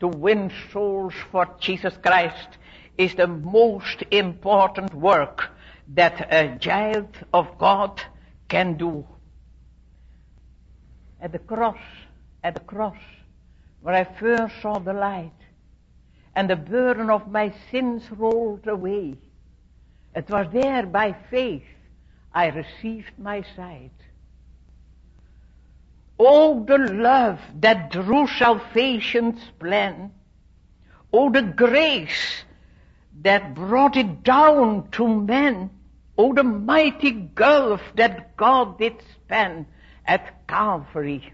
[0.00, 2.58] To win souls for Jesus Christ
[2.96, 5.50] is the most important work
[5.94, 8.00] that a child of God
[8.48, 9.06] can do.
[11.20, 11.78] At the cross,
[12.44, 13.02] at the cross,
[13.80, 15.32] where I first saw the light,
[16.36, 19.16] and the burden of my sins rolled away,
[20.14, 21.64] it was there by faith
[22.32, 23.92] I received my sight.
[26.18, 30.12] Oh, the love that drew salvation's plan.
[31.12, 32.44] Oh, the grace
[33.22, 35.70] that brought it down to men.
[36.16, 39.66] Oh, the mighty gulf that God did span
[40.06, 41.32] at Calvary.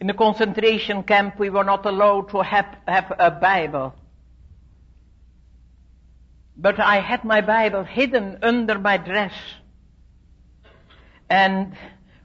[0.00, 3.94] In the concentration camp, we were not allowed to have, have a Bible.
[6.56, 9.34] But I had my Bible hidden under my dress.
[11.28, 11.76] And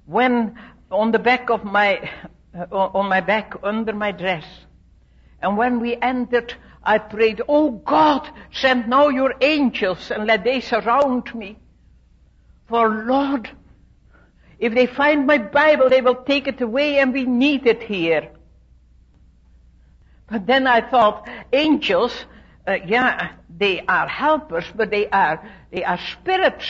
[0.06, 0.58] when
[0.90, 2.10] on the back of my,
[2.72, 4.46] on my back under my dress,
[5.42, 10.62] and when we entered, I prayed, Oh God, send now your angels and let they
[10.62, 11.60] surround me.
[12.68, 13.50] For Lord,
[14.60, 18.32] if they find my Bible, they will take it away and we need it here.
[20.30, 22.26] But then I thought, angels,
[22.68, 26.66] uh, yeah, they are helpers, but they are, they are spirits.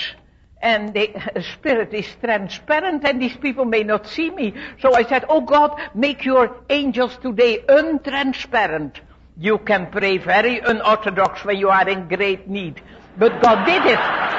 [0.61, 4.53] And the spirit is transparent and these people may not see me.
[4.81, 8.97] So I said, oh God, make your angels today untransparent.
[9.37, 12.81] You can pray very unorthodox when you are in great need.
[13.17, 14.34] But God did it.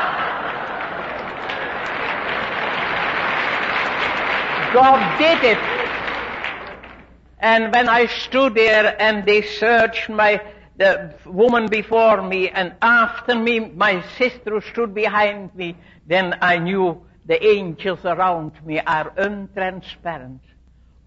[4.76, 5.58] God did it.
[7.38, 10.42] And when I stood there and they searched my,
[10.76, 15.76] the woman before me and after me, my sister who stood behind me,
[16.06, 20.40] then I knew the angels around me are untransparent.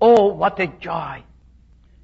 [0.02, 1.22] Oh, what a joy.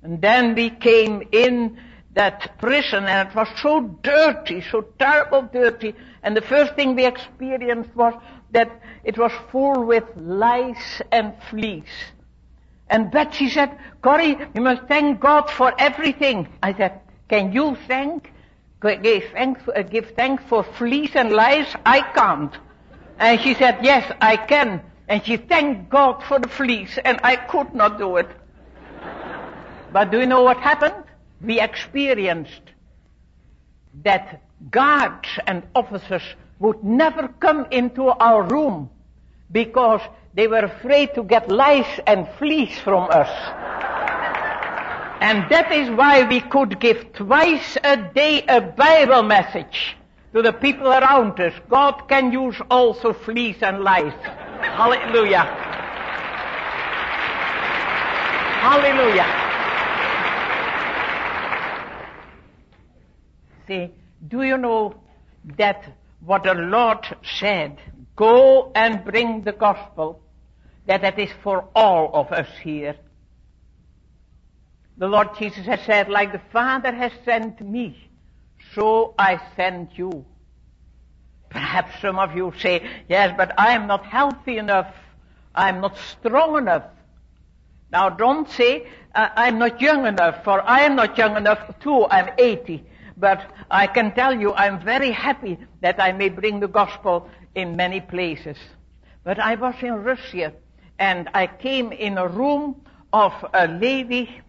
[0.04, 1.80] And then we came in
[2.14, 5.96] that prison and it was so dirty, so terrible dirty.
[6.22, 8.14] And the first thing we experienced was
[8.52, 11.90] that it was full with lice and fleas.
[12.90, 16.48] And Betsie said, Corrie, you must thank God for everything.
[16.62, 18.32] I said, can you thank,
[18.82, 21.74] give thanks, uh, give thanks for fleas and lice?
[21.86, 22.56] I can't.
[23.18, 24.82] And she said, yes, I can.
[25.08, 28.30] And she thanked God for the fleas, and I could not do it.
[29.92, 31.04] but do you know what happened?
[31.42, 32.62] We experienced
[34.04, 34.42] that
[34.72, 36.24] guards and officers
[36.60, 38.90] would never come into our room
[39.52, 40.02] because
[40.34, 43.30] they were afraid to get lice and fleas from us.
[45.22, 49.96] and that is why we could give twice a day a Bible message
[50.34, 51.54] to the people around us.
[51.70, 54.14] God can use also fleas and lice.
[54.62, 55.46] Hallelujah.
[58.60, 59.28] Hallelujah.
[63.68, 63.92] See,
[64.28, 64.96] do you know
[65.58, 65.86] that
[66.26, 67.06] what the Lord
[67.40, 67.78] said,
[68.16, 70.22] go and bring the gospel,
[70.88, 72.96] that that is for all of us here.
[74.98, 78.10] The Lord Jesus has said, like the Father has sent me,
[78.74, 80.26] so I send you.
[81.50, 84.94] Perhaps some of you say, yes, but I am not healthy enough.
[85.54, 86.84] I'm not strong enough.
[87.92, 92.06] Now don't say, uh, I'm not young enough, for I am not young enough too.
[92.10, 92.84] I'm 80.
[93.18, 97.76] But I can tell you I'm very happy that I may bring the gospel in
[97.76, 98.58] many places.
[99.24, 100.54] But I was in Russia
[101.00, 102.82] and I came in a room
[103.14, 104.42] of a lady,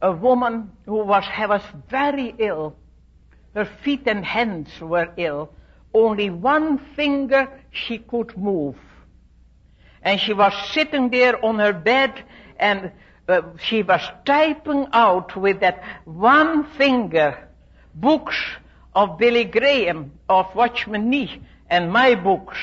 [0.00, 2.76] a woman who was, was very ill.
[3.54, 5.50] Her feet and hands were ill.
[5.92, 8.76] Only one finger she could move.
[10.02, 12.22] And she was sitting there on her bed
[12.58, 12.92] and
[13.28, 17.45] uh, she was typing out with that one finger
[18.00, 18.36] books
[18.94, 22.58] of Billy Graham, of Watchman Nee, and my books.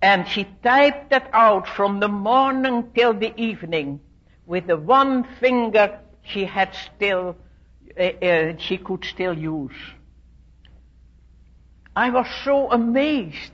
[0.00, 4.00] And she typed that out from the morning till the evening
[4.46, 7.36] with the one finger she had still,
[7.98, 9.76] uh, uh, she could still use.
[11.94, 13.52] I was so amazed.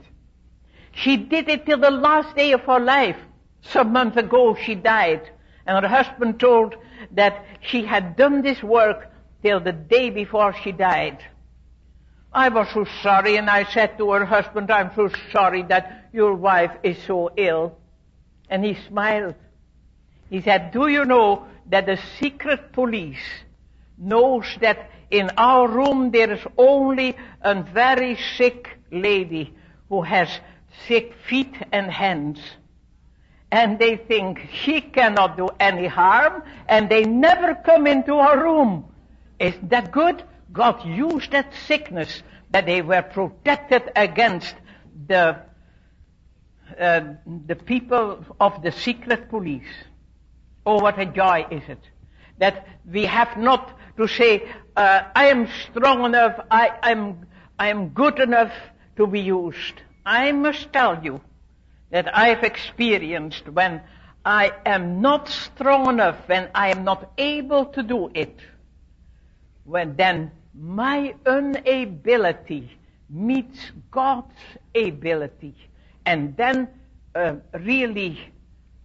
[0.92, 3.16] She did it till the last day of her life.
[3.62, 5.30] Some months ago she died.
[5.64, 6.74] And her husband told
[7.12, 9.11] that she had done this work
[9.42, 11.18] till the day before she died.
[12.32, 16.34] I was so sorry and I said to her husband, I'm so sorry that your
[16.34, 17.76] wife is so ill.
[18.48, 19.34] And he smiled.
[20.30, 23.22] He said, do you know that the secret police
[23.98, 29.54] knows that in our room there is only a very sick lady
[29.88, 30.28] who has
[30.88, 32.40] sick feet and hands.
[33.50, 38.86] And they think she cannot do any harm and they never come into our room.
[39.38, 40.22] Is that good?
[40.52, 44.54] God used that sickness that they were protected against
[45.06, 45.40] the
[46.78, 47.00] uh,
[47.46, 49.74] the people of the secret police.
[50.64, 51.80] Oh, what a joy is it
[52.38, 57.26] that we have not to say, uh, I am strong enough, I am,
[57.58, 58.52] I am good enough
[58.96, 59.74] to be used.
[60.04, 61.20] I must tell you
[61.90, 63.82] that I've experienced when
[64.24, 68.36] I am not strong enough when I am not able to do it,
[69.64, 72.70] when then my inability
[73.08, 74.34] meets God's
[74.74, 75.54] ability,
[76.06, 76.68] and then
[77.14, 78.18] uh, really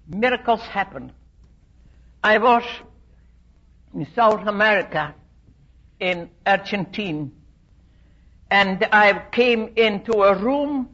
[0.08, 1.12] miracles happen.
[2.24, 2.64] I was
[3.94, 5.16] in South America,
[5.99, 7.30] in Argentina,
[8.49, 10.90] and I came into a room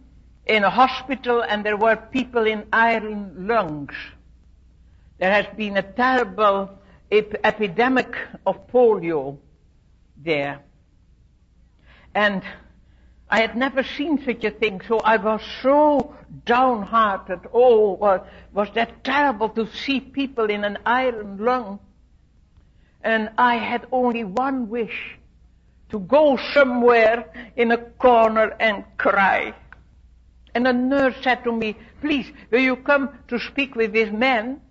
[0.46, 3.94] in a hospital and there were people in iron lungs.
[5.20, 6.70] There has been a terrible
[7.12, 8.16] ep- epidemic
[8.46, 9.38] of polio
[10.24, 10.62] there.
[12.16, 12.44] And
[13.30, 17.40] I had never seen such a thing, so I was so downhearted.
[17.52, 18.22] Oh, was,
[18.54, 21.80] was that terrible to see people in an iron lung.
[23.04, 25.18] And I had only one wish,
[25.90, 29.54] to go somewhere in a corner and cry.
[30.56, 34.62] And a nurse said to me, please, will you come to speak with this man?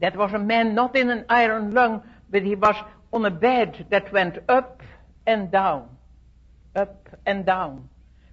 [0.00, 2.76] That was a man not in an iron lung, but he was
[3.12, 4.82] on a bed that went up
[5.26, 5.88] and down,
[6.76, 7.88] up and down.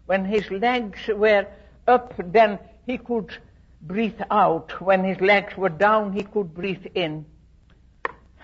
[0.06, 1.48] When his legs were
[1.88, 3.38] up, then he could
[3.82, 4.82] breathe out.
[4.82, 7.26] When his legs were down, he could breathe in.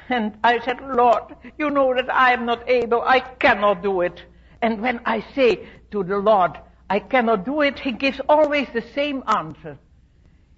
[0.10, 4.22] And I said, Lord, you know that I am not able, I cannot do it.
[4.62, 8.84] And when I say to the Lord, I cannot do it, he gives always the
[8.94, 9.78] same answer.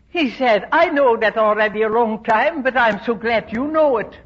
[0.10, 3.98] He said, I know that already a long time, but I'm so glad you know
[3.98, 4.18] it.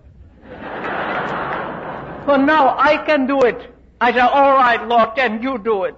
[2.30, 3.74] For now I can do it.
[4.00, 5.96] I said, all right, Lord, then you do it.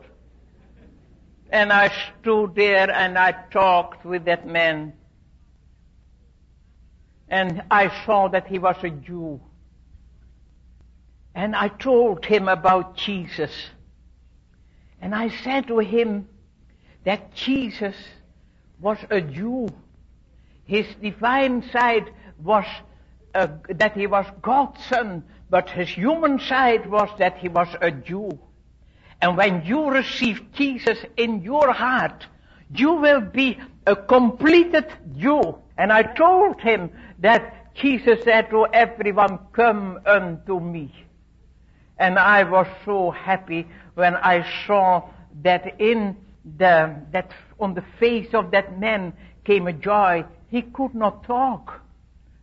[1.50, 1.92] And I
[2.22, 4.94] stood there and I talked with that man.
[7.28, 9.42] And I saw that he was a Jew.
[11.36, 13.52] And I told him about Jesus.
[15.02, 16.30] And I said to him
[17.04, 17.98] that Jesus
[18.80, 19.68] was a Jew.
[20.64, 22.10] His divine side
[22.42, 22.64] was
[23.36, 27.92] uh, that he was God's son, but his human side was that he was a
[27.92, 28.40] Jew.
[29.22, 32.26] And when you receive Jesus in your heart,
[32.74, 34.88] you will be a completed
[35.18, 35.58] Jew.
[35.78, 40.96] And I told him that Jesus said to everyone, come unto me.
[41.98, 45.10] And I was so happy when I saw
[45.44, 46.16] that in
[46.58, 49.14] the, that on the face of that man
[49.44, 50.24] came a joy.
[50.48, 51.82] He could not talk.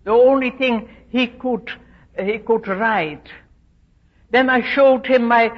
[0.05, 1.71] The only thing he could,
[2.19, 3.29] he could write.
[4.31, 5.53] Then I showed him my,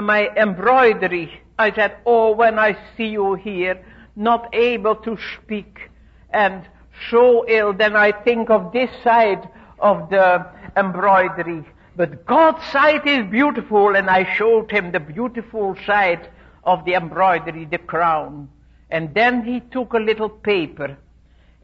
[0.00, 1.40] my embroidery.
[1.58, 3.84] I said, oh, when I see you here,
[4.16, 5.90] not able to speak
[6.30, 6.66] and
[7.10, 9.48] so ill, then I think of this side
[9.78, 11.64] of the embroidery.
[11.96, 16.28] But God's side is beautiful, and I showed him the beautiful side
[16.64, 18.48] of the embroidery, the crown.
[18.90, 20.96] And then he took a little paper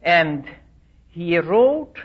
[0.03, 0.45] and
[1.09, 1.95] he wrote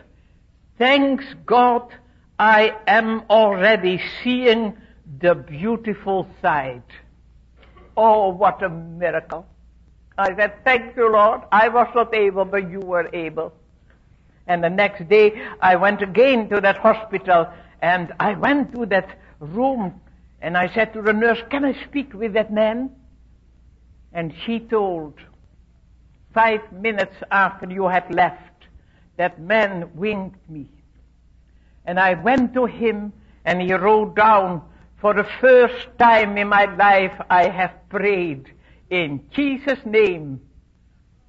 [0.79, 1.95] Thanks God,
[2.41, 4.75] I am already seeing
[5.21, 6.83] the beautiful side.
[7.99, 9.47] Oh, what a miracle.
[10.17, 11.43] I said, thank you, Lord.
[11.53, 13.53] I was not able, but you were able.
[14.47, 17.47] And the next day, I went again to that hospital,
[17.83, 20.01] and I went to that room,
[20.41, 22.89] and I said to the nurse, can I speak with that man?
[24.15, 25.13] And she told,
[26.33, 28.65] five minutes after you had left,
[29.19, 30.69] that man winked me.
[31.91, 33.13] And I went to him
[33.45, 34.63] and he wrote down,
[35.01, 38.47] for the first time in my life I have prayed
[38.91, 40.41] in Jesus' name.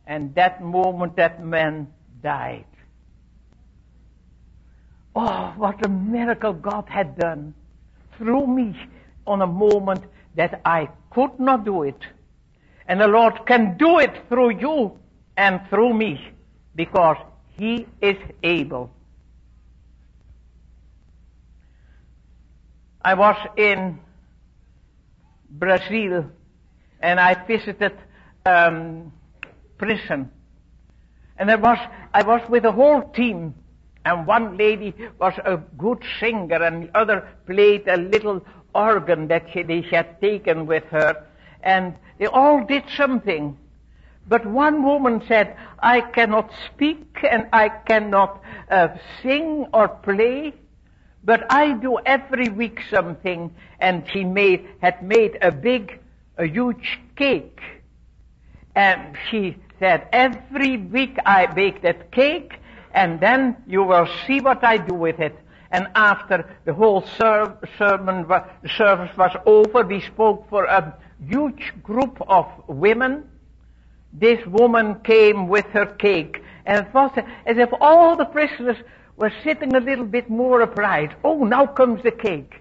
[0.06, 1.88] And that moment that man
[2.22, 2.68] died.
[5.16, 7.56] Oh, what a miracle God had done
[8.20, 8.78] through me
[9.26, 10.04] on a moment
[10.36, 12.00] that I could not do it.
[12.88, 15.00] And the Lord can do it through you
[15.36, 16.22] and through me
[16.76, 17.18] because
[17.58, 18.92] he is able.
[23.04, 24.00] I was in
[25.50, 26.26] Brazil
[27.00, 27.98] and I visited
[28.46, 29.12] um,
[29.78, 30.32] prison.
[31.38, 31.78] And I was,
[32.14, 33.56] I was with a whole team.
[34.06, 39.48] And one lady was a good singer and the other played a little organ that
[39.54, 41.28] she, they had taken with her.
[41.62, 43.58] And they all did something.
[44.28, 48.90] But one woman said, I cannot speak and I cannot uh,
[49.22, 50.54] sing or play,
[51.24, 53.54] but I do every week something.
[53.80, 56.00] And she made, had made a big,
[56.38, 57.60] a huge cake.
[58.76, 62.54] And she said, every week I bake that cake
[62.94, 65.38] and then you will see what I do with it.
[65.72, 68.26] And after the whole ser- sermon,
[68.78, 73.24] service was over, we spoke for a huge group of women
[74.14, 77.12] this woman came with her cake And it was
[77.46, 78.78] as if all the prisoners
[79.22, 81.12] were sitting a little bit more upright.
[81.24, 82.56] Oh, now comes the cake.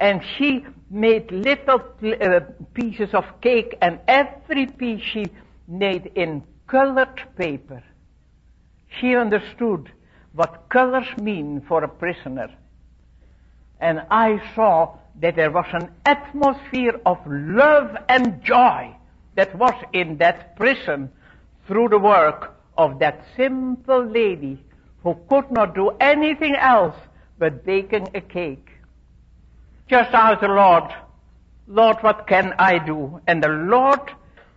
[0.00, 2.40] And she made little uh,
[2.74, 5.26] pieces of cake and every piece she
[5.68, 7.82] made in colored paper.
[9.00, 9.92] She understood
[10.32, 12.48] what colors mean for a prisoner.
[13.80, 18.96] And I saw that there was an atmosphere of love and joy
[19.36, 21.12] that was in that prison
[21.68, 24.58] through the work of that simple lady
[25.04, 26.96] who could not do anything else
[27.38, 28.68] but baking a cake.
[29.86, 30.84] Just ask the Lord,
[31.68, 33.20] Lord, what can I do?
[33.26, 34.00] And the Lord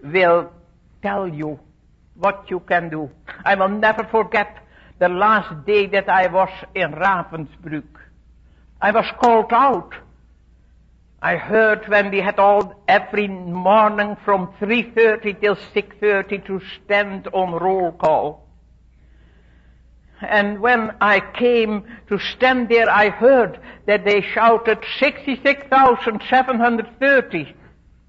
[0.01, 0.51] will
[1.01, 1.59] tell you
[2.15, 3.11] what you can do.
[3.45, 4.57] I will never forget
[4.99, 7.83] the last day that I was in Ravensbrück.
[8.81, 9.93] I was called out.
[11.21, 17.53] I heard when we had all every morning from 3.30 till 6.30 to stand on
[17.53, 18.46] roll call.
[20.21, 27.55] And when I came to stand there, I heard that they shouted 66,730.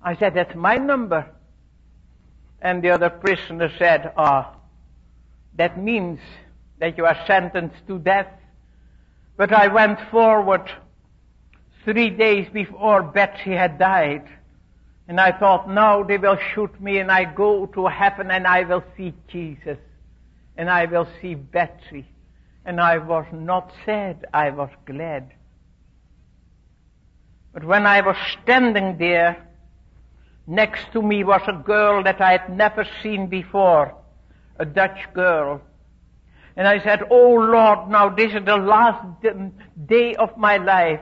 [0.03, 1.27] I said, that's my number.
[2.63, 4.57] And the other prisoner said, ah, oh,
[5.57, 6.19] that means
[6.81, 8.29] that you are sentenced to death.
[9.37, 10.71] But I went forward
[11.85, 14.29] three days before Betsie had died.
[15.09, 18.65] And I thought, now they will shoot me and I go to heaven and I
[18.65, 19.79] will see Jesus.
[20.59, 22.09] And I will see Betsie.
[22.67, 25.33] And I was not sad, I was glad.
[27.55, 29.49] But when I was standing there,
[30.47, 33.95] next to me was a girl that I had never seen before.
[34.59, 35.63] A Dutch girl.
[36.57, 39.07] And I said, Oh Lord, now this is the last
[39.87, 41.01] day of my life.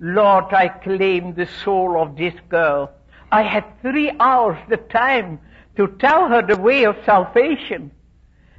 [0.00, 2.90] Lord, I claim the soul of this girl.
[3.30, 5.40] I had three hours the time
[5.76, 7.90] to tell her the way of salvation.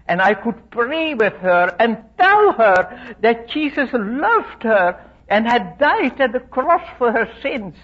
[0.07, 5.79] And I could pray with her and tell her that Jesus loved her and had
[5.79, 7.75] died at the cross for her sins.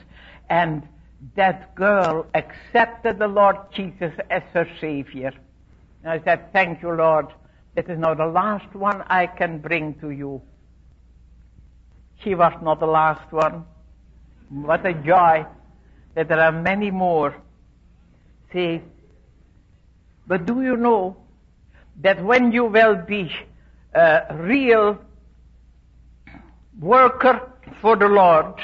[0.50, 0.88] And
[1.36, 5.32] that girl accepted the Lord Jesus as her Savior.
[6.04, 7.28] And I said, thank you, Lord.
[7.76, 10.42] It is now the last one I can bring to you.
[12.24, 13.66] She was not the last one.
[14.50, 15.46] What a joy
[16.16, 17.36] that there are many more.
[18.52, 18.82] See,
[20.28, 21.18] but do you know
[22.00, 23.32] that when you will be
[23.94, 24.98] a real
[26.80, 27.52] worker
[27.82, 28.56] for the Lord,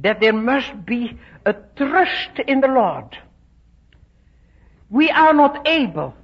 [0.00, 3.16] that there must be a trust in the Lord.
[4.90, 6.14] We are not able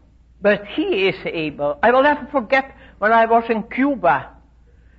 [0.44, 1.78] but he is able.
[1.82, 4.28] I will never forget when I was in Cuba.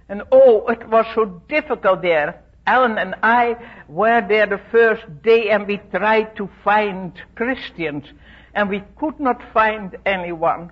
[0.10, 2.42] And oh, it was so difficult there.
[2.66, 3.56] Ellen and I
[3.88, 8.06] were there the first day and we tried to find Christians
[8.56, 10.72] and we could not find anyone.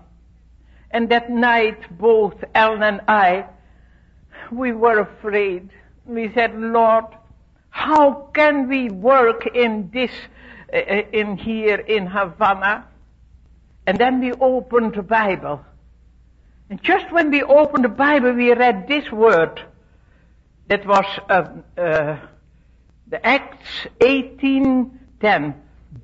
[0.90, 3.46] And that night both Ellen and I,
[4.52, 5.70] we were afraid.
[6.06, 7.06] We said, Lord,
[7.70, 10.12] how can we work in this,
[10.74, 12.88] uh, in here in Havana?
[13.86, 15.66] And then we opened the Bible.
[16.70, 19.62] And just when we opened the Bible, we read this word.
[20.70, 21.46] That was uh,
[21.78, 22.20] uh,
[23.08, 25.54] the Acts 18:10.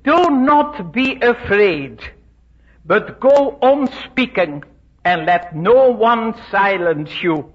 [0.04, 2.00] Do not be afraid,
[2.84, 4.64] but go on speaking,
[5.04, 7.52] and let no one silence you.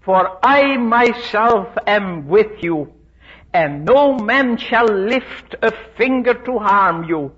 [0.00, 2.92] For I myself am with you,
[3.52, 7.32] and no man shall lift a finger to harm you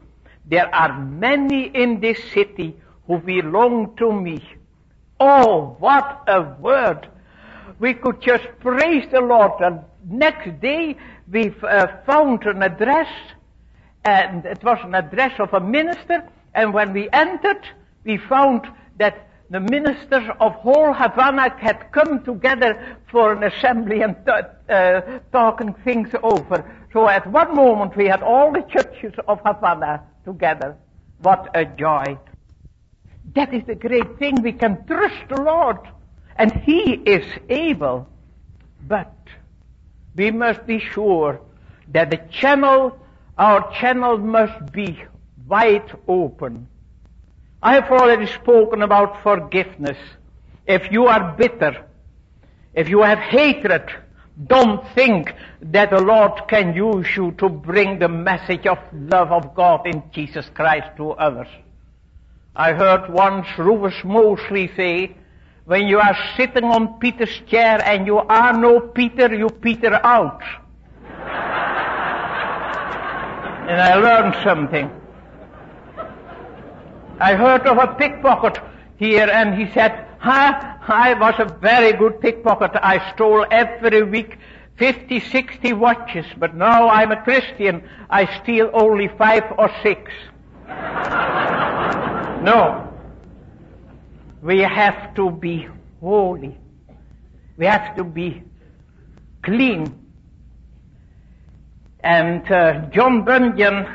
[0.44, 2.77] there are many in this city
[3.07, 4.43] who belong to me.
[5.20, 7.09] Oh, what a word!
[7.78, 9.53] We could just praise the Lord.
[9.61, 10.97] And next day
[11.31, 13.09] we uh, found an address,
[14.05, 16.29] and it was an address of a minister.
[16.55, 17.66] And when we entered,
[18.05, 18.66] we found
[18.99, 25.01] that the ministers of whole Havana had come together for an assembly and uh,
[25.31, 26.65] talking things over.
[26.93, 30.77] So at one moment we had all the churches of Havana together.
[31.20, 32.19] What a joy.
[33.35, 34.43] That is the great thing.
[34.43, 35.79] We can trust the Lord.
[36.37, 38.09] And He is able.
[38.89, 39.15] But
[40.16, 41.41] we must be sure
[41.89, 42.99] that the channel,
[43.39, 45.03] our channel must be
[45.47, 46.69] wide open.
[47.63, 49.99] I have already spoken about forgiveness.
[50.67, 51.87] If you are bitter,
[52.75, 53.91] if you have hatred,
[54.47, 59.55] don't think that the Lord can use you to bring the message of love of
[59.55, 61.49] God in Jesus Christ to others.
[62.57, 65.17] I heard once Rufus Moseley say,
[65.65, 70.43] when you are sitting on Peter's chair and you are no Peter, you Peter out.
[73.69, 74.91] and I learned something.
[77.21, 78.59] I heard of a pickpocket.
[78.97, 82.73] here and he said, I, I was a very good pickpocket.
[82.75, 84.39] I stole every week
[84.77, 87.89] 50, 60 watches, but now I'm a Christian.
[88.11, 90.11] I steal only five or six.
[90.67, 92.89] no.
[94.43, 95.69] We have to be
[96.01, 96.59] holy.
[97.57, 98.43] We have to be
[99.43, 100.02] clean.
[102.03, 103.87] And uh, John Bunyan,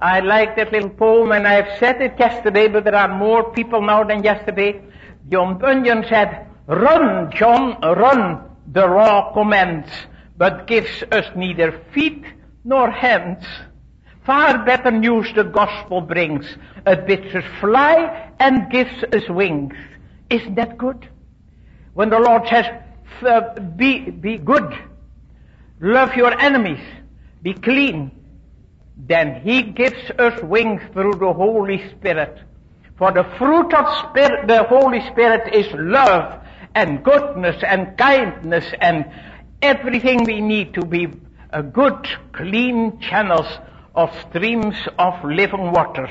[0.00, 3.80] I like that little poem, and I've said it yesterday, but there are more people
[3.80, 4.82] now than yesterday.
[5.30, 9.88] John Bunyan said, Run, John, run, the law commands,
[10.36, 12.24] but gives us neither feet
[12.64, 13.44] nor hands.
[14.24, 16.46] Far better news the gospel brings.
[16.86, 19.74] It bids us fly and gives us wings.
[20.30, 21.08] Isn't that good?
[21.92, 22.66] When the Lord says,
[23.76, 24.74] be, be good,
[25.80, 26.80] love your enemies,
[27.44, 28.10] be clean,
[28.96, 32.38] then He gives us wings through the Holy Spirit.
[32.96, 36.42] For the fruit of Spirit, the Holy Spirit is love
[36.74, 39.04] and goodness and kindness and
[39.60, 41.08] everything we need to be
[41.50, 43.46] a good, clean channels
[43.94, 46.08] of streams of living water.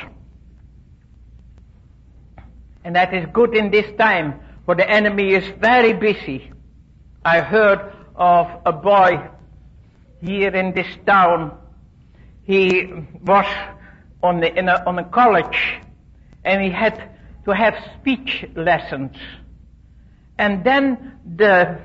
[2.84, 6.52] And that is good in this time, for the enemy is very busy.
[7.26, 7.80] I heard
[8.16, 9.30] of a boy
[10.24, 11.58] here in this town.
[12.44, 12.92] He
[13.22, 13.46] was
[14.22, 15.80] on, the, in a, on a college
[16.44, 17.12] and he had
[17.46, 19.16] to have speech lessons.
[20.38, 21.80] And then the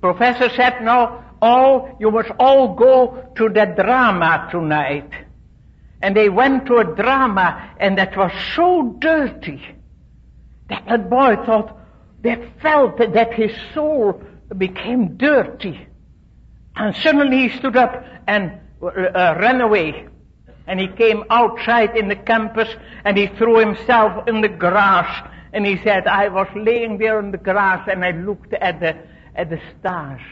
[0.00, 5.10] professor said, no, all, you must all go to the drama tonight.
[6.02, 9.62] And they went to a drama and that was so dirty
[10.68, 11.78] that that boy thought,
[12.22, 14.22] that felt that his soul
[14.56, 15.86] became dirty.
[16.76, 20.08] And suddenly he stood up and uh, ran away.
[20.66, 22.68] And he came outside in the campus
[23.04, 25.30] and he threw himself in the grass.
[25.52, 28.96] And he said, I was laying there in the grass and I looked at the,
[29.34, 30.22] at the stars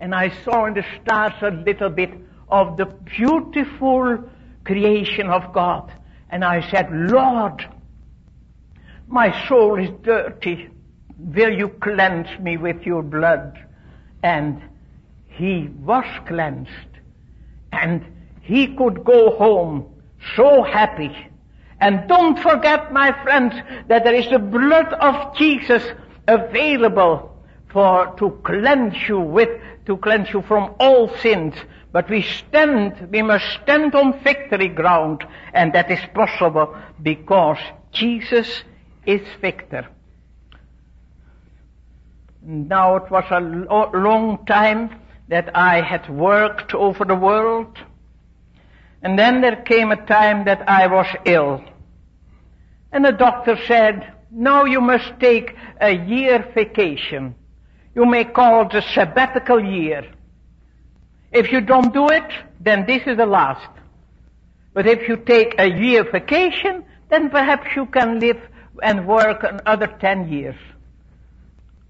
[0.00, 2.10] and I saw in the stars a little bit
[2.48, 4.18] of the beautiful
[4.64, 5.92] creation of God.
[6.30, 7.66] And I said, Lord,
[9.08, 10.68] my soul is dirty.
[11.18, 13.58] Will you cleanse me with your blood?
[14.22, 14.60] And
[15.36, 16.70] he was cleansed.
[17.72, 18.04] And
[18.42, 19.86] he could go home
[20.34, 21.14] so happy.
[21.80, 23.54] And don't forget, my friends,
[23.88, 25.82] that there is the blood of Jesus
[26.26, 27.36] available
[27.68, 29.50] for to cleanse you with,
[29.84, 31.54] to cleanse you from all sins.
[31.92, 37.58] But we stand, we must stand on victory ground, and that is possible because
[37.92, 38.64] Jesus
[39.04, 39.86] is victor.
[42.42, 44.90] Now it was a long time
[45.28, 47.78] that I had worked over the world,
[49.02, 51.64] and then there came a time that I was ill.
[52.92, 57.34] And the doctor said, now you must take a year vacation.
[57.94, 60.04] You may call it a sabbatical year.
[61.32, 62.30] If you don't do it,
[62.60, 63.68] then this is the last.
[64.74, 68.40] But if you take a year vacation, then perhaps you can live
[68.82, 70.56] and work another ten years.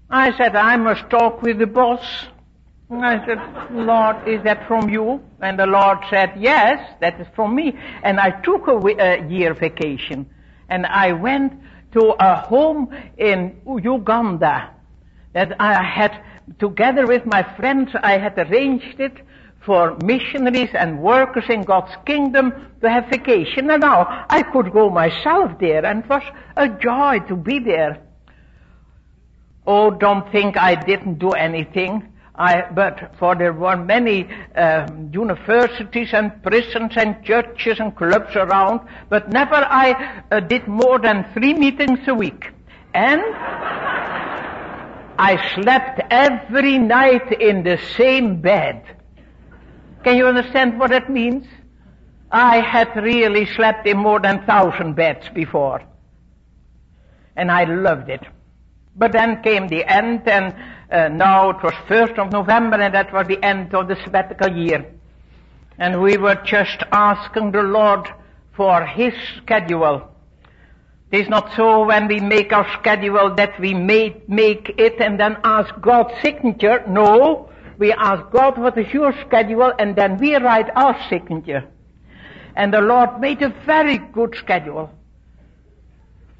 [0.09, 2.27] I said, I must talk with the boss.
[2.89, 3.39] I said,
[3.71, 5.21] Lord, is that from you?
[5.41, 7.77] And the Lord said, yes, that is from me.
[8.01, 10.29] And I took a, a year vacation.
[10.69, 11.53] And I went
[11.93, 14.73] to a home in Uganda
[15.33, 16.23] that I had,
[16.59, 19.17] together with my friends, I had arranged it
[19.65, 23.69] for missionaries and workers in God's kingdom to have vacation.
[23.69, 26.23] And now I could go myself there and it was
[26.55, 28.01] a joy to be there.
[29.65, 32.13] Oh, don't think I didn't do anything.
[32.37, 38.81] I, but for there were many um, universities and prisons and churches and clubs around,
[39.09, 42.45] but never I uh, did more than three meetings a week.
[42.93, 43.21] And
[45.19, 48.83] I slept every night in the same bed.
[50.03, 51.47] Can you understand what that means?
[52.31, 55.81] I had really slept in more than thousand beds before.
[57.35, 58.21] And I loved it.
[58.95, 60.55] But then came the end and
[60.91, 64.55] uh, now it was 1st of November and that was the end of the sabbatical
[64.55, 64.93] year.
[65.77, 68.07] And we were just asking the Lord
[68.55, 70.09] for His schedule
[71.09, 75.17] it is not so when we make our schedule that we make, make it and
[75.17, 76.83] then ask God's signature.
[76.85, 81.63] No, we ask God what is your schedule and then we write our signature.
[82.57, 84.91] And the Lord made a very good schedule.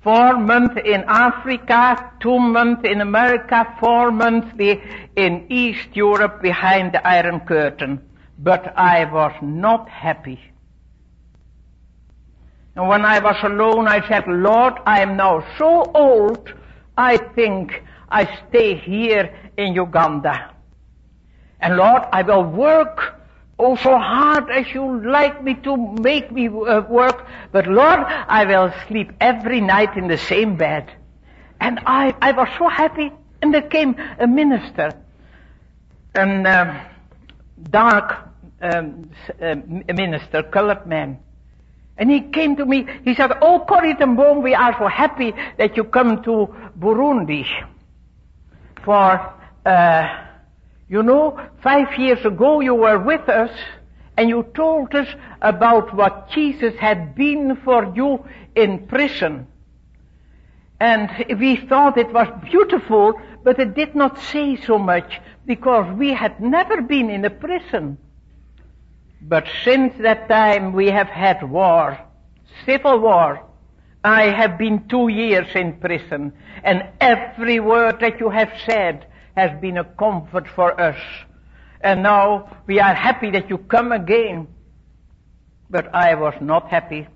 [0.03, 4.47] Four months in Africa, two months in America, four months
[5.15, 8.01] in East Europe behind the Iron Curtain.
[8.39, 10.39] But I was not happy.
[12.75, 16.53] And when I was alone, I said, Lord, I am now so old,
[16.95, 20.53] I think I stay here in Uganda.
[21.59, 23.16] And Lord, I will work
[23.59, 28.45] oh so hard as you like me to make me uh, work, but Lord, I
[28.45, 30.91] will sleep every night in the same bed.
[31.59, 33.11] And I, I was so happy,
[33.41, 34.91] and there came a minister,
[36.15, 36.83] a uh,
[37.71, 38.29] dark
[38.61, 39.09] um,
[39.41, 39.55] uh,
[39.93, 41.19] minister, colored man.
[41.97, 45.33] And he came to me, he said, Oh, Corrie ten Boom, we are so happy
[45.57, 47.45] that you come to Burundi.
[48.85, 49.33] For,
[49.65, 50.26] uh,
[50.89, 53.51] you know, five years ago you were with us
[54.15, 55.07] and you told us
[55.41, 59.47] about what Jesus had been for you in prison.
[60.79, 61.09] And
[61.39, 66.39] we thought it was beautiful, but it did not say so much because we had
[66.39, 67.97] never been in a prison.
[69.21, 71.99] But since that time we have had war,
[72.65, 73.43] civil war.
[74.03, 76.31] I have been two years in prison
[76.63, 79.06] and every word that you have said
[79.37, 80.97] has been a comfort for us.
[81.79, 84.47] And now we are happy that you come again.
[85.69, 87.07] But I was not happy.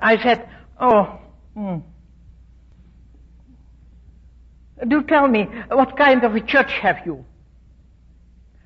[0.00, 0.48] I said,
[0.80, 1.20] oh,
[1.54, 1.78] hmm.
[4.88, 7.24] do tell me, what kind of a church have you?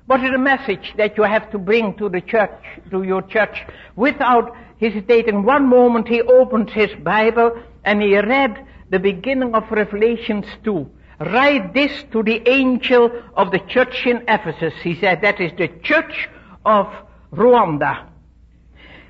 [0.05, 3.65] What is the message that you have to bring to the church, to your church?
[3.97, 10.45] Without hesitating one moment, he opened his Bible and he read the beginning of Revelations
[10.63, 10.89] 2.
[11.21, 14.73] Write this to the angel of the church in Ephesus.
[14.81, 16.27] He said that is the church
[16.65, 16.87] of
[17.31, 18.07] Rwanda.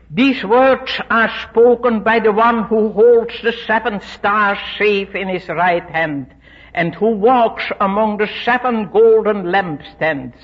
[0.10, 5.48] These words are spoken by the one who holds the seven stars safe in his
[5.48, 6.36] right hand
[6.74, 10.36] and who walks among the seven golden lampstands.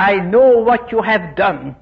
[0.00, 1.76] I know what you have done.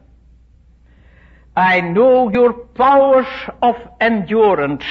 [1.57, 3.27] I know your powers
[3.63, 4.85] of endurance,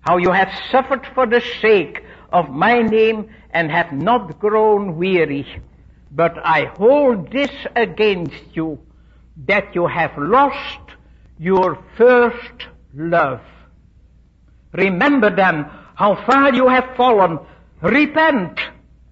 [0.00, 2.02] how you have suffered for the sake
[2.32, 5.46] of my name and have not grown weary.
[6.10, 8.80] But I hold this against you,
[9.46, 10.80] that you have lost
[11.38, 13.40] your first love.
[14.72, 17.38] Remember then how far you have fallen.
[17.80, 18.60] Repent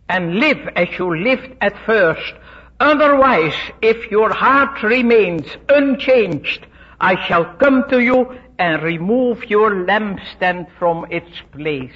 [0.09, 2.35] and live as you lived at first.
[2.81, 6.67] Otherwise, if your heart remains unchanged,
[7.01, 11.95] I shall come to you and remove your lampstand from its place.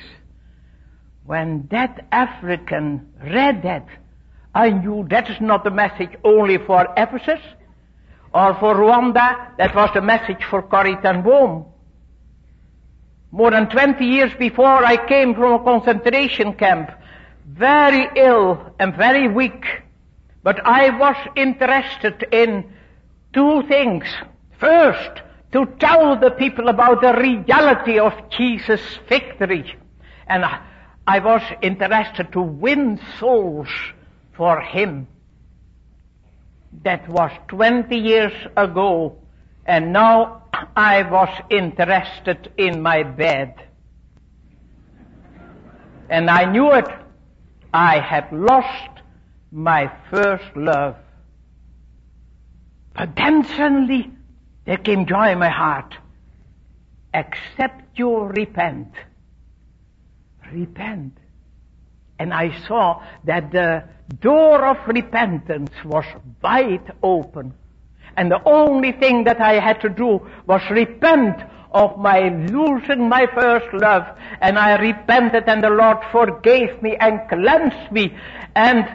[1.27, 3.87] When that African read that,
[4.55, 7.41] I knew that is not the message only for Ephesus
[8.33, 11.65] or for Rwanda, that was the message for Corrie ten Boom.
[13.33, 16.91] More than 20 years before I came from a concentration camp,
[17.47, 19.65] very ill and very weak,
[20.43, 22.73] but I was interested in
[23.33, 24.05] two things.
[24.61, 25.23] First,
[25.53, 29.77] to tell the people about the reality of Jesus' victory.
[30.29, 30.59] And uh,
[31.07, 33.69] I was interested to win souls
[34.37, 35.07] for him.
[36.83, 39.17] That was 20 years ago,
[39.65, 40.43] and now
[40.77, 43.55] I was interested in my bed.
[46.11, 46.89] And I knew it.
[47.73, 48.91] I had lost
[49.53, 50.97] my first love.
[52.95, 54.11] But then suddenly
[54.65, 55.95] there came joy in my heart.
[57.13, 58.93] Except you repent
[60.53, 61.19] repent.
[62.19, 63.85] And I saw that the
[64.21, 66.05] door of repentance was
[66.43, 67.55] wide open.
[68.17, 71.43] And the only thing that I had to do was repent
[71.73, 74.05] of my losing my first love.
[74.41, 78.17] And I repented and the Lord forgave me and cleansed me
[78.55, 78.89] and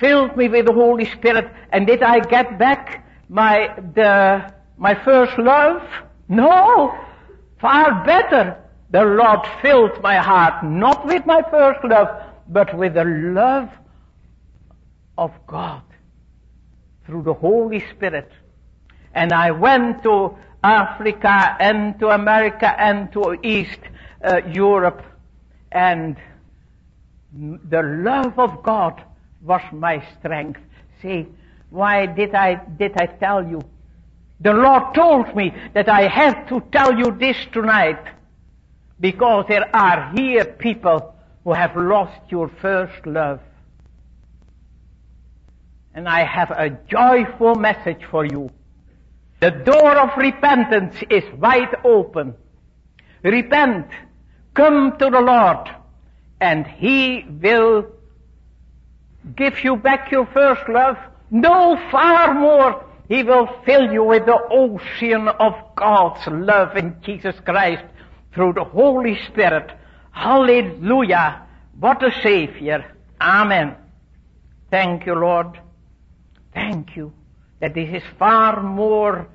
[0.00, 1.52] filled me with the Holy Spirit.
[1.72, 5.82] And did I get back my, the, my first love?
[6.28, 6.96] No!
[7.60, 8.56] Far better.
[8.90, 12.08] The Lord filled my heart not with my first love,
[12.48, 13.68] but with the love
[15.18, 15.82] of God
[17.04, 18.30] through the Holy Spirit.
[19.14, 23.80] And I went to Africa and to America and to East
[24.24, 25.02] uh, Europe
[25.70, 26.16] and
[27.32, 29.02] the love of God
[29.42, 30.60] was my strength.
[31.02, 31.26] See,
[31.70, 33.60] why did I, did I tell you?
[34.40, 37.98] The Lord told me that I had to tell you this tonight
[39.00, 41.14] because there are here people
[41.44, 43.40] who have lost your first love.
[45.94, 48.50] And I have a joyful message for you.
[49.40, 52.34] The door of repentance is wide open.
[53.22, 53.86] Repent.
[54.54, 55.68] Come to the Lord.
[56.40, 57.86] And He will
[59.36, 60.96] give you back your first love.
[61.30, 62.84] No, far more.
[63.08, 67.84] He will fill you with the ocean of God's love in Jesus Christ
[68.38, 69.68] through the Holy Spirit.
[70.12, 71.42] Hallelujah.
[71.80, 72.84] What a Savior.
[73.20, 73.74] Amen.
[74.70, 75.58] Thank you, Lord.
[76.54, 77.12] Thank you
[77.58, 79.26] that this is far more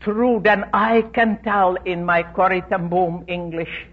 [0.00, 3.86] true than I can tell in my Corrie Boom English.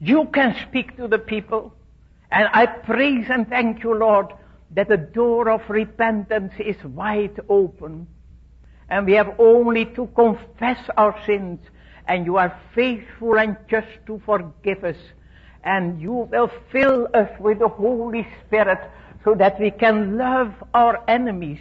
[0.00, 1.72] You can speak to the people.
[2.32, 4.26] And I praise and thank you, Lord,
[4.72, 8.08] that the door of repentance is wide open.
[8.88, 11.60] And we have only to confess our sins.
[12.08, 14.96] And you are faithful and just to forgive us.
[15.62, 18.78] And you will fill us with the Holy Spirit
[19.24, 21.60] so that we can love our enemies.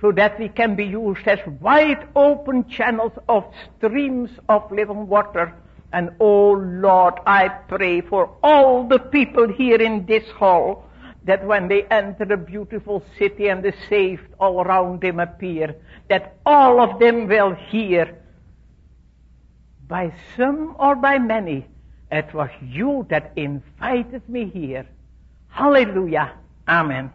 [0.00, 3.44] So that we can be used as wide open channels of
[3.76, 5.54] streams of living water.
[5.92, 10.84] And oh Lord, I pray for all the people here in this hall
[11.24, 15.74] that when they enter the beautiful city and the saved all around them appear,
[16.08, 18.18] that all of them will hear
[19.88, 21.66] by some or by many,
[22.10, 24.86] it was you that invited me here.
[25.48, 26.32] Hallelujah.
[26.68, 27.10] Amen.